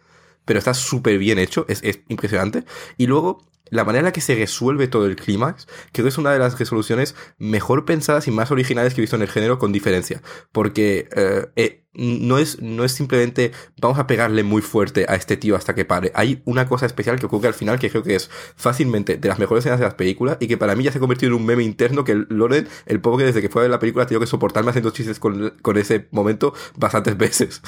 [0.44, 2.64] pero está súper bien hecho, es, es impresionante.
[2.96, 6.18] Y luego, la manera en la que se resuelve todo el clímax, creo que es
[6.18, 9.58] una de las resoluciones mejor pensadas y más originales que he visto en el género,
[9.58, 10.22] con diferencia.
[10.52, 15.36] Porque eh, eh, no, es, no es simplemente vamos a pegarle muy fuerte a este
[15.36, 16.12] tío hasta que pare.
[16.14, 19.38] Hay una cosa especial que ocurre al final que creo que es fácilmente de las
[19.38, 21.46] mejores escenas de las películas y que para mí ya se ha convertido en un
[21.46, 24.20] meme interno que el Loren, el pobre, desde que fue ver la película, ha tenido
[24.20, 27.62] que soportarme haciendo chistes con, con ese momento bastantes veces.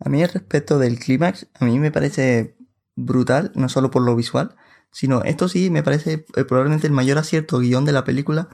[0.00, 2.56] A mí, respecto del clímax, a mí me parece
[2.96, 4.56] brutal, no solo por lo visual,
[4.90, 8.48] sino esto sí me parece eh, probablemente el mayor acierto guion de la película,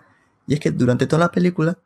[0.47, 1.79] y es que durante toda la película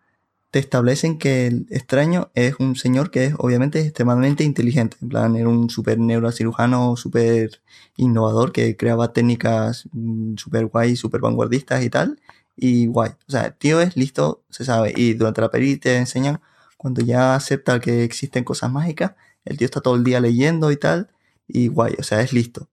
[0.50, 5.36] te establecen que el extraño es un señor que es obviamente extremadamente inteligente, en plan
[5.36, 7.60] era un super neurocirujano, súper
[7.96, 12.20] innovador que creaba técnicas mm, súper guay, súper vanguardistas y tal,
[12.56, 15.96] y guay, o sea, el tío es listo, se sabe, y durante la peli te
[15.96, 16.40] enseñan
[16.76, 19.14] cuando ya acepta que existen cosas mágicas,
[19.48, 21.10] el tío está todo el día leyendo y tal,
[21.46, 22.68] y guay, o sea, es listo.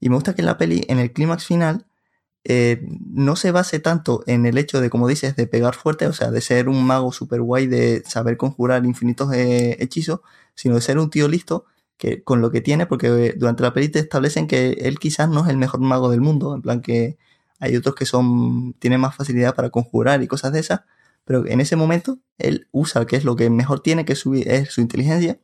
[0.00, 1.86] Y me gusta que en la peli, en el clímax final,
[2.44, 6.12] eh, no se base tanto en el hecho de, como dices, de pegar fuerte, o
[6.12, 10.20] sea, de ser un mago super guay, de saber conjurar infinitos eh, hechizos,
[10.54, 11.66] sino de ser un tío listo
[11.98, 15.28] que con lo que tiene, porque eh, durante la peli te establecen que él quizás
[15.28, 17.16] no es el mejor mago del mundo, en plan que
[17.60, 20.80] hay otros que son tienen más facilidad para conjurar y cosas de esas,
[21.24, 24.70] pero en ese momento él usa que es lo que mejor tiene, que su, es
[24.72, 25.38] su inteligencia,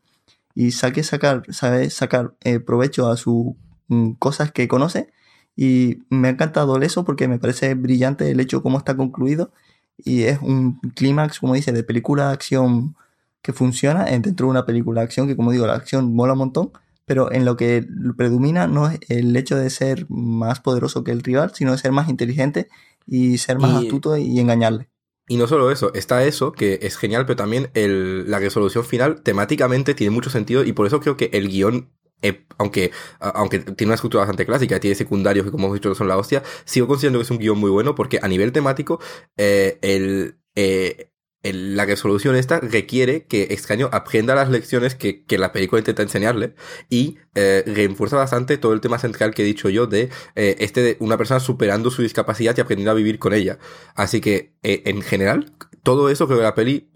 [0.58, 3.54] y saque sacar, sabe sacar eh, provecho a sus
[3.86, 5.12] mm, cosas que conoce
[5.54, 9.52] Y me ha encantado eso porque me parece brillante el hecho cómo está concluido.
[9.98, 12.96] Y es un clímax, como dice, de película de acción
[13.40, 16.40] que funciona dentro de una película de acción que, como digo, la acción mola un
[16.40, 16.72] montón.
[17.04, 17.86] Pero en lo que
[18.16, 21.92] predomina no es el hecho de ser más poderoso que el rival, sino de ser
[21.92, 22.66] más inteligente
[23.06, 24.88] y ser más astuto y engañarle.
[25.28, 29.22] Y no solo eso, está eso, que es genial, pero también el, la resolución final
[29.22, 31.90] temáticamente tiene mucho sentido y por eso creo que el guion
[32.20, 32.90] eh, aunque,
[33.20, 36.42] aunque tiene una estructura bastante clásica, tiene secundarios que como hemos dicho son la hostia,
[36.64, 39.00] sigo considerando que es un guion muy bueno porque a nivel temático
[39.36, 41.12] eh, el, eh,
[41.52, 46.54] la resolución esta requiere que Extraño aprenda las lecciones que, que la película intenta enseñarle
[46.88, 47.64] y eh,
[48.10, 51.90] bastante todo el tema central que he dicho yo de este de una persona superando
[51.90, 53.58] su discapacidad y aprendiendo a vivir con ella.
[53.94, 55.52] Así que en general,
[55.82, 56.90] todo eso creo que la peli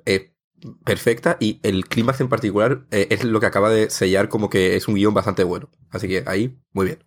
[0.84, 4.76] perfecta y el clímax en particular eh, es lo que acaba de sellar como que
[4.76, 5.70] es un guion bastante bueno.
[5.90, 6.98] Así que ahí, muy bien.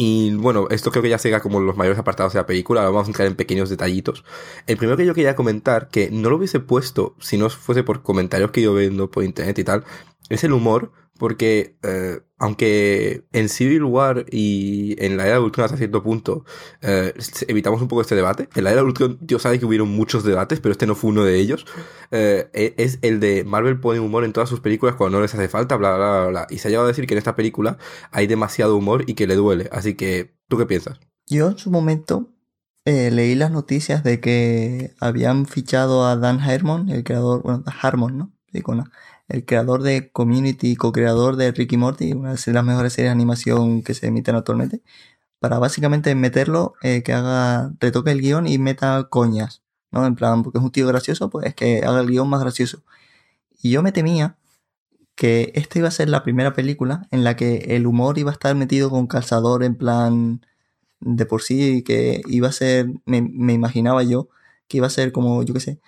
[0.00, 2.92] Y bueno, esto creo que ya llega como los mayores apartados de la película, ahora
[2.92, 4.24] vamos a entrar en pequeños detallitos.
[4.68, 8.04] El primero que yo quería comentar, que no lo hubiese puesto si no fuese por
[8.04, 9.82] comentarios que yo vendo por internet y tal,
[10.28, 15.64] es el humor, porque eh, aunque en Civil War y en la era de Ultron
[15.64, 16.44] hasta cierto punto
[16.80, 17.12] eh,
[17.48, 20.24] evitamos un poco este debate, en la era de Ultron Dios sabe que hubieron muchos
[20.24, 21.66] debates, pero este no fue uno de ellos,
[22.12, 25.34] eh, e, es el de Marvel pone humor en todas sus películas cuando no les
[25.34, 26.46] hace falta, bla, bla, bla, bla.
[26.48, 27.76] Y se ha llegado a decir que en esta película
[28.12, 29.68] hay demasiado humor y que le duele.
[29.72, 31.00] Así que, ¿tú qué piensas?
[31.26, 32.28] Yo en su momento
[32.84, 38.32] leí las noticias de que habían fichado a Dan Harmon, el creador, bueno, Harmon, ¿no?
[38.50, 38.78] Sí, con
[39.28, 43.82] el creador de Community, co-creador de Ricky Morty, una de las mejores series de animación
[43.82, 44.82] que se emiten actualmente,
[45.40, 50.06] para básicamente meterlo, eh, que haga, retoque el guion y meta coñas, ¿no?
[50.06, 52.82] En plan, porque es un tío gracioso, pues que haga el guion más gracioso.
[53.62, 54.38] Y yo me temía
[55.16, 58.34] que esta iba a ser la primera película en la que el humor iba a
[58.34, 60.46] estar metido con calzador en plan
[61.00, 64.28] de por sí, que iba a ser, me, me imaginaba yo,
[64.68, 65.80] que iba a ser como, yo qué sé,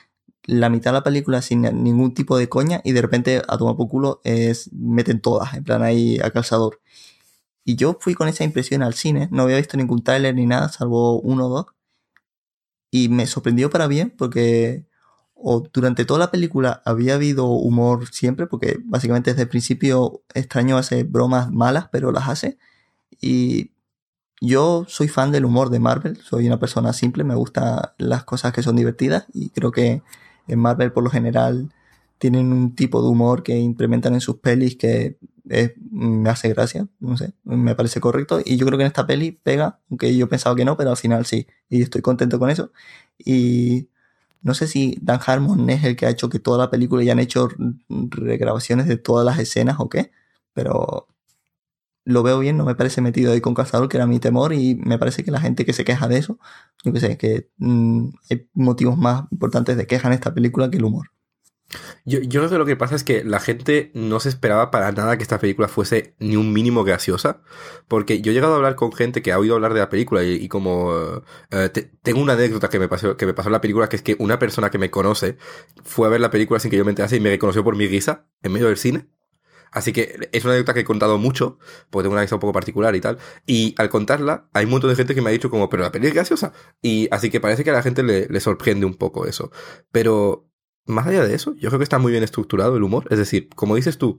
[0.51, 3.77] la mitad de la película sin ningún tipo de coña y de repente a tomar
[3.77, 6.81] por culo es, meten todas, en plan ahí a calzador.
[7.65, 10.69] Y yo fui con esa impresión al cine, no había visto ningún trailer ni nada,
[10.69, 11.67] salvo uno o dos.
[12.91, 14.87] Y me sorprendió para bien porque
[15.35, 20.77] o durante toda la película había habido humor siempre, porque básicamente desde el principio extraño
[20.77, 22.59] hace bromas malas, pero las hace.
[23.21, 23.71] Y
[24.41, 28.53] yo soy fan del humor de Marvel, soy una persona simple, me gustan las cosas
[28.53, 30.03] que son divertidas y creo que
[30.53, 31.71] en Marvel por lo general
[32.19, 35.17] tienen un tipo de humor que implementan en sus pelis que
[35.91, 39.33] me hace gracia, no sé, me parece correcto y yo creo que en esta peli
[39.33, 42.73] pega, aunque yo pensaba que no, pero al final sí, y estoy contento con eso.
[43.19, 43.89] Y
[44.43, 47.13] no sé si Dan Harmon es el que ha hecho que toda la película ya
[47.13, 47.49] han hecho
[47.89, 50.13] regrabaciones de todas las escenas o qué,
[50.53, 51.09] pero
[52.05, 54.75] lo veo bien, no me parece metido ahí con Cazador, que era mi temor, y
[54.77, 56.39] me parece que la gente que se queja de eso,
[56.85, 60.79] yo que sé, que mm, hay motivos más importantes de queja en esta película que
[60.79, 61.11] el humor.
[62.05, 64.91] Yo, yo, creo que lo que pasa es que la gente no se esperaba para
[64.91, 67.43] nada que esta película fuese ni un mínimo graciosa,
[67.87, 70.25] porque yo he llegado a hablar con gente que ha oído hablar de la película
[70.25, 71.71] y, como eh,
[72.03, 74.17] tengo una anécdota que me pasó que me pasó en la película que es que
[74.19, 75.37] una persona que me conoce
[75.85, 77.87] fue a ver la película sin que yo me enterase y me reconoció por mi
[77.87, 79.09] risa en medio del cine
[79.73, 81.59] Así que es una anécdota que he contado mucho,
[81.91, 83.19] porque tengo una vista un poco particular y tal.
[83.47, 85.93] Y al contarla, hay un montón de gente que me ha dicho como, pero la
[85.93, 86.53] peli es graciosa.
[86.83, 89.51] Y así que parece que a la gente le, sorprende un poco eso.
[89.93, 90.51] Pero
[90.87, 93.07] más allá de eso, yo creo que está muy bien estructurado el humor.
[93.11, 94.19] Es decir, como dices tú,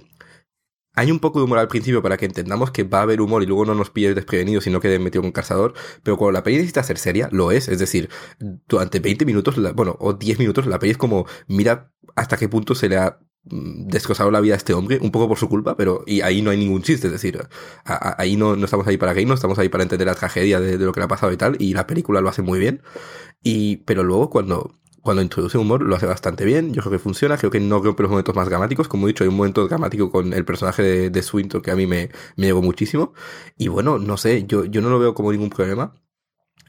[0.94, 3.44] hay un poco de humor al principio para que entendamos que va a haber humor
[3.44, 5.73] y luego no nos pille desprevenidos sino quede metido con un cazador.
[6.03, 7.68] Pero cuando la peli necesita ser seria, lo es.
[7.68, 8.10] Es decir,
[8.68, 12.76] durante 20 minutos, bueno, o 10 minutos, la peli es como, mira hasta qué punto
[12.76, 16.03] se le ha destrozado la vida a este hombre, un poco por su culpa, pero
[16.05, 17.41] y ahí no hay ningún chiste, es decir,
[17.85, 20.91] ahí no, no, estamos ahí para no estamos ahí para entender la tragedia de, lo
[20.91, 22.84] que le ha pasado y tal, y la película lo hace muy bien,
[23.41, 27.35] y, pero luego cuando, cuando introduce humor lo hace bastante bien, yo creo que funciona,
[27.38, 30.11] creo que no rompe los momentos más dramáticos, como he dicho, hay un momento dramático
[30.11, 33.13] con el personaje de, de Swinton que a mí me, me llegó muchísimo,
[33.57, 35.95] y bueno, no sé, yo, yo no lo veo como ningún problema,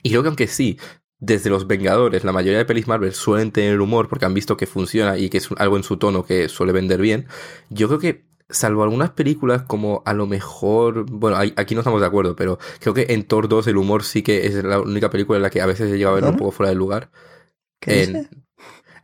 [0.03, 0.79] y creo que aunque sí,
[1.23, 4.67] desde los Vengadores, la mayoría de pelis Marvel suelen tener humor porque han visto que
[4.67, 7.29] funciona y que es algo en su tono que suele vender bien.
[7.71, 12.09] Yo creo que, salvo algunas películas como a lo mejor, bueno, aquí no estamos de
[12.09, 15.37] acuerdo, pero creo que en Thor 2 el humor sí que es la única película
[15.37, 17.13] en la que a veces se llega a ver un poco fuera del lugar.
[17.79, 18.27] ¿Qué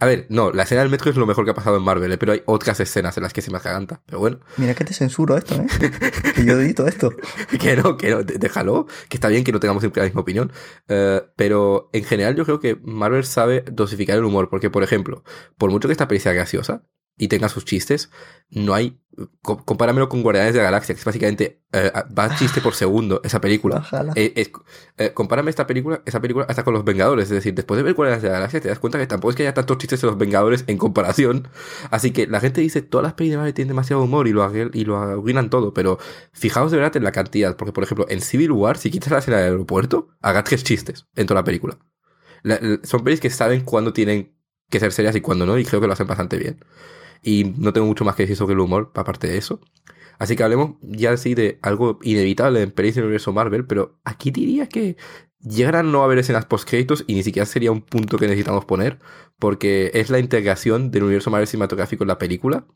[0.00, 2.12] a ver, no, la escena del metro es lo mejor que ha pasado en Marvel,
[2.12, 2.18] ¿eh?
[2.18, 4.00] pero hay otras escenas en las que se me aganta.
[4.06, 4.38] Pero bueno.
[4.56, 5.66] Mira que te censuro esto, ¿eh?
[6.34, 7.10] que yo edito esto.
[7.60, 8.86] que no, que no, déjalo.
[9.08, 10.52] Que está bien que no tengamos siempre la misma opinión.
[10.86, 14.48] Eh, pero en general yo creo que Marvel sabe dosificar el humor.
[14.50, 15.24] Porque, por ejemplo,
[15.56, 16.84] por mucho que esta peli sea graciosa,
[17.18, 18.10] y tenga sus chistes,
[18.50, 18.98] no hay.
[19.42, 21.60] compáramelo con Guardianes de la Galaxia, que es básicamente.
[21.72, 23.84] Eh, va chiste por segundo esa película.
[24.14, 24.50] Eh,
[24.96, 27.24] eh, compárame esta película, esa película hasta con los Vengadores.
[27.24, 29.36] Es decir, después de ver Guardianes de la Galaxia, te das cuenta que tampoco es
[29.36, 31.48] que haya tantos chistes de los Vengadores en comparación.
[31.90, 34.50] Así que la gente dice, todas las películas de Marvel tienen demasiado humor y lo,
[34.54, 35.74] y lo arruinan todo.
[35.74, 35.98] Pero
[36.32, 37.56] fijaos de verdad en la cantidad.
[37.56, 41.06] Porque, por ejemplo, en Civil War, si quitas la escena del aeropuerto, haga tres chistes
[41.16, 41.76] en toda la película.
[42.84, 44.38] son pelis que saben cuándo tienen
[44.70, 46.64] que ser serias y cuándo no, y creo que lo hacen bastante bien.
[47.22, 49.60] Y no tengo mucho más que decir sobre el humor, aparte de eso.
[50.18, 54.30] Así que hablemos ya así de algo inevitable en pelis del universo Marvel, pero aquí
[54.30, 54.96] diría que
[55.40, 58.98] llegarán a no haber escenas post-créditos y ni siquiera sería un punto que necesitamos poner,
[59.38, 62.66] porque es la integración del universo Marvel cinematográfico en la película.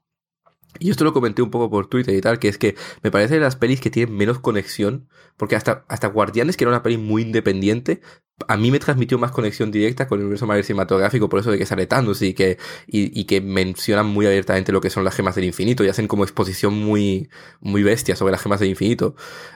[0.78, 3.34] Y esto lo comenté un poco por Twitter y tal, que es que me parece
[3.34, 6.98] de las pelis que tienen menos conexión, porque hasta, hasta Guardianes, que era una peli
[6.98, 8.00] muy independiente,
[8.48, 11.58] a mí me transmitió más conexión directa con el universo Marvel cinematográfico, por eso de
[11.58, 15.34] que sale Thanos y que, y, que mencionan muy abiertamente lo que son las gemas
[15.34, 17.28] del infinito y hacen como exposición muy,
[17.60, 19.14] muy bestia sobre las gemas del infinito.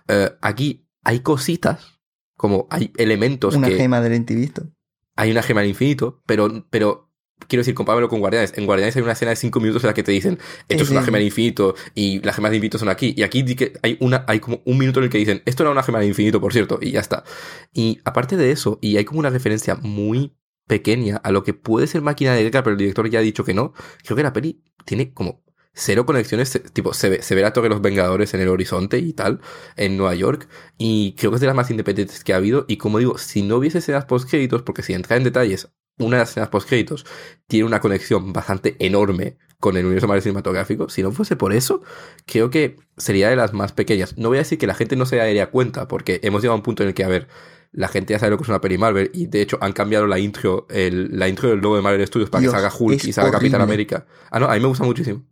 [0.08, 2.00] Eh, aquí hay cositas,
[2.36, 4.68] como hay elementos una gema del infinito.
[5.16, 7.05] Hay una gema del infinito, pero, pero
[7.48, 8.52] quiero decir, compáramelo con Guardianes.
[8.56, 10.38] En Guardianes hay una escena de 5 minutos en la que te dicen,
[10.68, 13.14] esto es una gema del infinito y las gemas del infinito son aquí.
[13.16, 13.44] Y aquí
[13.82, 16.08] hay, una, hay como un minuto en el que dicen, esto era una gema del
[16.08, 17.24] infinito, por cierto, y ya está.
[17.72, 20.36] Y aparte de eso, y hay como una referencia muy
[20.66, 23.44] pequeña a lo que puede ser máquina de guerra, pero el director ya ha dicho
[23.44, 23.72] que no,
[24.04, 27.64] creo que la peli tiene como cero conexiones, tipo, se ve, se ve la Torre
[27.68, 29.40] de los Vengadores en el horizonte y tal,
[29.76, 30.48] en Nueva York,
[30.78, 33.42] y creo que es de las más independientes que ha habido, y como digo, si
[33.42, 35.68] no hubiese escenas post-créditos, porque si entra en detalles,
[35.98, 37.06] una de las escenas post-créditos
[37.46, 40.88] tiene una conexión bastante enorme con el universo Marvel cinematográfico.
[40.88, 41.82] Si no fuese por eso,
[42.26, 44.16] creo que sería de las más pequeñas.
[44.18, 46.56] No voy a decir que la gente no se daría cuenta, porque hemos llegado a
[46.56, 47.28] un punto en el que, a ver,
[47.72, 50.06] la gente ya sabe lo que es una peli Marvel y de hecho han cambiado
[50.06, 53.12] la intro, el, la intro del logo de Marvel Studios para que salga Hulk y
[53.12, 54.06] salga Capitán América.
[54.30, 55.24] Ah, no, a mí me gusta muchísimo.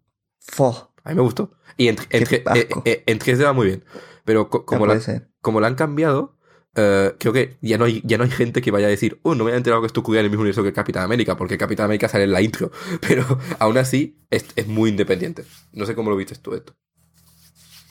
[1.04, 1.52] A mí me gustó.
[1.76, 3.84] Y en, en, eh, eh, en, 3D va muy bien.
[4.24, 5.00] Pero como, la,
[5.40, 6.36] como la han cambiado,
[6.76, 9.34] eh, creo que ya no, hay, ya no hay gente que vaya a decir, oh,
[9.34, 11.56] no me he enterado que esto ocurría en el mismo universo que Capitán América, porque
[11.56, 12.70] Capitán América sale en la intro.
[13.00, 15.44] Pero aún así es, es muy independiente.
[15.72, 16.74] No sé cómo lo viste tú esto.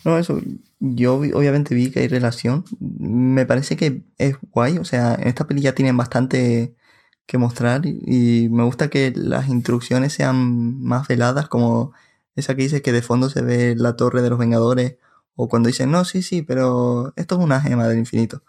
[0.05, 0.41] No, eso,
[0.80, 2.65] yo obviamente vi que hay relación.
[2.80, 6.76] Me parece que es guay, o sea, en esta peli ya tienen bastante
[7.26, 11.93] que mostrar y, me gusta que las instrucciones sean más veladas, como
[12.35, 14.97] esa que dice que de fondo se ve la torre de los Vengadores,
[15.35, 18.43] o cuando dicen, no, sí, sí, pero esto es una gema del infinito.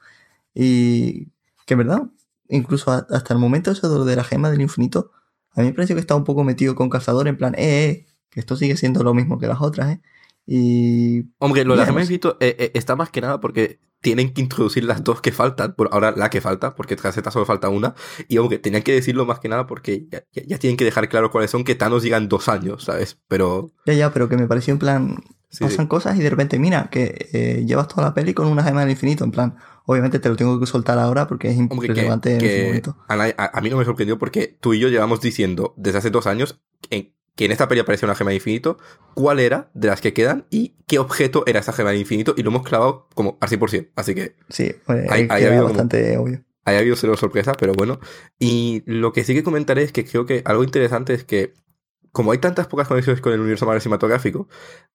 [0.54, 1.32] Y
[1.66, 2.02] que en verdad,
[2.48, 5.10] incluso hasta el momento eso de la gema del infinito,
[5.52, 8.06] a mí me parece que está un poco metido con cazador en plan, eh, eh,
[8.30, 10.00] que esto sigue siendo lo mismo que las otras, eh.
[10.46, 11.22] Y...
[11.38, 14.34] Hombre, lo de la gema del infinito eh, eh, está más que nada porque tienen
[14.34, 17.46] que introducir las dos que faltan, por ahora la que falta, porque tras esta solo
[17.46, 17.94] falta una,
[18.28, 21.50] y aunque tenían que decirlo más que nada porque ya, tienen que dejar claro cuáles
[21.50, 23.18] son, que Thanos llegan dos años, ¿sabes?
[23.28, 23.72] Pero...
[23.86, 25.16] Ya, ya, pero que me pareció en plan,
[25.58, 28.90] pasan cosas y de repente, mira, que llevas toda la peli con una gema del
[28.90, 32.66] infinito, en plan, Obviamente te lo tengo que soltar ahora porque es importante en ese
[32.66, 32.96] momento.
[33.08, 36.60] A, mí no me sorprendió porque tú y yo llevamos diciendo desde hace dos años
[37.36, 38.78] que en esta peli aparecía una gema de infinito,
[39.14, 42.42] cuál era de las que quedan y qué objeto era esa gema de infinito y
[42.42, 43.90] lo hemos clavado como al 100%.
[43.96, 44.36] Así que...
[44.48, 46.44] Sí, pues, ha habido bastante obvio.
[46.64, 47.98] Ha habido cero sorpresa, pero bueno.
[48.38, 51.52] Y lo que sí que comentaré es que creo que algo interesante es que
[52.14, 54.48] como hay tantas pocas conexiones con el universo Marvel cinematográfico,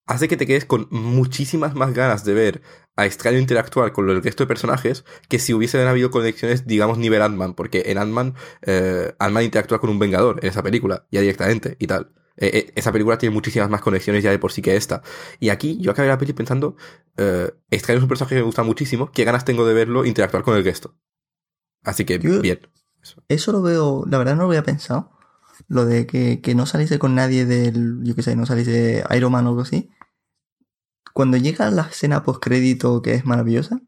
[0.08, 2.62] hace que te quedes con muchísimas más ganas de ver
[2.96, 7.22] a Extraño interactuar con el resto de personajes que si hubiesen habido conexiones, digamos, nivel
[7.22, 11.76] Ant-Man, porque en Ant-Man, eh, Ant-Man interactúa con un Vengador en esa película, ya directamente
[11.78, 12.14] y tal.
[12.38, 15.04] Eh, eh, esa película tiene muchísimas más conexiones ya de por sí que esta.
[15.42, 16.78] Y aquí yo acabé la peli pensando,
[17.18, 20.44] eh, Extraño es un personaje que me gusta muchísimo, qué ganas tengo de verlo interactuar
[20.44, 20.96] con el resto.
[21.84, 22.62] Así que, bien.
[23.02, 23.24] Eso.
[23.28, 25.19] eso lo veo, la verdad no lo había pensado
[25.68, 29.32] lo de que, que no saliese con nadie del, yo qué sé, no saliese Iron
[29.32, 29.90] Man o algo así.
[31.14, 33.82] Cuando llega la escena post crédito que es maravillosa,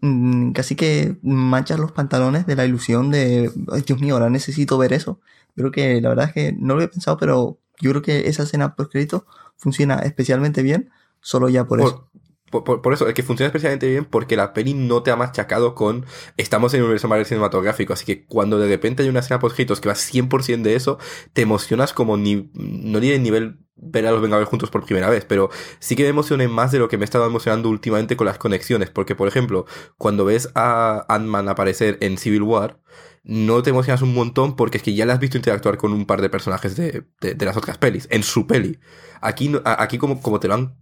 [0.00, 4.78] mm, casi que manchas los pantalones de la ilusión de, Ay, Dios mío, ahora necesito
[4.78, 5.20] ver eso.
[5.56, 8.28] Yo creo que la verdad es que no lo había pensado, pero yo creo que
[8.28, 9.26] esa escena post crédito
[9.56, 12.09] funciona especialmente bien solo ya por eso.
[12.50, 16.04] Por, eso, es que funciona especialmente bien porque la peli no te ha machacado con
[16.36, 17.92] estamos en un universo Marvel cinematográfico.
[17.92, 20.98] Así que cuando de repente hay una escena post que va 100% de eso,
[21.32, 25.24] te emocionas como ni, no diré nivel ver a los Vengadores juntos por primera vez,
[25.24, 28.26] pero sí que me emocioné más de lo que me he estado emocionando últimamente con
[28.26, 28.90] las conexiones.
[28.90, 29.66] Porque, por ejemplo,
[29.96, 32.80] cuando ves a Ant-Man aparecer en Civil War,
[33.22, 36.06] no te emocionas un montón porque es que ya le has visto interactuar con un
[36.06, 38.78] par de personajes de, de, las otras pelis, en su peli.
[39.20, 40.78] Aquí, aquí como, como te lo han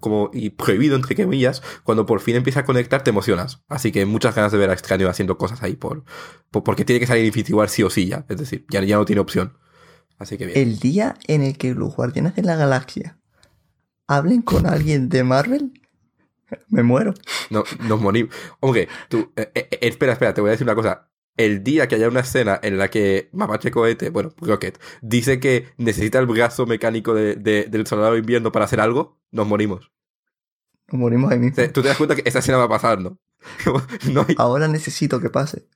[0.00, 3.62] como y prohibido entre comillas, cuando por fin empieza a conectar te emocionas.
[3.68, 6.04] Así que muchas ganas de ver a Extraño haciendo cosas ahí por,
[6.50, 9.20] porque tiene que salir Infinity sí o sí ya, es decir, ya, ya no tiene
[9.20, 9.58] opción.
[10.18, 10.58] Así que bien.
[10.58, 13.18] El día en el que los Guardianes de la Galaxia
[14.06, 15.72] hablen con alguien de Marvel,
[16.68, 17.14] me muero.
[17.50, 18.34] No, nos morimos.
[18.60, 21.08] Hombre, tú, eh, eh, eh, espera, espera, te voy a decir una cosa.
[21.36, 25.66] El día que haya una escena en la que Mapache Cohete, bueno, Rocket, dice que
[25.76, 29.92] necesita el brazo mecánico de, de- del soldado de invierno para hacer algo, nos morimos.
[30.88, 31.56] Nos morimos ahí O mismo.
[31.56, 33.18] sea, Tú te das cuenta que esa escena va a pasar, ¿no?
[34.12, 35.66] no hay- Ahora necesito que pase.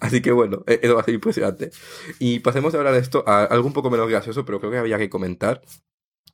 [0.00, 1.70] Así que bueno, eh, eso va a ser impresionante.
[2.20, 4.78] Y pasemos de hablar de esto a algo un poco menos gracioso, pero creo que
[4.78, 5.60] había que comentar.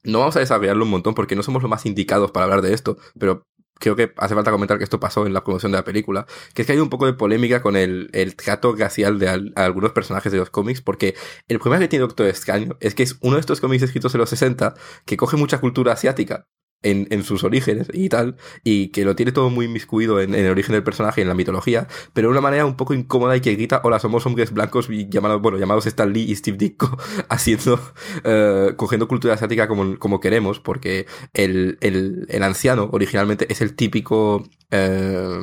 [0.04, 2.72] No vamos a desarrollarlo un montón porque no somos los más indicados para hablar de
[2.74, 3.42] esto, pero
[3.80, 6.62] creo que hace falta comentar que esto pasó en la promoción de la película, que
[6.62, 10.30] es que hay un poco de polémica con el, el trato racial de algunos personajes
[10.30, 11.16] de los cómics, porque
[11.48, 14.20] el problema que tiene Doctor Extraño es que es uno de estos cómics escritos en
[14.20, 14.74] los 60
[15.04, 16.46] que coge mucha cultura asiática
[16.82, 20.44] en, en sus orígenes y tal, y que lo tiene todo muy inmiscuido en, en
[20.44, 23.36] el origen del personaje y en la mitología, pero de una manera un poco incómoda
[23.36, 26.56] y que grita, hola, somos hombres blancos y llamados, bueno, llamados Stan Lee y Steve
[26.56, 26.96] Ditko,
[27.28, 27.80] haciendo,
[28.24, 33.74] eh, cogiendo cultura asiática como, como queremos, porque el, el, el anciano originalmente es el
[33.74, 35.38] típico eh,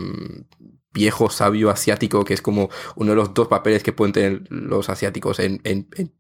[0.98, 4.90] viejo sabio asiático, que es como uno de los dos papeles que pueden tener los
[4.90, 5.60] asiáticos en,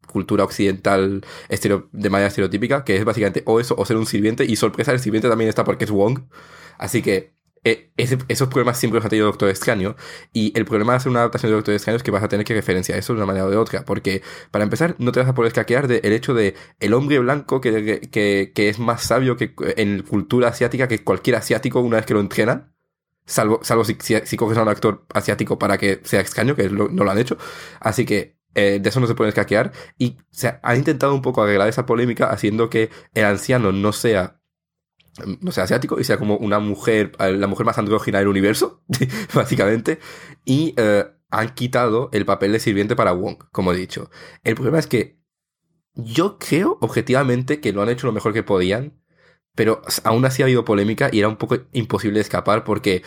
[0.07, 4.45] cultura occidental estereo- de manera estereotípica, que es básicamente o eso o ser un sirviente,
[4.45, 6.19] y sorpresa, el sirviente también está porque es Wong.
[6.77, 9.95] Así que eh, esos problemas siempre los ha tenido Doctor Extraño,
[10.33, 12.45] y el problema de hacer una adaptación de Doctor Extraño es que vas a tener
[12.45, 14.21] que referenciar eso de una manera o de otra, porque
[14.51, 17.99] para empezar no te vas a poder escaquear del hecho de el hombre blanco que,
[18.11, 22.13] que, que es más sabio que en cultura asiática que cualquier asiático una vez que
[22.13, 22.73] lo entrenan.
[23.27, 23.93] Salvo, salvo si,
[24.37, 27.37] coges a un actor asiático para que sea extraño, que no lo han hecho.
[27.79, 29.71] Así que eh, de eso no se puede escaquear.
[29.99, 34.41] Y se ha intentado un poco arreglar esa polémica haciendo que el anciano no sea
[35.41, 38.83] no sea asiático y sea como una mujer, eh, la mujer más andrógina del universo,
[39.33, 39.99] básicamente.
[40.45, 44.09] Y eh, han quitado el papel de sirviente para Wong, como he dicho.
[44.43, 45.19] El problema es que
[45.93, 49.01] yo creo objetivamente que lo han hecho lo mejor que podían,
[49.57, 53.01] pero aún así ha habido polémica y era un poco imposible escapar porque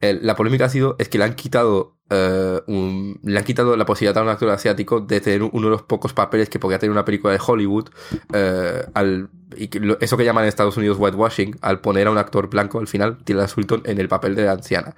[0.00, 4.18] la polémica ha sido es que le han quitado eh, le han quitado la posibilidad
[4.18, 7.04] a un actor asiático de tener uno de los pocos papeles que podría tener una
[7.04, 7.90] película de Hollywood
[8.32, 9.68] eh, al y
[10.00, 13.18] eso que llaman en Estados Unidos whitewashing al poner a un actor blanco al final
[13.22, 14.94] Tilda Swinton en el papel de la anciana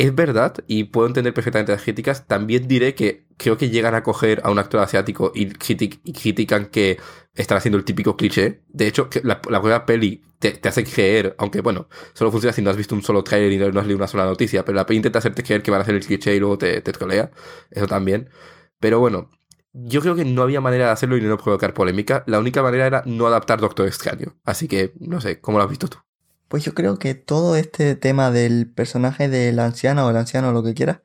[0.00, 2.26] es verdad y puedo entender perfectamente las críticas.
[2.26, 6.12] También diré que creo que llegan a coger a un actor asiático y, critic- y
[6.12, 6.98] critican que
[7.34, 8.62] están haciendo el típico cliché.
[8.68, 12.70] De hecho, la, la primera peli te, hace creer, aunque bueno, solo funciona si no
[12.70, 14.86] has visto un solo trailer y no, no has leído una sola noticia, pero la
[14.86, 17.30] peli intenta hacerte creer que van a hacer el cliché y luego te, te trolea.
[17.70, 18.30] Eso también.
[18.78, 19.30] Pero bueno,
[19.72, 22.24] yo creo que no había manera de hacerlo y no provocar polémica.
[22.26, 24.36] La única manera era no adaptar Doctor Extraño.
[24.44, 25.98] Así que, no sé, ¿cómo lo has visto tú?
[26.50, 30.64] Pues yo creo que todo este tema del personaje del anciano o el anciano, lo
[30.64, 31.04] que quiera,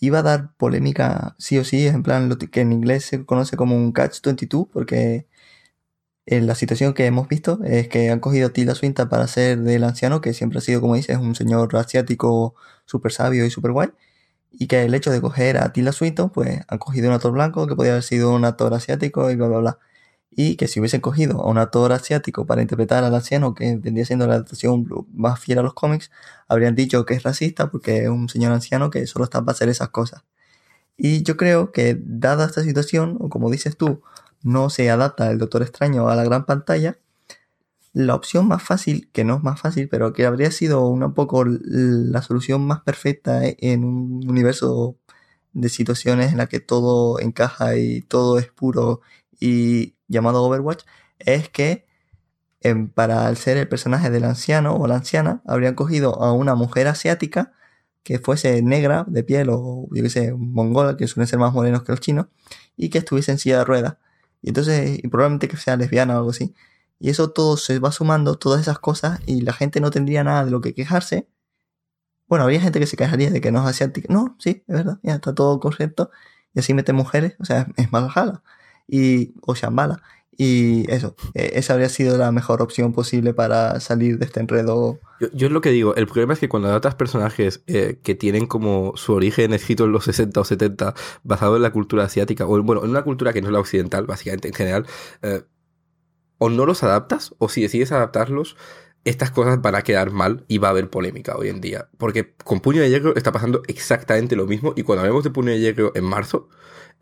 [0.00, 3.56] iba a dar polémica sí o sí, en plan lo que en inglés se conoce
[3.56, 5.26] como un catch 22, porque
[6.26, 9.60] en la situación que hemos visto es que han cogido a Tilda Swinton para ser
[9.60, 12.54] del anciano, que siempre ha sido, como dices, un señor asiático
[12.86, 13.90] súper sabio y súper guay,
[14.52, 17.66] y que el hecho de coger a Tilda Swinton, pues han cogido un actor blanco
[17.66, 19.78] que podía haber sido un actor asiático y bla, bla, bla.
[20.36, 24.04] Y que si hubiesen cogido a un actor asiático para interpretar al anciano, que vendría
[24.04, 26.10] siendo la adaptación más fiel a los cómics,
[26.48, 29.68] habrían dicho que es racista porque es un señor anciano que solo está para hacer
[29.68, 30.24] esas cosas.
[30.96, 34.02] Y yo creo que, dada esta situación, o como dices tú,
[34.42, 36.98] no se adapta el Doctor Extraño a la gran pantalla,
[37.94, 41.44] la opción más fácil, que no es más fácil, pero que habría sido un poco
[41.46, 44.96] la solución más perfecta en un universo
[45.52, 49.00] de situaciones en la que todo encaja y todo es puro
[49.40, 50.84] y llamado Overwatch,
[51.18, 51.86] es que
[52.60, 56.88] em, para ser el personaje del anciano o la anciana, habrían cogido a una mujer
[56.88, 57.52] asiática
[58.04, 61.82] que fuese negra de piel o yo que sé, mongola, que suelen ser más morenos
[61.84, 62.26] que los chinos,
[62.76, 63.96] y que estuviese en silla de ruedas.
[64.42, 66.54] Y entonces, y probablemente que sea lesbiana o algo así.
[67.00, 70.44] Y eso todo se va sumando, todas esas cosas, y la gente no tendría nada
[70.44, 71.28] de lo que quejarse.
[72.28, 74.12] Bueno, habría gente que se quejaría de que no es asiática.
[74.12, 76.10] No, sí, es verdad, ya está todo correcto.
[76.54, 78.42] Y así mete mujeres, o sea, es Malhala.
[78.86, 80.02] Y, o Shambhala.
[80.36, 84.98] Y eso, eh, esa habría sido la mejor opción posible para salir de este enredo.
[85.32, 88.46] Yo, es lo que digo, el problema es que cuando adaptas personajes eh, que tienen
[88.46, 92.62] como su origen escrito en los 60 o 70, basado en la cultura asiática, o
[92.62, 94.86] bueno, en una cultura que no es la occidental, básicamente en general,
[95.22, 95.42] eh,
[96.38, 98.56] o no los adaptas, o si decides adaptarlos,
[99.04, 101.88] estas cosas van a quedar mal y va a haber polémica hoy en día.
[101.96, 105.52] Porque con Puño de Hierro está pasando exactamente lo mismo, y cuando hablemos de Puño
[105.52, 106.48] de Hierro en marzo,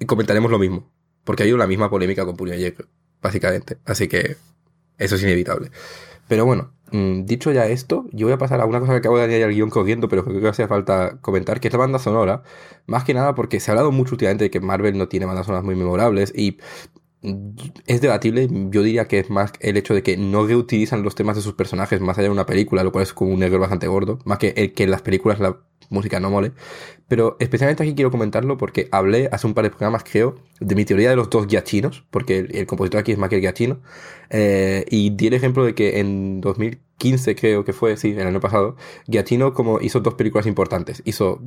[0.06, 0.90] comentaremos lo mismo.
[1.24, 2.86] Porque ha habido la misma polémica con Puño de Hierro,
[3.20, 3.78] básicamente.
[3.84, 4.36] Así que
[4.98, 5.70] eso es inevitable.
[6.28, 9.18] Pero bueno, mmm, dicho ya esto, yo voy a pasar a una cosa que acabo
[9.18, 11.98] de añadir al guion corriendo, pero creo que hacía falta comentar, que es la banda
[11.98, 12.42] sonora.
[12.86, 15.46] Más que nada porque se ha hablado mucho últimamente de que Marvel no tiene bandas
[15.46, 16.58] sonoras muy memorables y
[17.86, 18.48] es debatible.
[18.70, 21.54] Yo diría que es más el hecho de que no reutilizan los temas de sus
[21.54, 24.18] personajes más allá de una película, lo cual es como un negro bastante gordo.
[24.24, 25.58] Más que el que en las películas la
[25.92, 26.52] música no mole.
[27.08, 30.84] Pero especialmente aquí quiero comentarlo porque hablé hace un par de programas, creo, de mi
[30.84, 33.80] teoría de los dos guiachinos, porque el, compositor aquí es Michael Giacchino.
[34.30, 38.40] Eh, y di el ejemplo de que en 2015, creo que fue, sí, el año
[38.40, 41.02] pasado, Giacchino como hizo dos películas importantes.
[41.04, 41.40] Hizo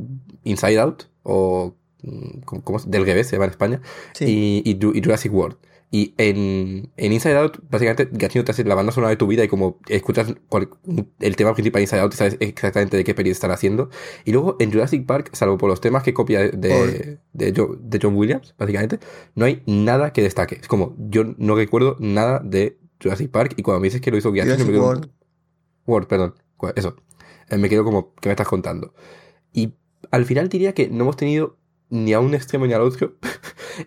[0.43, 1.75] Inside Out, o
[2.45, 3.81] ¿cómo, del revés se llama en España,
[4.19, 5.57] y, y, Jurassic World.
[5.91, 9.43] Y en, en, Inside Out, básicamente, Giacchino te hace la banda sonora de tu vida
[9.43, 10.33] y como escuchas
[11.19, 13.89] el tema principal de Inside Out, sabes exactamente de qué peli están haciendo.
[14.25, 18.55] Y luego en Jurassic Park, salvo por los temas que copia de, de, John, Williams,
[18.57, 18.99] básicamente,
[19.35, 20.57] no hay nada que destaque.
[20.61, 24.17] Es como, yo no recuerdo nada de Jurassic Park y cuando me dices que lo
[24.17, 24.85] hizo Giacchino, me quedo...
[24.85, 25.09] World.
[25.85, 26.35] World, perdón.
[26.75, 26.95] Eso.
[27.49, 28.93] Eh, me quedo como, ¿qué me estás contando?
[29.53, 29.75] Y
[30.11, 31.57] al final diría que no hemos tenido
[31.89, 33.15] ni a un extremo ni al otro.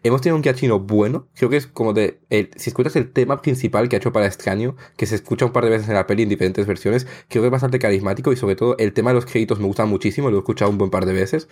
[0.03, 1.29] Hemos tenido un Giacchino bueno.
[1.35, 2.21] Creo que es como de.
[2.57, 5.65] si escuchas el tema principal que ha hecho para Extraño, que se escucha un par
[5.65, 8.57] de veces en la peli en diferentes versiones, creo que es bastante carismático y sobre
[8.57, 11.07] todo el tema de los créditos me gusta muchísimo, lo he escuchado un buen par
[11.07, 11.49] de veces.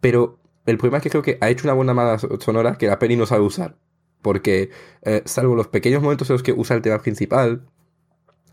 [0.00, 2.98] Pero el problema es que creo que ha hecho una buena banda sonora que la
[2.98, 3.76] peli no sabe usar.
[4.22, 4.70] Porque,
[5.02, 7.66] eh, salvo los pequeños momentos en los que usa el tema principal,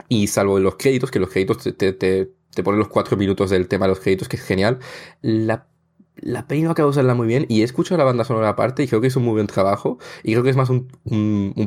[0.09, 1.93] y salvo los créditos, que los créditos te, te,
[2.53, 4.79] te ponen los cuatro minutos del tema de los créditos, que es genial,
[5.21, 5.67] la
[6.21, 8.83] la peli no acaba de usarla muy bien y he escuchado la banda sonora aparte
[8.83, 10.87] y creo que es un muy buen trabajo y creo que es más un,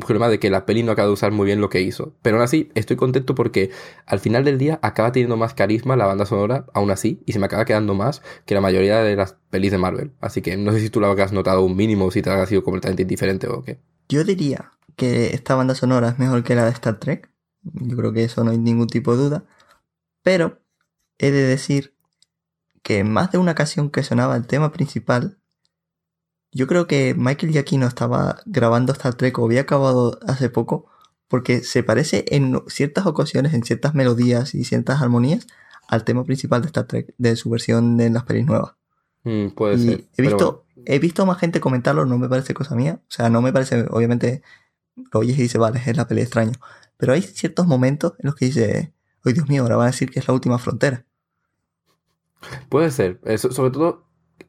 [0.05, 2.13] problema de que la peli no acaba de usar muy bien lo que hizo.
[2.21, 3.71] Pero aún así estoy contento porque
[4.05, 7.39] al final del día acaba teniendo más carisma la banda sonora, aún así, y se
[7.39, 10.11] me acaba quedando más que la mayoría de las pelis de Marvel.
[10.21, 12.45] Así que no sé si tú lo has notado un mínimo o si te ha
[12.45, 13.79] sido completamente indiferente o qué.
[14.07, 17.29] Yo diría que esta banda sonora es mejor que la de Star Trek.
[17.63, 19.45] Yo creo que eso no hay ningún tipo de duda.
[20.23, 20.59] Pero
[21.17, 21.94] he de decir
[22.85, 25.39] que en más de una ocasión que sonaba el tema principal,
[26.51, 30.85] yo creo que Michael Giacchino estaba grabando Star Trek o había acabado hace poco,
[31.27, 35.47] porque se parece en ciertas ocasiones, en ciertas melodías y ciertas armonías,
[35.87, 38.75] al tema principal de Star Trek, de su versión de las pelis nuevas.
[39.23, 40.05] Mm, puede ser.
[40.15, 43.01] He visto, he visto más gente comentarlo, no me parece cosa mía.
[43.01, 44.43] O sea, no me parece, obviamente,
[45.11, 46.53] lo oyes y dices, vale, es la peli extraño.
[46.97, 48.93] Pero hay ciertos momentos en los que dice,
[49.23, 51.03] ¡ay Dios mío, ahora van a decir que es la última frontera.
[52.69, 54.05] Puede ser, sobre todo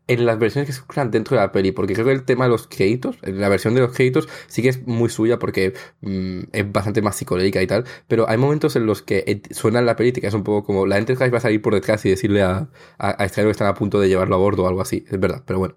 [0.09, 2.45] en las versiones que se escuchan dentro de la peli, porque creo que el tema
[2.45, 6.41] de los créditos, la versión de los créditos sí que es muy suya porque mm,
[6.53, 9.97] es bastante más psicodélica y tal, pero hay momentos en los que eh, suena la
[9.97, 12.43] peli que es un poco como la Enterprise va a salir por detrás y decirle
[12.43, 12.69] a,
[12.99, 15.43] a, a que están a punto de llevarlo a bordo o algo así, es verdad,
[15.45, 15.77] pero bueno.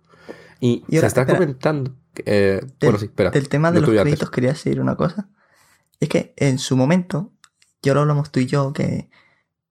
[0.59, 1.95] Y, se está comentando...
[2.25, 3.31] Eh, bueno, sí, espera.
[3.31, 5.29] Del tema de los créditos quería decir una cosa.
[6.01, 7.31] Es que en su momento,
[7.81, 9.09] ya lo hablamos tú y yo, que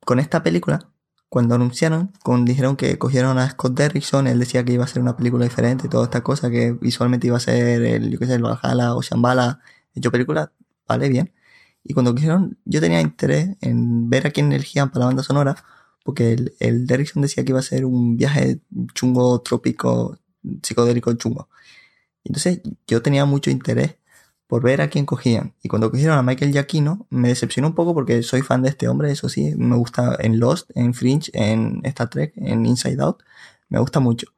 [0.04, 0.90] con esta película
[1.28, 5.02] cuando anunciaron, cuando dijeron que cogieron a Scott Derrickson, él decía que iba a ser
[5.02, 8.26] una película diferente y toda esta cosa, que visualmente iba a ser el, yo qué
[8.26, 9.60] sé, el Valhalla o Shambhala
[9.94, 10.52] hecho película,
[10.86, 11.32] vale, bien.
[11.84, 15.56] Y cuando quisieron, yo tenía interés en ver a quién elegían para la banda sonora,
[16.04, 18.60] porque el, el Derrickson decía que iba a ser un viaje
[18.94, 20.18] chungo, trópico,
[20.62, 21.48] psicodélico chungo.
[22.24, 23.96] Entonces yo tenía mucho interés
[24.48, 25.54] por ver a quién cogían.
[25.62, 28.88] Y cuando cogieron a Michael Giacchino, me decepcionó un poco porque soy fan de este
[28.88, 33.22] hombre, eso sí, me gusta en Lost, en Fringe, en Star Trek, en Inside Out,
[33.68, 34.28] me gusta mucho.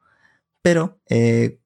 [0.61, 1.59] Pero, eh,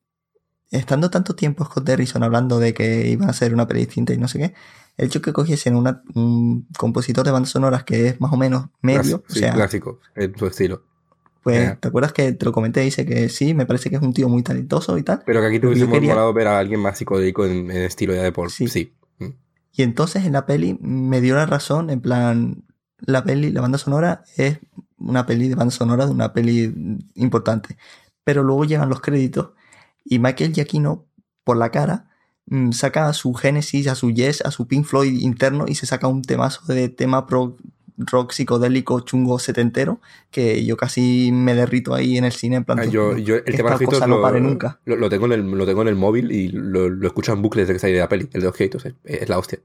[0.69, 4.17] estando tanto tiempo Scott Derrison hablando de que iban a hacer una peli distinta y
[4.19, 4.53] no sé qué,
[4.97, 9.23] el hecho que cogiesen un compositor de bandas sonoras que es más o menos medio,
[9.27, 10.83] sí, clásico, en su estilo.
[11.45, 12.81] Pues, ¿te acuerdas que te lo comenté?
[12.81, 15.21] Dice que sí, me parece que es un tío muy talentoso y tal.
[15.27, 16.15] Pero que aquí te hubiésemos quería...
[16.31, 18.67] ver a alguien más psicodélico en, estilo ya de por sí.
[18.67, 18.95] sí.
[19.19, 19.27] Mm.
[19.73, 22.63] Y entonces en la peli me dio la razón, en plan,
[22.97, 24.57] la peli, la banda sonora es
[24.97, 26.73] una peli de banda sonora de una peli
[27.13, 27.77] importante.
[28.23, 29.49] Pero luego llegan los créditos
[30.03, 31.05] y Michael Giacchino,
[31.43, 32.09] por la cara,
[32.47, 35.85] mm, saca a su Genesis, a su Yes, a su Pink Floyd interno y se
[35.85, 37.55] saca un temazo de tema pro
[37.97, 39.99] rock psicodélico chungo setentero
[40.31, 43.55] que yo casi me derrito ahí en el cine en plan ah, yo, yo, el
[43.55, 46.49] tema cosa no pare nunca lo, tengo en el, lo tengo en el móvil y
[46.49, 48.85] lo, lo escucho en bucle desde que salí de la peli el de los créditos
[49.03, 49.59] es, la hostia.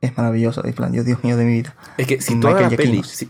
[0.00, 1.76] Es maravilloso es plan Dios, Dios mío de mi vida.
[1.96, 3.28] Es que si toda la peli si,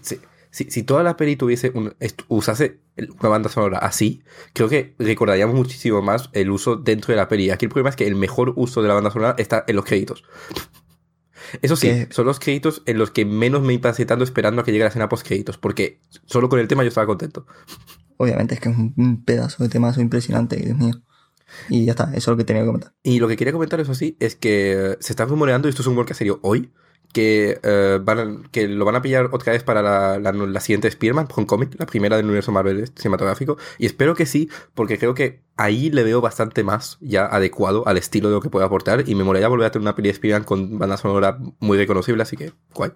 [0.51, 1.95] si, si, toda la peli tuviese un,
[2.29, 2.79] usase
[3.21, 4.23] una banda sonora así,
[4.53, 7.51] creo que recordaríamos muchísimo más el uso dentro de la peli.
[7.51, 9.85] Aquí el problema es que el mejor uso de la banda sonora está en los
[9.85, 10.25] créditos.
[11.63, 14.73] Eso sí, son los créditos en los que menos me impacté tanto esperando a que
[14.73, 17.47] llegue la escena post créditos, porque solo con el tema yo estaba contento.
[18.17, 21.03] Obviamente es que es un pedazo de temazo impresionante, Dios mío.
[21.69, 22.95] Y ya está, eso es lo que tenía que comentar.
[23.03, 25.87] Y lo que quería comentar, eso sí, es que se está rumoreando, y esto es
[25.87, 26.73] un rumor que ha salido hoy,
[27.15, 31.29] que, eh, van que lo van a pillar otra vez para la, la, siguiente Spearman
[31.29, 33.57] con cómic, la primera del universo Marvel cinematográfico.
[33.79, 37.99] Y espero que sí, porque creo que ahí le veo bastante más ya adecuado al
[37.99, 39.09] estilo de lo que puede aportar.
[39.09, 42.25] Y me molaría volver a tener una peli de Spearman con banda sonora muy reconocible,
[42.25, 42.91] así que guay.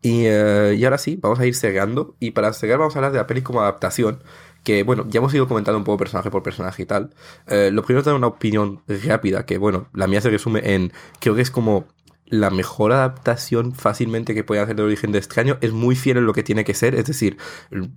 [0.00, 2.16] Y, eh, y ahora sí, vamos a ir cerrando.
[2.18, 4.20] Y para cerrar vamos a hablar de la peli como adaptación
[4.64, 7.10] que bueno, ya hemos ido comentando un poco personaje por personaje y tal.
[7.48, 10.92] Eh, lo primero es dar una opinión rápida, que bueno, la mía se resume en,
[11.18, 11.86] creo que es como
[12.32, 16.24] la mejor adaptación fácilmente que puede hacer de origen de extraño, es muy fiel en
[16.24, 17.36] lo que tiene que ser, es decir,
[17.70, 17.90] el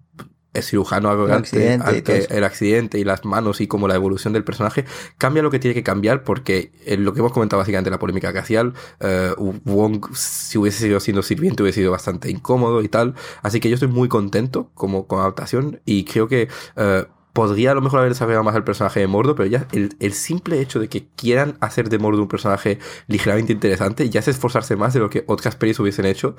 [0.62, 4.84] cirujano arrogante, el accidente, el accidente y las manos y como la evolución del personaje,
[5.18, 8.30] cambia lo que tiene que cambiar porque en lo que hemos comentado básicamente la polémica
[8.34, 13.62] racial, uh, Wong si hubiese sido siendo sirviente hubiese sido bastante incómodo y tal, así
[13.62, 17.06] que yo estoy muy contento como con adaptación y creo que uh,
[17.36, 20.14] podría a lo mejor haber desarrollado más el personaje de Mordo, pero ya el, el,
[20.14, 24.78] simple hecho de que quieran hacer de Mordo un personaje ligeramente interesante ya es esforzarse
[24.78, 26.38] más de lo que otras pelis hubiesen hecho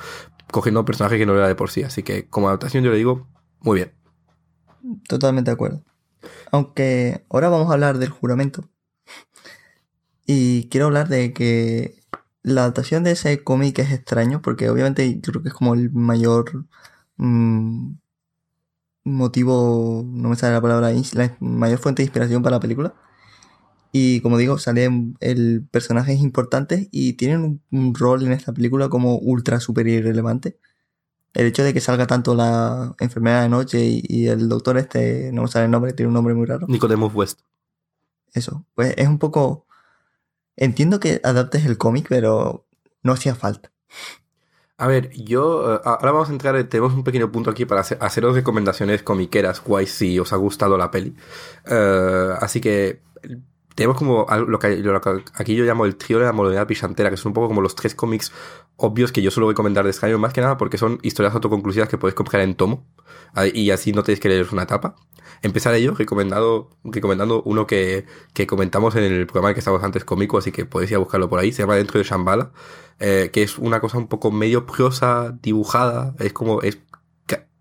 [0.50, 1.82] cogiendo un personaje que no era de por sí.
[1.82, 3.28] Así que como adaptación yo le digo,
[3.60, 3.92] muy bien.
[5.06, 5.84] Totalmente de acuerdo.
[6.50, 8.66] Aunque ahora vamos a hablar del juramento.
[10.24, 12.00] Y quiero hablar de que
[12.42, 16.64] la adaptación de ese cómic es extraño, porque obviamente creo que es como el mayor
[17.18, 17.96] mmm,
[19.12, 22.94] motivo, no me sale la palabra, la mayor fuente de inspiración para la película.
[23.92, 28.88] Y como digo, salen el personajes importantes y tienen un, un rol en esta película
[28.88, 30.58] como ultra super irrelevante
[31.36, 35.42] el hecho de que salga tanto la enfermera de noche y, el doctor este, no
[35.42, 36.66] me sale el nombre, tiene un nombre muy raro.
[36.66, 37.40] Nicodemus West.
[38.32, 39.66] Eso, pues es un poco...
[40.56, 42.66] Entiendo que adaptes el cómic, pero
[43.02, 43.70] no hacía falta.
[44.78, 47.96] A ver, yo eh, ahora vamos a entrar, tenemos un pequeño punto aquí para hacer,
[48.00, 51.16] haceros recomendaciones comiqueras, guay si os ha gustado la peli.
[51.66, 53.00] Uh, así que
[53.74, 54.82] tenemos como lo que,
[55.34, 57.74] aquí yo llamo el trío de la modalidad pichantera, que son un poco como los
[57.74, 58.32] tres cómics
[58.76, 61.96] obvios que yo suelo recomendar de Skyrim, más que nada porque son historias autoconclusivas que
[61.98, 62.86] podéis comprar en tomo
[63.54, 64.96] y así no tenéis que leer una etapa.
[65.42, 70.38] Empezar ello recomendado, recomendando uno que, que comentamos en el programa que estábamos antes cómico,
[70.38, 71.52] así que podéis ir a buscarlo por ahí.
[71.52, 72.52] Se llama Dentro de Shambhala,
[72.98, 76.78] eh, que es una cosa un poco medio prosa, dibujada, es como, es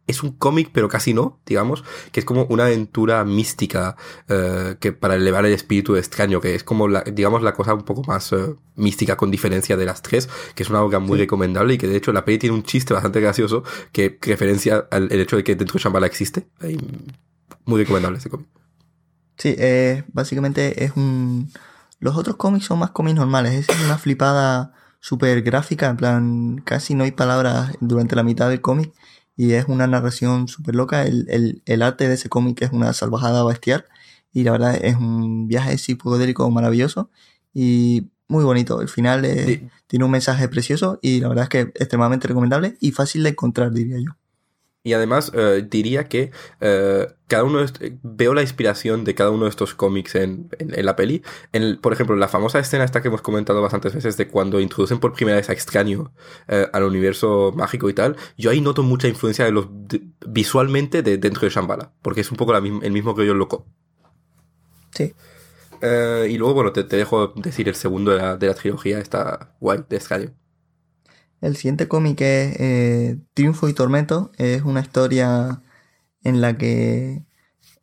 [0.08, 3.96] es un cómic, pero casi no, digamos, que es como una aventura mística
[4.28, 7.84] eh, que para elevar el espíritu extraño, que es como, la, digamos, la cosa un
[7.84, 11.76] poco más eh, mística con diferencia de las tres, que es una obra muy recomendable
[11.76, 15.22] y que de hecho la peli tiene un chiste bastante gracioso que referencia al el
[15.22, 16.48] hecho de que dentro de Shambhala existe.
[17.66, 18.48] Muy recomendable ese cómic.
[19.38, 21.52] Sí, eh, básicamente es un...
[22.00, 26.96] Los otros cómics son más cómics normales, es una flipada súper gráfica, en plan, casi
[26.96, 28.92] no hay palabras durante la mitad del cómic
[29.38, 31.04] y es una narración súper loca.
[31.06, 33.86] El, el, arte de ese cómic es una salvajada bestial
[34.34, 37.10] y la verdad es un viaje psicodélico maravilloso
[37.54, 38.82] y muy bonito.
[38.82, 39.22] El final
[39.88, 43.30] tiene un mensaje precioso y la verdad es que es extremadamente recomendable y fácil de
[43.30, 44.12] encontrar, diría yo.
[44.86, 46.30] Y además eh, diría que
[46.62, 47.66] eh, cada uno
[48.04, 51.24] veo la inspiración de cada uno de estos cómics en, en, la peli.
[51.54, 55.00] En por ejemplo, la famosa escena esta que hemos comentado bastantes veces de cuando introducen
[55.00, 56.14] por primera vez a Extraño
[56.48, 59.70] eh, al universo mágico y tal, yo ahí noto mucha influencia de los
[60.28, 63.66] visualmente de dentro de Shambhala, porque es un poco la, el mismo que yo loco.
[64.92, 65.16] Sí.
[65.82, 69.56] y luego, bueno, te, te, dejo decir el segundo de la, de la trilogía, esta
[69.60, 70.45] guay de Extraño.
[71.42, 74.32] El siguiente cómic es eh, Triunfo y Tormento.
[74.38, 75.62] Es una historia
[76.24, 77.24] en la que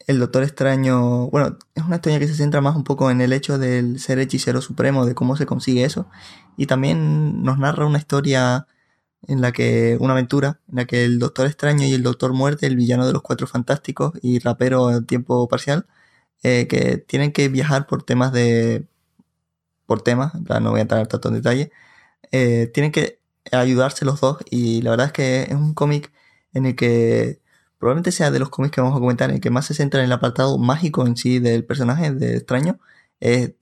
[0.07, 3.33] el Doctor Extraño, bueno, es una historia que se centra más un poco en el
[3.33, 6.09] hecho del ser hechicero supremo, de cómo se consigue eso.
[6.57, 8.67] Y también nos narra una historia
[9.27, 12.67] en la que, una aventura, en la que el Doctor Extraño y el Doctor Muerte,
[12.67, 15.87] el villano de los Cuatro Fantásticos y rapero a tiempo parcial,
[16.43, 18.87] eh, que tienen que viajar por temas de...
[19.87, 21.73] por temas, en plan no voy a entrar tanto en detalle,
[22.33, 26.13] eh, tienen que ayudarse los dos y la verdad es que es un cómic
[26.55, 27.41] en el que
[27.79, 30.01] probablemente sea de los cómics que vamos a comentar en el que más se centra
[30.01, 32.79] en el apartado mágico en sí del personaje de extraño.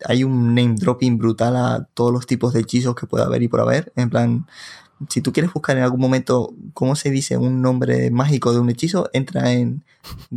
[0.07, 3.49] Hay un name dropping brutal a todos los tipos de hechizos que pueda haber y
[3.49, 3.93] por haber.
[3.97, 4.47] En plan
[5.09, 8.69] si tú quieres buscar en algún momento cómo se dice un nombre mágico de un
[8.69, 9.83] hechizo, entra en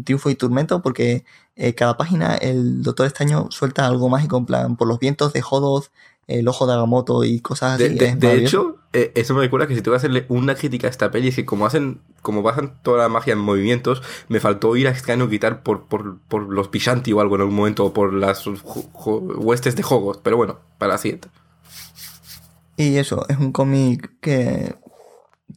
[0.05, 1.25] Triunfo y Tormento porque
[1.55, 5.41] eh, cada página el Doctor Extraño suelta algo mágico en plan por los vientos de
[5.41, 5.87] Jodoth,
[6.27, 7.95] el ojo de Agamotto y cosas así.
[7.95, 11.11] De, hecho, eh, eso me recuerda que si tengo que hacerle una crítica a esta
[11.11, 14.87] peli es que como hacen, como basan toda la magia en movimientos, me faltó ir
[14.87, 18.13] a extraño quitar por, por, por los Pishanti o algo en algún momento, o por
[18.13, 21.29] las huestes de Jogos, pero bueno, para la siguiente.
[22.77, 24.75] Y eso, es un cómic que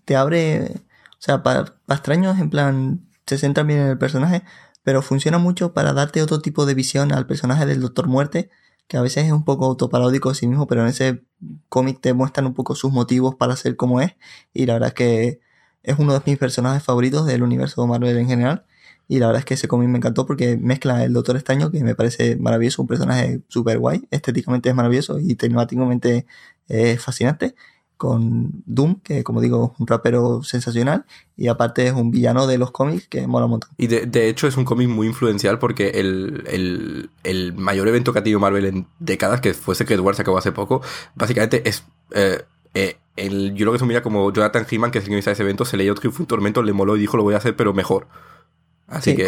[0.04, 0.82] te abre,
[1.12, 4.42] o sea, para, para extraños en plan, se centra bien en el personaje,
[4.82, 8.50] pero funciona mucho para darte otro tipo de visión al personaje del Doctor Muerte,
[8.88, 11.22] que a veces es un poco autoparódico de sí mismo, pero en ese
[11.68, 14.16] cómic te muestran un poco sus motivos para ser como es.
[14.54, 15.40] Y la verdad es que
[15.82, 18.64] es uno de mis personajes favoritos del universo Marvel en general.
[19.08, 21.82] Y la verdad es que ese cómic me encantó porque mezcla el Doctor Extraño, que
[21.84, 26.26] me parece maravilloso, un personaje súper guay, estéticamente es maravilloso y temáticamente
[26.68, 27.54] es fascinante
[27.96, 31.04] con Doom, que como digo, es un rapero sensacional,
[31.36, 33.70] y aparte es un villano de los cómics que mola un montón.
[33.78, 37.10] Y de, hecho es un cómic muy influencial porque el,
[37.56, 40.52] mayor evento que ha tenido Marvel en décadas, que fue Secret Wars, se acabó hace
[40.52, 40.82] poco,
[41.14, 41.84] básicamente es...
[42.12, 42.42] Eh,
[42.74, 45.42] eh, el, yo lo que se mira como Jonathan Heeman, que es el que ese
[45.42, 47.72] evento, se leyó Triunfo un Tormento, le moló y dijo lo voy a hacer pero
[47.72, 48.08] mejor.
[48.86, 49.26] Así que...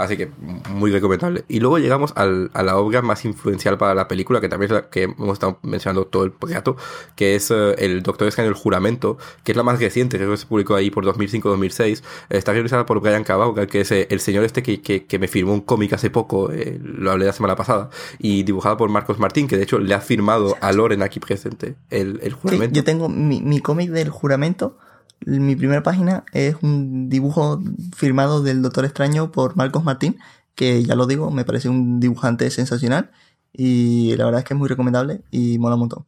[0.00, 0.30] Así que
[0.70, 1.44] muy recomendable.
[1.46, 4.74] Y luego llegamos al, a la obra más influencial para la película, que también es
[4.74, 6.78] la que hemos estado mencionando todo el rato,
[7.16, 10.38] que es eh, el Doctor Strange el Juramento, que es la más reciente, creo que
[10.38, 12.02] se publicó ahí por 2005-2006.
[12.30, 15.52] está realizada por Brian Cabauga, que es eh, el señor este que, que, me firmó
[15.52, 19.48] un cómic hace poco, eh, lo hablé la semana pasada, y dibujada por Marcos Martín,
[19.48, 22.74] que de hecho le ha firmado a Loren aquí presente el, el Juramento.
[22.74, 24.78] yo tengo mi, mi cómic del Juramento
[25.26, 27.60] mi primera página es un dibujo
[27.94, 30.18] firmado del Doctor Extraño por Marcos Martín,
[30.54, 33.10] que ya lo digo, me parece un dibujante sensacional
[33.52, 36.06] y la verdad es que es muy recomendable y mola un montón.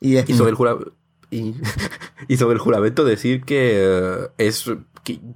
[0.00, 0.56] Y, sobre, el
[2.28, 4.70] y sobre el juramento decir que eh, es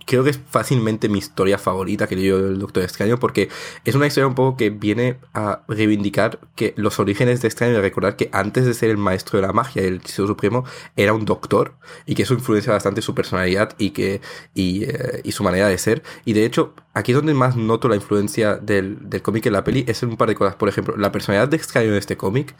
[0.07, 3.49] creo que es fácilmente mi historia favorita que yo el Doctor Extraño porque
[3.85, 7.81] es una historia un poco que viene a reivindicar que los orígenes de Extraño y
[7.81, 10.65] recordar que antes de ser el maestro de la magia y el hechicero supremo
[10.97, 11.75] era un doctor
[12.07, 14.21] y que eso influencia bastante su personalidad y que
[14.55, 16.03] eh, y su manera de ser.
[16.25, 19.65] Y de hecho aquí es donde más noto la influencia del, del cómic en la
[19.65, 20.57] peli es en un par de cosas.
[20.57, 22.55] Por ejemplo la personalidad de Extraño en este cómic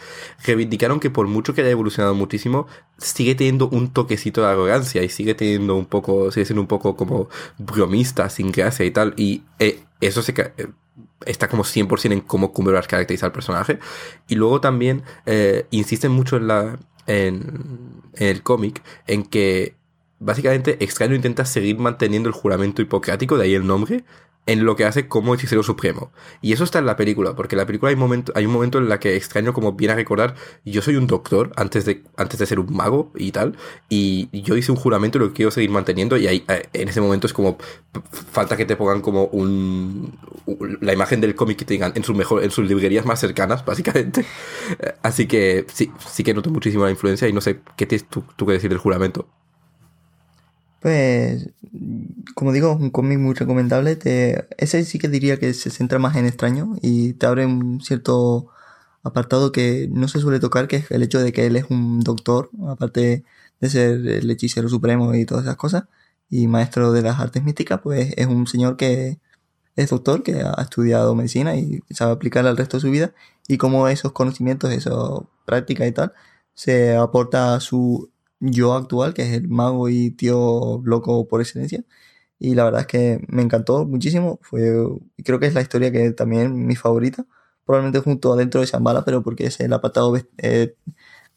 [0.45, 2.67] reivindicaron que por mucho que haya evolucionado muchísimo
[2.99, 6.94] sigue teniendo un toquecito de arrogancia y sigue teniendo un poco sigue siendo un poco
[6.97, 9.15] como bromista, sin gracia y tal.
[9.17, 10.69] Y eh, eso eh,
[11.27, 13.79] está como 100% en cómo Cumberbatch caracteriza al personaje.
[14.29, 19.77] Y luego también eh, insisten mucho en, la, en, en el cómic en que
[20.19, 24.05] básicamente Extraño intenta seguir manteniendo el juramento hipocrático, de ahí el nombre,
[24.47, 26.13] en lo que hace como hechicero supremo.
[26.41, 28.79] Y eso está en la película, porque en la película hay, momento, hay un momento
[28.79, 30.35] en la que extraño como viene a recordar,
[30.65, 33.57] yo soy un doctor antes de, antes de ser un mago y tal,
[33.89, 37.01] y yo hice un juramento y lo quiero seguir manteniendo, y ahí eh, en ese
[37.01, 37.57] momento es como,
[38.33, 40.19] falta que te pongan como un,
[40.81, 44.25] la imagen del cómic que tengan en sus, mejor, en sus librerías más cercanas, básicamente.
[45.03, 48.25] Así que sí, sí que noto muchísimo la influencia y no sé qué tienes tú,
[48.37, 49.27] tú que decir del juramento.
[50.85, 51.49] Pues,
[52.35, 53.97] como digo, un cómic muy recomendable.
[53.97, 57.81] Te, ese sí que diría que se centra más en extraño y te abre un
[57.81, 58.49] cierto
[59.03, 62.01] apartado que no se suele tocar, que es el hecho de que él es un
[62.01, 63.25] doctor, aparte
[63.61, 65.85] de ser el hechicero supremo y todas esas cosas,
[66.29, 69.19] y maestro de las artes místicas, pues es un señor que
[69.77, 73.15] es doctor, que ha estudiado medicina y sabe aplicarla al resto de su vida,
[73.49, 74.93] y como esos conocimientos, esa
[75.47, 76.13] práctica y tal,
[76.53, 81.85] se aporta a su yo actual, que es el mago y tío loco por excelencia.
[82.39, 84.39] Y la verdad es que me encantó muchísimo.
[84.43, 84.61] Fue,
[85.25, 87.27] creo que es la historia que también mi favorita.
[87.65, 90.77] Probablemente junto adentro de Shambhala, pero porque es el apartado eh,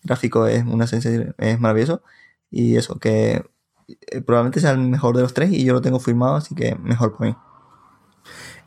[0.03, 2.03] gráfico es una sensación, es maravilloso.
[2.51, 3.43] Y eso, que
[3.87, 6.75] eh, probablemente sea el mejor de los tres y yo lo tengo firmado, así que
[6.75, 7.35] mejor por mí.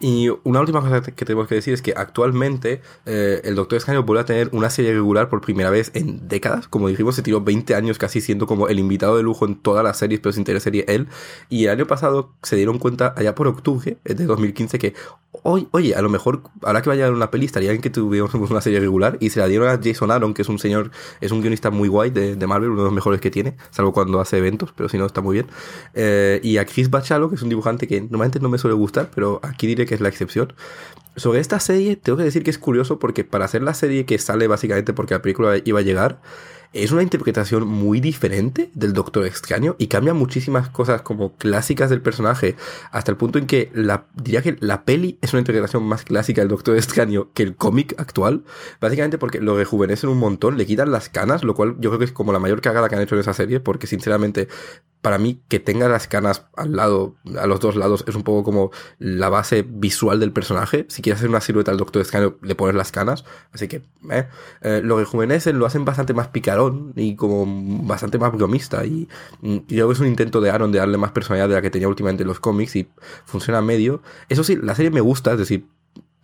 [0.01, 4.03] Y una última cosa que tenemos que decir es que actualmente eh, el Doctor Extraño
[4.03, 6.69] vuelve a tener una serie regular por primera vez en décadas.
[6.69, 9.85] Como dijimos, se tiró 20 años casi siendo como el invitado de lujo en todas
[9.85, 11.09] las series, pero sin tener serie él.
[11.51, 14.95] Y el año pasado se dieron cuenta, allá por octubre de 2015, que
[15.43, 18.35] oye, oye, a lo mejor ahora que vaya a una peli estaría bien que tuviéramos
[18.51, 19.17] una serie regular.
[19.21, 20.91] Y se la dieron a Jason Aaron, que es un señor,
[21.21, 23.93] es un guionista muy guay de, de Marvel, uno de los mejores que tiene, salvo
[23.93, 25.47] cuando hace eventos, pero si no está muy bien.
[25.95, 29.11] Eh, y a Chris Bachalo, que es un dibujante que normalmente no me suele gustar,
[29.15, 30.53] pero aquí diré que es la excepción.
[31.17, 34.19] Sobre esta serie, tengo que decir que es curioso porque para hacer la serie que
[34.19, 36.21] sale básicamente porque la película iba a llegar,
[36.73, 42.03] es una interpretación muy diferente del Doctor Extraño y cambia muchísimas cosas como clásicas del
[42.03, 42.55] personaje,
[42.93, 43.73] hasta el punto en que
[44.15, 47.97] diría que la peli es una interpretación más clásica del Doctor Extraño que el cómic
[47.99, 48.45] actual,
[48.81, 52.05] básicamente porque lo rejuvenecen un montón, le quitan las canas, lo cual yo creo que
[52.05, 54.47] es como la mayor cagada que han hecho en esa serie, porque sinceramente
[55.03, 58.45] para mí que tenga las canas al lado, a los dos lados, es un poco
[58.45, 60.87] como la base visual del personaje.
[60.89, 63.25] Si quieres hacer una silueta al Doctor Extraño, le pones las canas.
[63.53, 64.29] Así que, eh,
[64.61, 67.47] eh lo rejuvenecen, lo hacen bastante más picarón y como
[67.85, 68.85] bastante más bromista.
[68.85, 69.09] Y,
[69.43, 71.71] y, creo que es un intento de Aaron de darle más personalidad de la que
[71.71, 72.89] tenía últimamente en los cómics y
[73.25, 74.03] funciona medio.
[74.29, 75.67] Eso sí, la serie me gusta, es decir,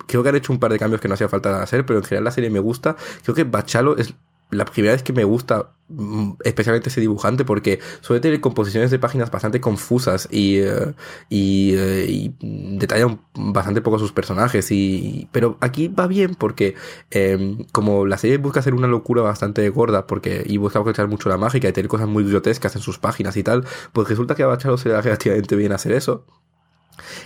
[0.06, 2.04] creo que han hecho un par de cambios que no hacía falta hacer, pero en
[2.04, 2.96] general la serie me gusta.
[3.22, 4.14] Creo que Bachalo es
[4.50, 8.98] la primera vez que me gusta mm, especialmente ese dibujante porque suele tener composiciones de
[8.98, 10.94] páginas bastante confusas y, eh,
[11.28, 12.34] y, eh, y
[12.78, 14.70] detallan bastante poco sus personajes.
[14.70, 16.74] Y pero aquí va bien porque
[17.10, 21.28] em, como la serie busca hacer una locura bastante gorda porque y busca aprovechar mucho
[21.28, 24.42] la mágica y tener cosas muy grotescas en sus páginas y tal pues resulta que
[24.42, 26.24] a Bacharo se le da relativamente bien hacer eso.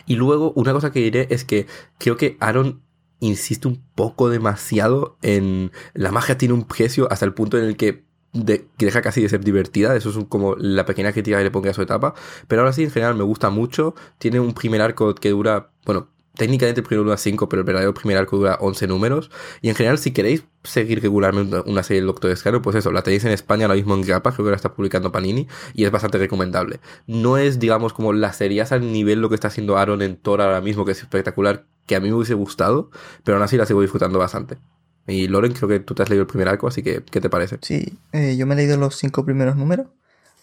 [0.07, 1.67] Y luego una cosa que diré es que
[1.99, 2.83] creo que Aaron
[3.21, 7.77] insiste un poco demasiado en la magia tiene un precio hasta el punto en el
[7.77, 9.95] que, de, que deja casi de ser divertida.
[9.95, 12.15] Eso es como la pequeña crítica que le pongo a su etapa.
[12.49, 13.95] Pero ahora sí, en general, me gusta mucho.
[14.19, 17.95] Tiene un primer arco que dura, bueno, técnicamente el primero dura 5, pero el verdadero
[17.95, 19.31] primer arco dura 11 números.
[19.61, 23.03] Y en general, si queréis seguir regularmente una serie del Doctor Extraño, pues eso, la
[23.03, 25.91] tenéis en España ahora mismo en Grapa, creo que la está publicando Panini, y es
[25.91, 26.81] bastante recomendable.
[27.07, 30.43] No es, digamos, como la serie al nivel lo que está haciendo Aaron en Thor
[30.43, 32.91] ahora mismo, que es espectacular, que a mí me hubiese gustado,
[33.25, 34.59] pero aún así la sigo disfrutando bastante.
[35.07, 37.31] Y Loren, creo que tú te has leído el primer arco, así que, ¿qué te
[37.31, 37.59] parece?
[37.63, 39.87] Sí, eh, yo me he leído los cinco primeros números.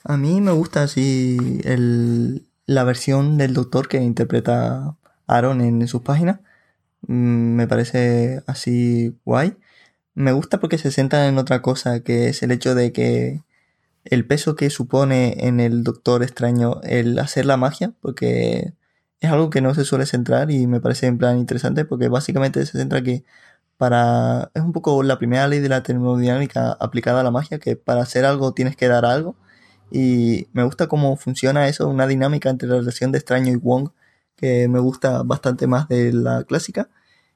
[0.04, 4.96] A mí me gusta así el, la versión del doctor que interpreta
[5.28, 6.40] Aaron en sus páginas.
[7.08, 9.56] Mm, me parece así guay.
[10.18, 13.44] Me gusta porque se centra en otra cosa, que es el hecho de que
[14.04, 18.74] el peso que supone en el Doctor Extraño el hacer la magia, porque
[19.22, 22.66] es algo que no se suele centrar y me parece en plan interesante porque básicamente
[22.66, 23.26] se centra que
[23.78, 27.76] para es un poco la primera ley de la termodinámica aplicada a la magia que
[27.76, 29.36] para hacer algo tienes que dar algo
[29.92, 33.92] y me gusta cómo funciona eso una dinámica entre la relación de extraño y Wong
[34.36, 36.90] que me gusta bastante más de la clásica.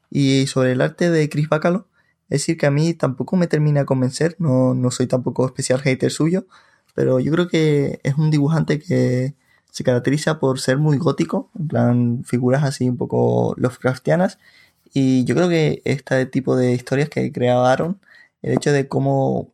[0.10, 1.88] Y sobre el arte de Chris Bacalo
[2.32, 5.80] es decir que a mí tampoco me termina de convencer no, no soy tampoco especial
[5.82, 6.48] hater suyo
[6.94, 9.36] pero yo creo que es un dibujante que
[9.72, 14.38] se caracteriza por ser muy gótico, en plan figuras así un poco Lovecraftianas.
[14.94, 18.00] Y yo creo que este tipo de historias que crea Aaron,
[18.42, 19.54] el hecho de cómo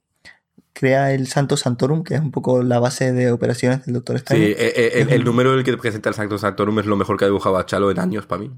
[0.73, 4.47] crea el Santo Santorum, que es un poco la base de operaciones del Doctor Strange.
[4.47, 6.95] Sí, eh, eh, el, el, número en el que presenta el Santo Santorum es lo
[6.95, 8.51] mejor que ha dibujado a Chalo en años para mí.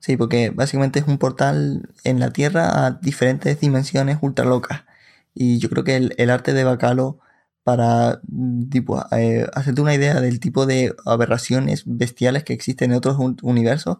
[0.00, 4.82] Sí, porque básicamente es un portal en la Tierra a diferentes dimensiones ultra locas.
[5.34, 7.20] Y yo creo que el, el arte de Bacalo
[7.62, 8.20] para
[8.70, 13.98] tipo, eh, hacerte una idea del tipo de aberraciones bestiales que existen en otros universos,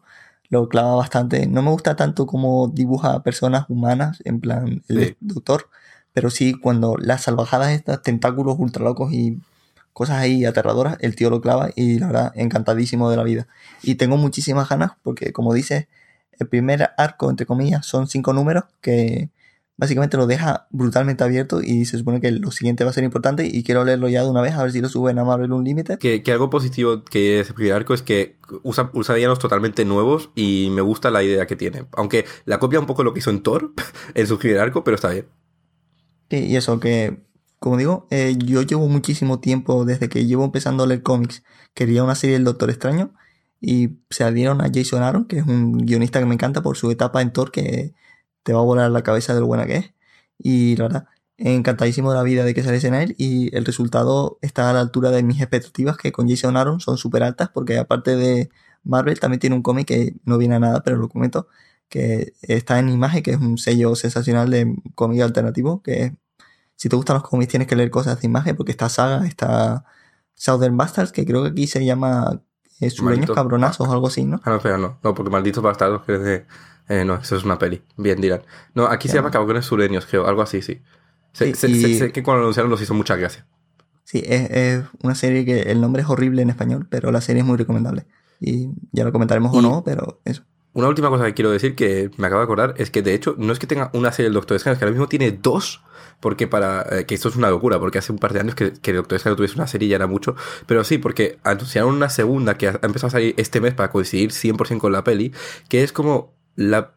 [0.48, 1.46] lo clava bastante.
[1.46, 5.68] No me gusta tanto como dibuja personas humanas, en plan el doctor,
[6.12, 9.38] pero sí cuando las salvajadas estas, tentáculos ultra locos y
[10.00, 13.48] cosas ahí aterradoras, el tío lo clava y la verdad, encantadísimo de la vida.
[13.82, 15.88] Y tengo muchísimas ganas porque, como dices,
[16.38, 19.28] el primer arco, entre comillas, son cinco números que
[19.76, 23.46] básicamente lo deja brutalmente abierto y se supone que lo siguiente va a ser importante
[23.46, 25.98] y quiero leerlo ya de una vez a ver si lo suben a Marvel Unlimited.
[25.98, 30.30] Que, que algo positivo que ese primer arco es que usa, usa villanos totalmente nuevos
[30.34, 31.84] y me gusta la idea que tiene.
[31.92, 33.74] Aunque la copia un poco lo que hizo en Thor
[34.14, 35.26] en su primer arco, pero está bien.
[36.30, 37.18] Sí, y eso que,
[37.60, 41.44] como digo, eh, yo llevo muchísimo tiempo desde que llevo empezando a leer cómics.
[41.74, 43.14] Quería una serie del Doctor Extraño
[43.60, 46.90] y se adhieron a Jason Aaron, que es un guionista que me encanta por su
[46.90, 47.94] etapa en Thor, que
[48.42, 49.94] te va a volar la cabeza de lo buena que es.
[50.38, 51.06] Y la verdad,
[51.36, 54.80] encantadísimo de la vida de que saliese en él y el resultado está a la
[54.80, 58.50] altura de mis expectativas que con Jason Aaron son súper altas porque aparte de
[58.84, 61.48] Marvel también tiene un cómic que no viene a nada, pero lo comento,
[61.88, 66.14] que está en imagen, que es un sello sensacional de cómic alternativo, que
[66.80, 69.84] si te gustan los cómics tienes que leer cosas de imagen porque está Saga, está
[70.34, 72.40] Southern Bastards, que creo que aquí se llama
[72.80, 74.40] eh, Sureños Cabronazos o algo así, ¿no?
[74.44, 76.46] Ah, no, no, no, porque Malditos Bastardos, que es de
[76.88, 77.82] eh, no, eso es una peli.
[77.98, 78.40] Bien, dirán.
[78.74, 80.26] No, aquí se llama Cabrones Sureños, creo.
[80.26, 80.80] Algo así, sí.
[81.34, 81.52] Sé,
[82.12, 83.46] que cuando lo anunciaron nos hizo mucha gracia.
[84.04, 87.46] Sí, es, una serie que el nombre es horrible en español, pero la serie es
[87.46, 88.06] muy recomendable.
[88.40, 90.44] Y ya lo comentaremos o no, pero eso.
[90.72, 93.34] Una última cosa que quiero decir que me acabo de acordar es que de hecho
[93.38, 95.82] no es que tenga una serie del Doctor Strange, que ahora mismo tiene dos,
[96.20, 96.86] porque para.
[96.90, 99.16] Eh, que esto es una locura, porque hace un par de años que, el Doctor
[99.16, 100.36] Strange tuviese una serie ya era mucho,
[100.66, 104.30] pero sí, porque anunciaron una segunda que ha empezado a salir este mes para coincidir
[104.30, 105.32] 100% con la peli,
[105.68, 106.34] que es como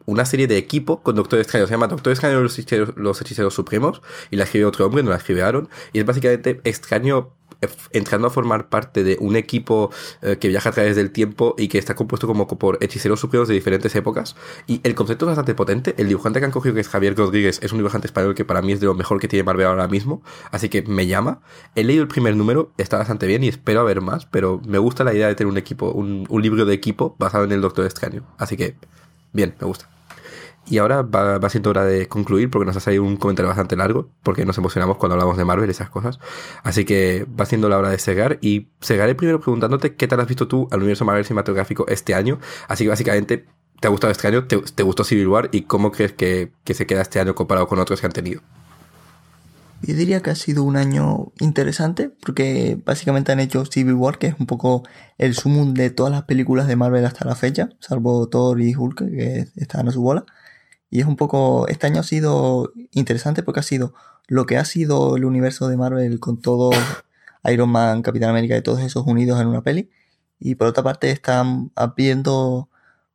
[0.05, 1.65] una serie de equipo con Doctor Extraño.
[1.67, 5.11] Se llama Doctor Extraño los hechiceros, los hechiceros supremos y la escribe otro hombre, no
[5.11, 5.69] la escribe Aaron.
[5.93, 7.33] Y es básicamente extraño
[7.91, 9.91] entrando a formar parte de un equipo
[10.21, 13.47] eh, que viaja a través del tiempo y que está compuesto como por hechiceros supremos
[13.47, 14.35] de diferentes épocas.
[14.67, 15.95] Y el concepto es bastante potente.
[15.97, 18.61] El dibujante que han cogido, que es Javier Rodríguez, es un dibujante español que para
[18.61, 20.21] mí es de lo mejor que tiene Marvel ahora mismo.
[20.51, 21.41] Así que me llama.
[21.75, 25.03] He leído el primer número, está bastante bien y espero ver más, pero me gusta
[25.03, 27.85] la idea de tener un equipo, un, un libro de equipo basado en el Doctor
[27.85, 28.23] Extraño.
[28.37, 28.75] Así que
[29.33, 29.89] Bien, me gusta.
[30.65, 34.09] Y ahora va, siendo hora de concluir porque nos ha salido un comentario bastante largo,
[34.23, 36.19] porque nos emocionamos cuando hablamos de Marvel y esas cosas.
[36.63, 40.27] Así que va siendo la hora de cegar y cegaré primero preguntándote qué tal has
[40.27, 42.39] visto tú al universo Marvel cinematográfico este año.
[42.69, 43.45] Así que básicamente,
[43.81, 44.45] ¿te ha gustado este año?
[44.45, 45.49] ¿Te, gustó Civil War?
[45.51, 48.41] ¿Y cómo crees que, que, se queda este año comparado con otros que han tenido?
[49.81, 54.27] Yo diría que ha sido un año interesante porque básicamente han hecho Civil War, que
[54.27, 54.83] es un poco
[55.17, 58.99] el sumum de todas las películas de Marvel hasta la fecha, salvo Thor y Hulk,
[58.99, 60.23] que están a su bola.
[60.93, 63.95] Y es un poco, este año ha sido interesante porque ha sido
[64.27, 66.69] lo que ha sido el universo de Marvel con todo
[67.51, 69.89] Iron Man, Capitán América y todos esos unidos en una peli.
[70.39, 72.69] Y por otra parte están abriendo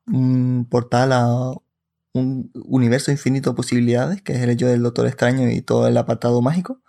[0.09, 1.53] un portal a
[2.15, 5.97] un universo infinito de posibilidades, que es el hecho del Doctor Extraño y todo el
[5.99, 6.81] apartado mágico.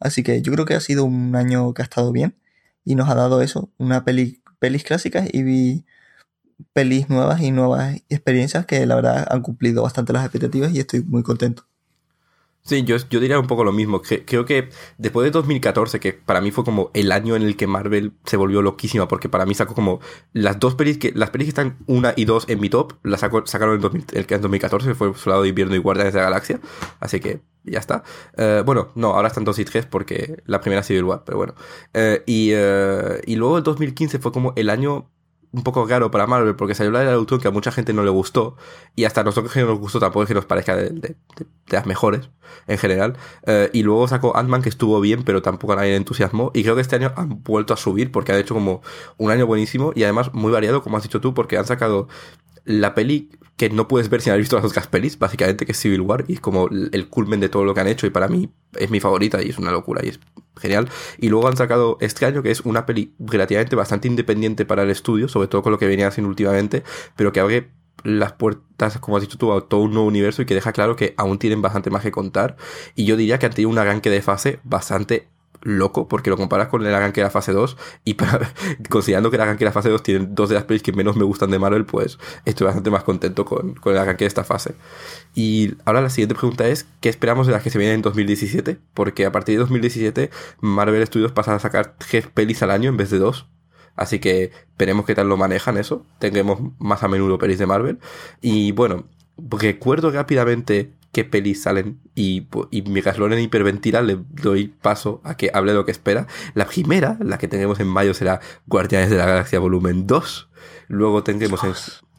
[0.00, 2.38] Así que yo creo que ha sido un año que ha estado bien
[2.86, 5.84] y nos ha dado eso, una peli, pelis clásicas y
[6.72, 11.02] pelis nuevas y nuevas experiencias que la verdad han cumplido bastante las expectativas y estoy
[11.02, 11.64] muy contento.
[12.68, 14.02] Sí, yo, yo diría un poco lo mismo.
[14.02, 14.68] creo que
[14.98, 18.36] después de 2014, que para mí fue como el año en el que Marvel se
[18.36, 20.00] volvió loquísima, porque para mí sacó como
[20.34, 23.20] las dos pelis que, las pelis que están una y dos en mi top, las
[23.20, 26.60] sacaron en, 2000, el en 2014, fue Soldado de Invierno y Guardianes de la Galaxia.
[27.00, 28.02] Así que ya está.
[28.36, 31.54] Eh, bueno, no, ahora están dos y tres porque la primera Civil War, pero bueno.
[31.94, 35.08] Eh, y, eh, y luego el 2015 fue como el año
[35.52, 38.04] un poco raro para Marvel porque salió la de Ultron que a mucha gente no
[38.04, 38.56] le gustó
[38.94, 41.16] y hasta a nosotros que no nos gustó tampoco es que nos parezca de,
[41.68, 42.28] las mejores
[42.66, 43.16] en general.
[43.46, 46.62] Eh, y luego sacó Ant-Man que estuvo bien pero tampoco a nadie le entusiasmó y
[46.62, 48.82] creo que este año han vuelto a subir porque han hecho como
[49.16, 52.08] un año buenísimo y además muy variado como has dicho tú porque han sacado
[52.68, 55.80] la peli que no puedes ver sin haber visto las otras pelis, básicamente, que es
[55.80, 58.28] Civil War, y es como el culmen de todo lo que han hecho, y para
[58.28, 60.20] mí es mi favorita, y es una locura, y es
[60.56, 60.88] genial.
[61.18, 64.90] Y luego han sacado este año, que es una peli relativamente bastante independiente para el
[64.90, 66.84] estudio, sobre todo con lo que venía haciendo últimamente,
[67.16, 67.70] pero que abre
[68.04, 70.94] las puertas, como has dicho tú, a todo un nuevo universo y que deja claro
[70.94, 72.56] que aún tienen bastante más que contar.
[72.94, 75.28] Y yo diría que han tenido un arranque de fase bastante
[75.62, 78.16] loco porque lo comparas con el arranque de la fase 2 y
[78.88, 81.16] considerando que el arranque de la fase 2 tiene dos de las pelis que menos
[81.16, 84.44] me gustan de Marvel, pues estoy bastante más contento con, con, el arranque de esta
[84.44, 84.74] fase.
[85.34, 88.78] Y ahora la siguiente pregunta es, ¿qué esperamos de las que se vienen en 2017?
[88.94, 90.30] Porque a partir de 2017
[90.60, 93.46] Marvel Studios pasa a sacar tres pelis al año en vez de dos.
[93.96, 96.06] Así que veremos qué tal lo manejan eso.
[96.20, 97.98] Tendremos más a menudo pelis de Marvel.
[98.40, 105.20] Y bueno, recuerdo rápidamente qué pelis salen y, y mientras Loren hiperventila le doy paso
[105.24, 106.28] a que hable lo que espera.
[106.54, 110.48] La primera, la que tenemos en mayo, será Guardianes de la Galaxia Volumen 2.
[110.86, 111.74] Luego tendremos en,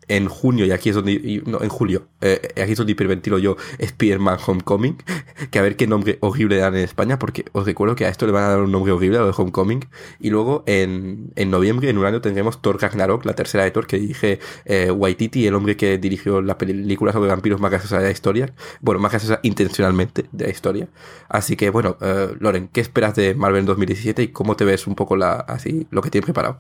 [0.10, 3.56] en junio, y aquí es donde, no, en julio, eh, aquí es donde hiperventilo yo,
[3.77, 4.98] Spider-Man Homecoming,
[5.52, 8.26] que a ver qué nombre horrible dan en España, porque os recuerdo que a esto
[8.26, 9.86] le van a dar un nombre horrible, a lo de Homecoming,
[10.19, 13.88] y luego en, en noviembre, en un año, tendremos Thor Ragnarok, la tercera de Thor,
[13.88, 18.06] que dirige eh, Waititi, el hombre que dirigió la película sobre vampiros más graciosa de
[18.06, 20.88] la historia, bueno, más graciosa intencionalmente de la historia.
[21.30, 24.88] Así que, bueno, eh, Loren, ¿qué esperas de Marvel en 2017 y cómo te ves
[24.88, 26.60] un poco la, así, lo que tiene preparado?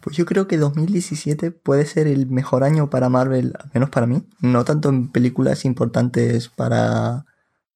[0.00, 4.06] Pues yo creo que 2017 puede ser el mejor año para Marvel, al menos para
[4.06, 4.22] mí.
[4.40, 7.26] No tanto en películas importantes para,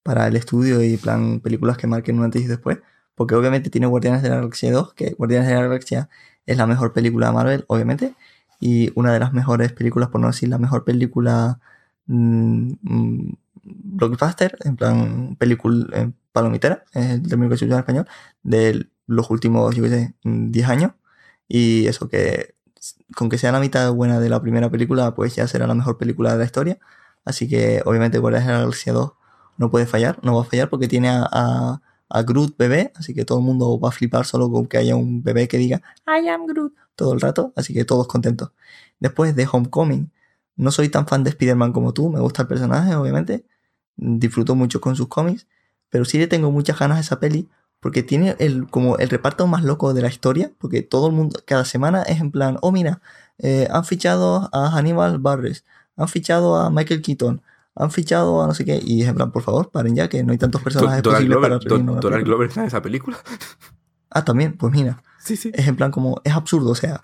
[0.02, 2.78] para el estudio y plan películas que marquen un antes y después.
[3.14, 6.08] Porque obviamente tiene Guardianes de la Galaxia 2, que Guardianes de la Galaxia
[6.46, 8.14] es la mejor película de Marvel, obviamente.
[8.60, 11.60] Y una de las mejores películas, por no decir la mejor película
[12.06, 12.72] mmm,
[13.64, 18.06] blockbuster, en plan película eh, palomitera, es el término que se usa en español,
[18.42, 20.92] de los últimos, yo qué sé, 10 años.
[21.54, 22.54] Y eso que
[23.14, 25.98] con que sea la mitad buena de la primera película, pues ya será la mejor
[25.98, 26.78] película de la historia.
[27.26, 29.12] Así que obviamente Guardianes de la Galaxia 2
[29.58, 33.26] no puede fallar, no va a fallar porque tiene a, a, Groot bebé, así que
[33.26, 36.26] todo el mundo va a flipar solo con que haya un bebé que diga I
[36.26, 38.52] am Groot todo el rato, así que todos contentos.
[38.98, 40.10] Después de Homecoming,
[40.56, 43.44] no soy tan fan de Spider-Man como tú, me gusta el personaje, obviamente,
[43.96, 45.46] disfruto mucho con sus cómics,
[45.90, 47.50] pero sí le tengo muchas ganas a esa peli
[47.82, 51.40] porque tiene el, como el reparto más loco de la historia, porque todo el mundo,
[51.44, 53.02] cada semana es en plan, oh mira,
[53.38, 55.64] eh, han fichado a Hannibal Barres,
[55.96, 57.42] han fichado a Michael Keaton,
[57.74, 60.22] han fichado a no sé qué, y es en plan, por favor, paren ya, que
[60.22, 63.18] no hay tantos personajes Donald Glover, para Donald Glover está en esa película.
[64.10, 65.02] Ah, también, pues mira.
[65.18, 65.50] Sí, sí.
[65.52, 67.02] Es en plan como, es absurdo, o sea,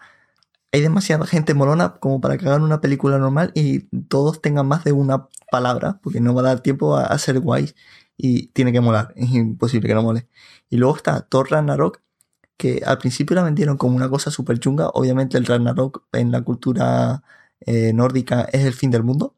[0.71, 4.85] hay demasiada gente molona como para que hagan una película normal y todos tengan más
[4.85, 7.75] de una palabra, porque no va a dar tiempo a, a ser guays
[8.19, 10.29] y tiene que molar, es imposible que no mole.
[10.69, 12.03] Y luego está Thor Ragnarok,
[12.59, 14.89] que al principio la vendieron como una cosa súper chunga.
[14.91, 17.23] Obviamente el Ragnarok en la cultura
[17.61, 19.37] eh, nórdica es el fin del mundo.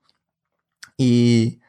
[0.97, 1.61] Y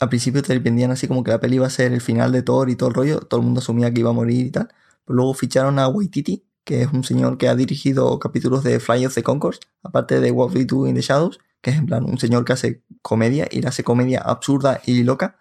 [0.00, 2.42] al principio te vendían así como que la peli iba a ser el final de
[2.42, 3.20] Thor y todo el rollo.
[3.20, 4.68] Todo el mundo asumía que iba a morir y tal.
[5.04, 9.06] Pero luego ficharon a Waititi, que es un señor que ha dirigido capítulos de Fly
[9.06, 12.04] of the Concourse, aparte de What We Do in the Shadows, que es en plan
[12.04, 15.36] un señor que hace comedia y la hace comedia absurda y loca.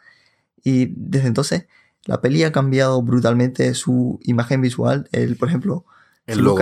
[0.63, 1.67] Y desde entonces
[2.05, 5.07] la peli ha cambiado brutalmente su imagen visual.
[5.11, 5.85] El, por ejemplo,
[6.25, 6.59] el logo.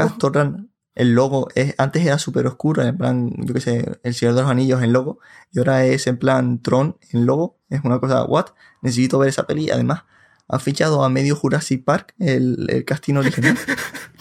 [0.96, 4.42] el logo es, antes era súper oscuro, en plan, yo qué sé, el Señor de
[4.42, 5.20] los Anillos en logo,
[5.52, 7.58] y ahora es en plan Tron en logo.
[7.70, 8.48] Es una cosa, what?
[8.82, 9.70] Necesito ver esa peli.
[9.70, 10.04] Además,
[10.48, 13.58] ha fichado a medio Jurassic Park, el, el casting original.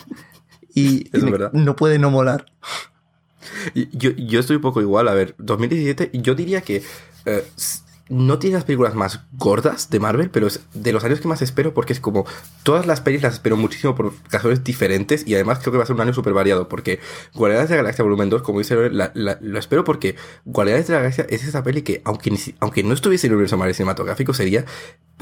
[0.75, 1.53] y es verdad.
[1.53, 2.47] no puede no molar.
[3.75, 6.83] Yo, yo estoy un poco igual, a ver, 2017, yo diría que
[7.25, 7.45] eh,
[8.09, 11.43] no tiene las películas más gordas de Marvel, pero es de los años que más
[11.43, 12.25] espero porque es como
[12.63, 15.87] todas las pelis las espero muchísimo por razones diferentes y además creo que va a
[15.87, 17.01] ser un año súper variado porque
[17.35, 20.15] Guardianes de la Galaxia Volumen 2, como dice lo espero porque
[20.45, 23.57] Guardianes de la Galaxia es esa peli que aunque, aunque no estuviese en el universo
[23.57, 24.65] Marvel cinematográfico sería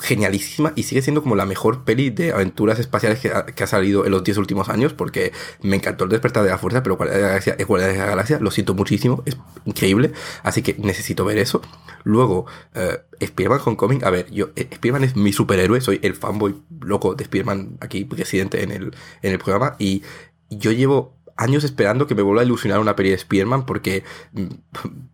[0.01, 3.67] genialísima y sigue siendo como la mejor peli de aventuras espaciales que ha, que ha
[3.67, 6.97] salido en los 10 últimos años porque me encantó el despertar de la fuerza, pero
[6.97, 10.13] Guardianes de la Galaxia es Guardianes de la Galaxia, lo siento muchísimo, es increíble,
[10.43, 11.63] así que necesito ver eso.
[12.03, 16.57] Luego, eh, Spider-Man Homecoming, a ver, yo, eh, Spider-Man es mi superhéroe, soy el fanboy
[16.81, 20.03] loco de Spider-Man aquí presidente en el, en el programa y
[20.51, 24.45] yo llevo años esperando que me vuelva a ilusionar una peli de Spider-Man porque mm,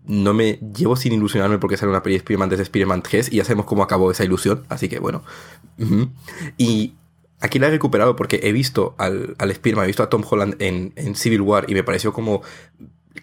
[0.07, 3.37] no me llevo sin ilusionarme porque sale una peli de Spider-Man desde Spider-Man 3 y
[3.37, 5.23] ya sabemos cómo acabó esa ilusión, así que bueno.
[6.59, 6.95] Y
[7.41, 11.15] aquí la he recuperado porque he visto al, al he visto a Tom Holland en
[11.15, 12.43] Civil War y me pareció como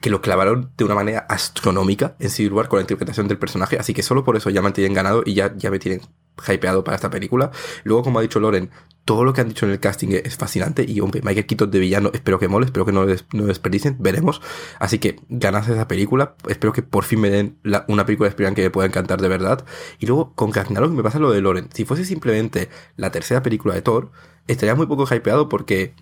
[0.01, 3.93] que lo clavaron de una manera astronómica en Civil con la interpretación del personaje, así
[3.93, 6.01] que solo por eso ya me tienen ganado y ya, ya me tienen
[6.47, 7.51] hypeado para esta película.
[7.83, 8.69] Luego, como ha dicho Loren,
[9.05, 11.79] todo lo que han dicho en el casting es fascinante y, hombre, Michael Keaton de
[11.79, 13.53] villano, espero que mole, espero que no lo no
[13.99, 14.41] veremos.
[14.79, 17.57] Así que ganas de esa película, espero que por fin me den
[17.87, 19.65] una película de Spider-Man que me pueda encantar de verdad.
[19.99, 21.69] Y luego, con Ragnarok me pasa lo de Loren.
[21.73, 24.11] Si fuese simplemente la tercera película de Thor,
[24.47, 25.93] estaría muy poco hypeado porque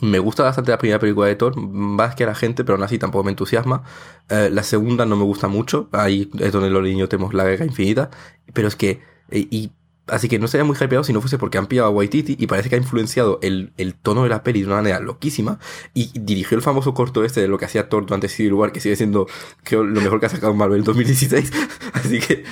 [0.00, 2.84] me gusta bastante la primera película de Thor, más que a la gente, pero aún
[2.84, 3.82] así tampoco me entusiasma.
[4.28, 7.64] Eh, la segunda no me gusta mucho, ahí es donde los niños tenemos la guerra
[7.64, 8.10] infinita,
[8.52, 9.72] pero es que, eh, y
[10.06, 12.46] así que no sería muy hypeado si no fuese porque han pillado a Waititi y
[12.46, 15.58] parece que ha influenciado el, el tono de la peli de una manera loquísima
[15.94, 18.80] y dirigió el famoso corto este de lo que hacía Thor durante Civil War, que
[18.80, 19.26] sigue siendo,
[19.62, 21.52] creo, lo mejor que ha sacado Marvel en 2016,
[21.94, 22.44] así que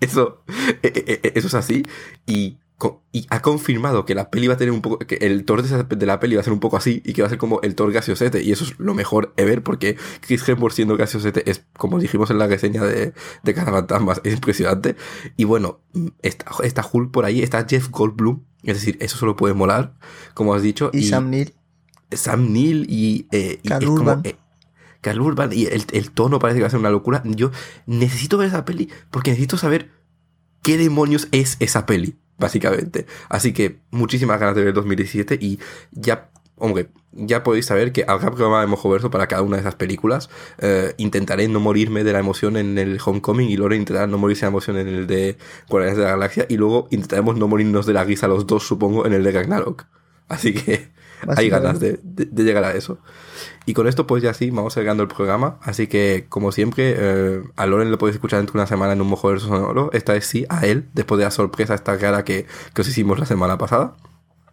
[0.00, 0.42] eso,
[0.82, 1.82] eh, eh, eh, eso es así
[2.26, 2.58] y
[3.10, 6.06] y ha confirmado que la peli va a tener un poco, que el Thor de,
[6.06, 7.74] la peli va a ser un poco así y que va a ser como el
[7.74, 11.98] Thor gaseosete y eso es lo mejor ever porque Chris Hemsworth siendo gaseosete es, como
[11.98, 14.94] dijimos en la reseña de, de Cazafantasmas, es impresionante
[15.36, 15.80] y bueno,
[16.22, 19.94] está, está Hulk por ahí, está Jeff Goldblum, es decir, eso solo puede molar,
[20.34, 21.54] como has dicho, Y, Sam Neill.
[22.12, 24.22] Sam Neill y, eh, y Karl es como, Urban.
[24.24, 24.36] eh,
[25.00, 27.22] Karl Urban y el, el tono parece que va a ser una locura.
[27.24, 27.50] Yo
[27.86, 29.90] necesito ver esa peli porque necesito saber
[30.62, 33.06] qué demonios es esa peli, básicamente.
[33.28, 35.58] Así que muchísimas ganas de ver el 2017 y
[35.92, 39.74] ya, hombre, ya podéis saber que habrá programa de Mojoverso para cada una de esas
[39.74, 40.30] películas.
[40.58, 44.40] Eh, intentaré no morirme de la emoción en el Homecoming y luego intentará no morirse
[44.40, 45.36] de la emoción en el de
[45.68, 49.06] Guardianes de la Galaxia y luego intentaremos no morirnos de la risa los dos, supongo,
[49.06, 49.86] en el de Ragnarok.
[50.28, 50.90] Así que
[51.36, 52.98] hay ganas de, de- de llegar a eso.
[53.66, 55.58] Y con esto, pues ya sí, vamos llegando el programa.
[55.62, 59.00] Así que, como siempre, eh, a Loren lo podéis escuchar dentro de una semana en
[59.00, 59.90] un mojo verso sonoro.
[59.92, 63.18] Esta es sí, a él, después de la sorpresa esta cara que, que os hicimos
[63.18, 63.94] la semana pasada.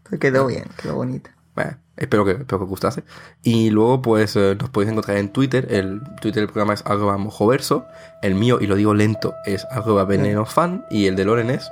[0.10, 1.32] Pero quedó bien, quedó bonita.
[1.56, 3.04] Bueno, espero que, espero que os gustase.
[3.42, 5.68] Y luego, pues, eh, nos podéis encontrar en Twitter.
[5.70, 7.86] El Twitter del programa es arroba mojoverso.
[8.22, 10.86] El mío, y lo digo lento, es arroba venenofan.
[10.92, 11.70] Y el de Loren es...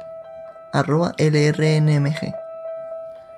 [0.72, 2.34] Arroba LRNMG.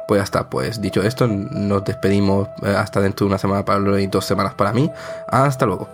[0.08, 3.78] Pues ya está, pues dicho esto, nos despedimos eh, hasta dentro de una semana para
[3.78, 4.92] Pablo y dos semanas para mí.
[5.28, 5.90] Hasta luego.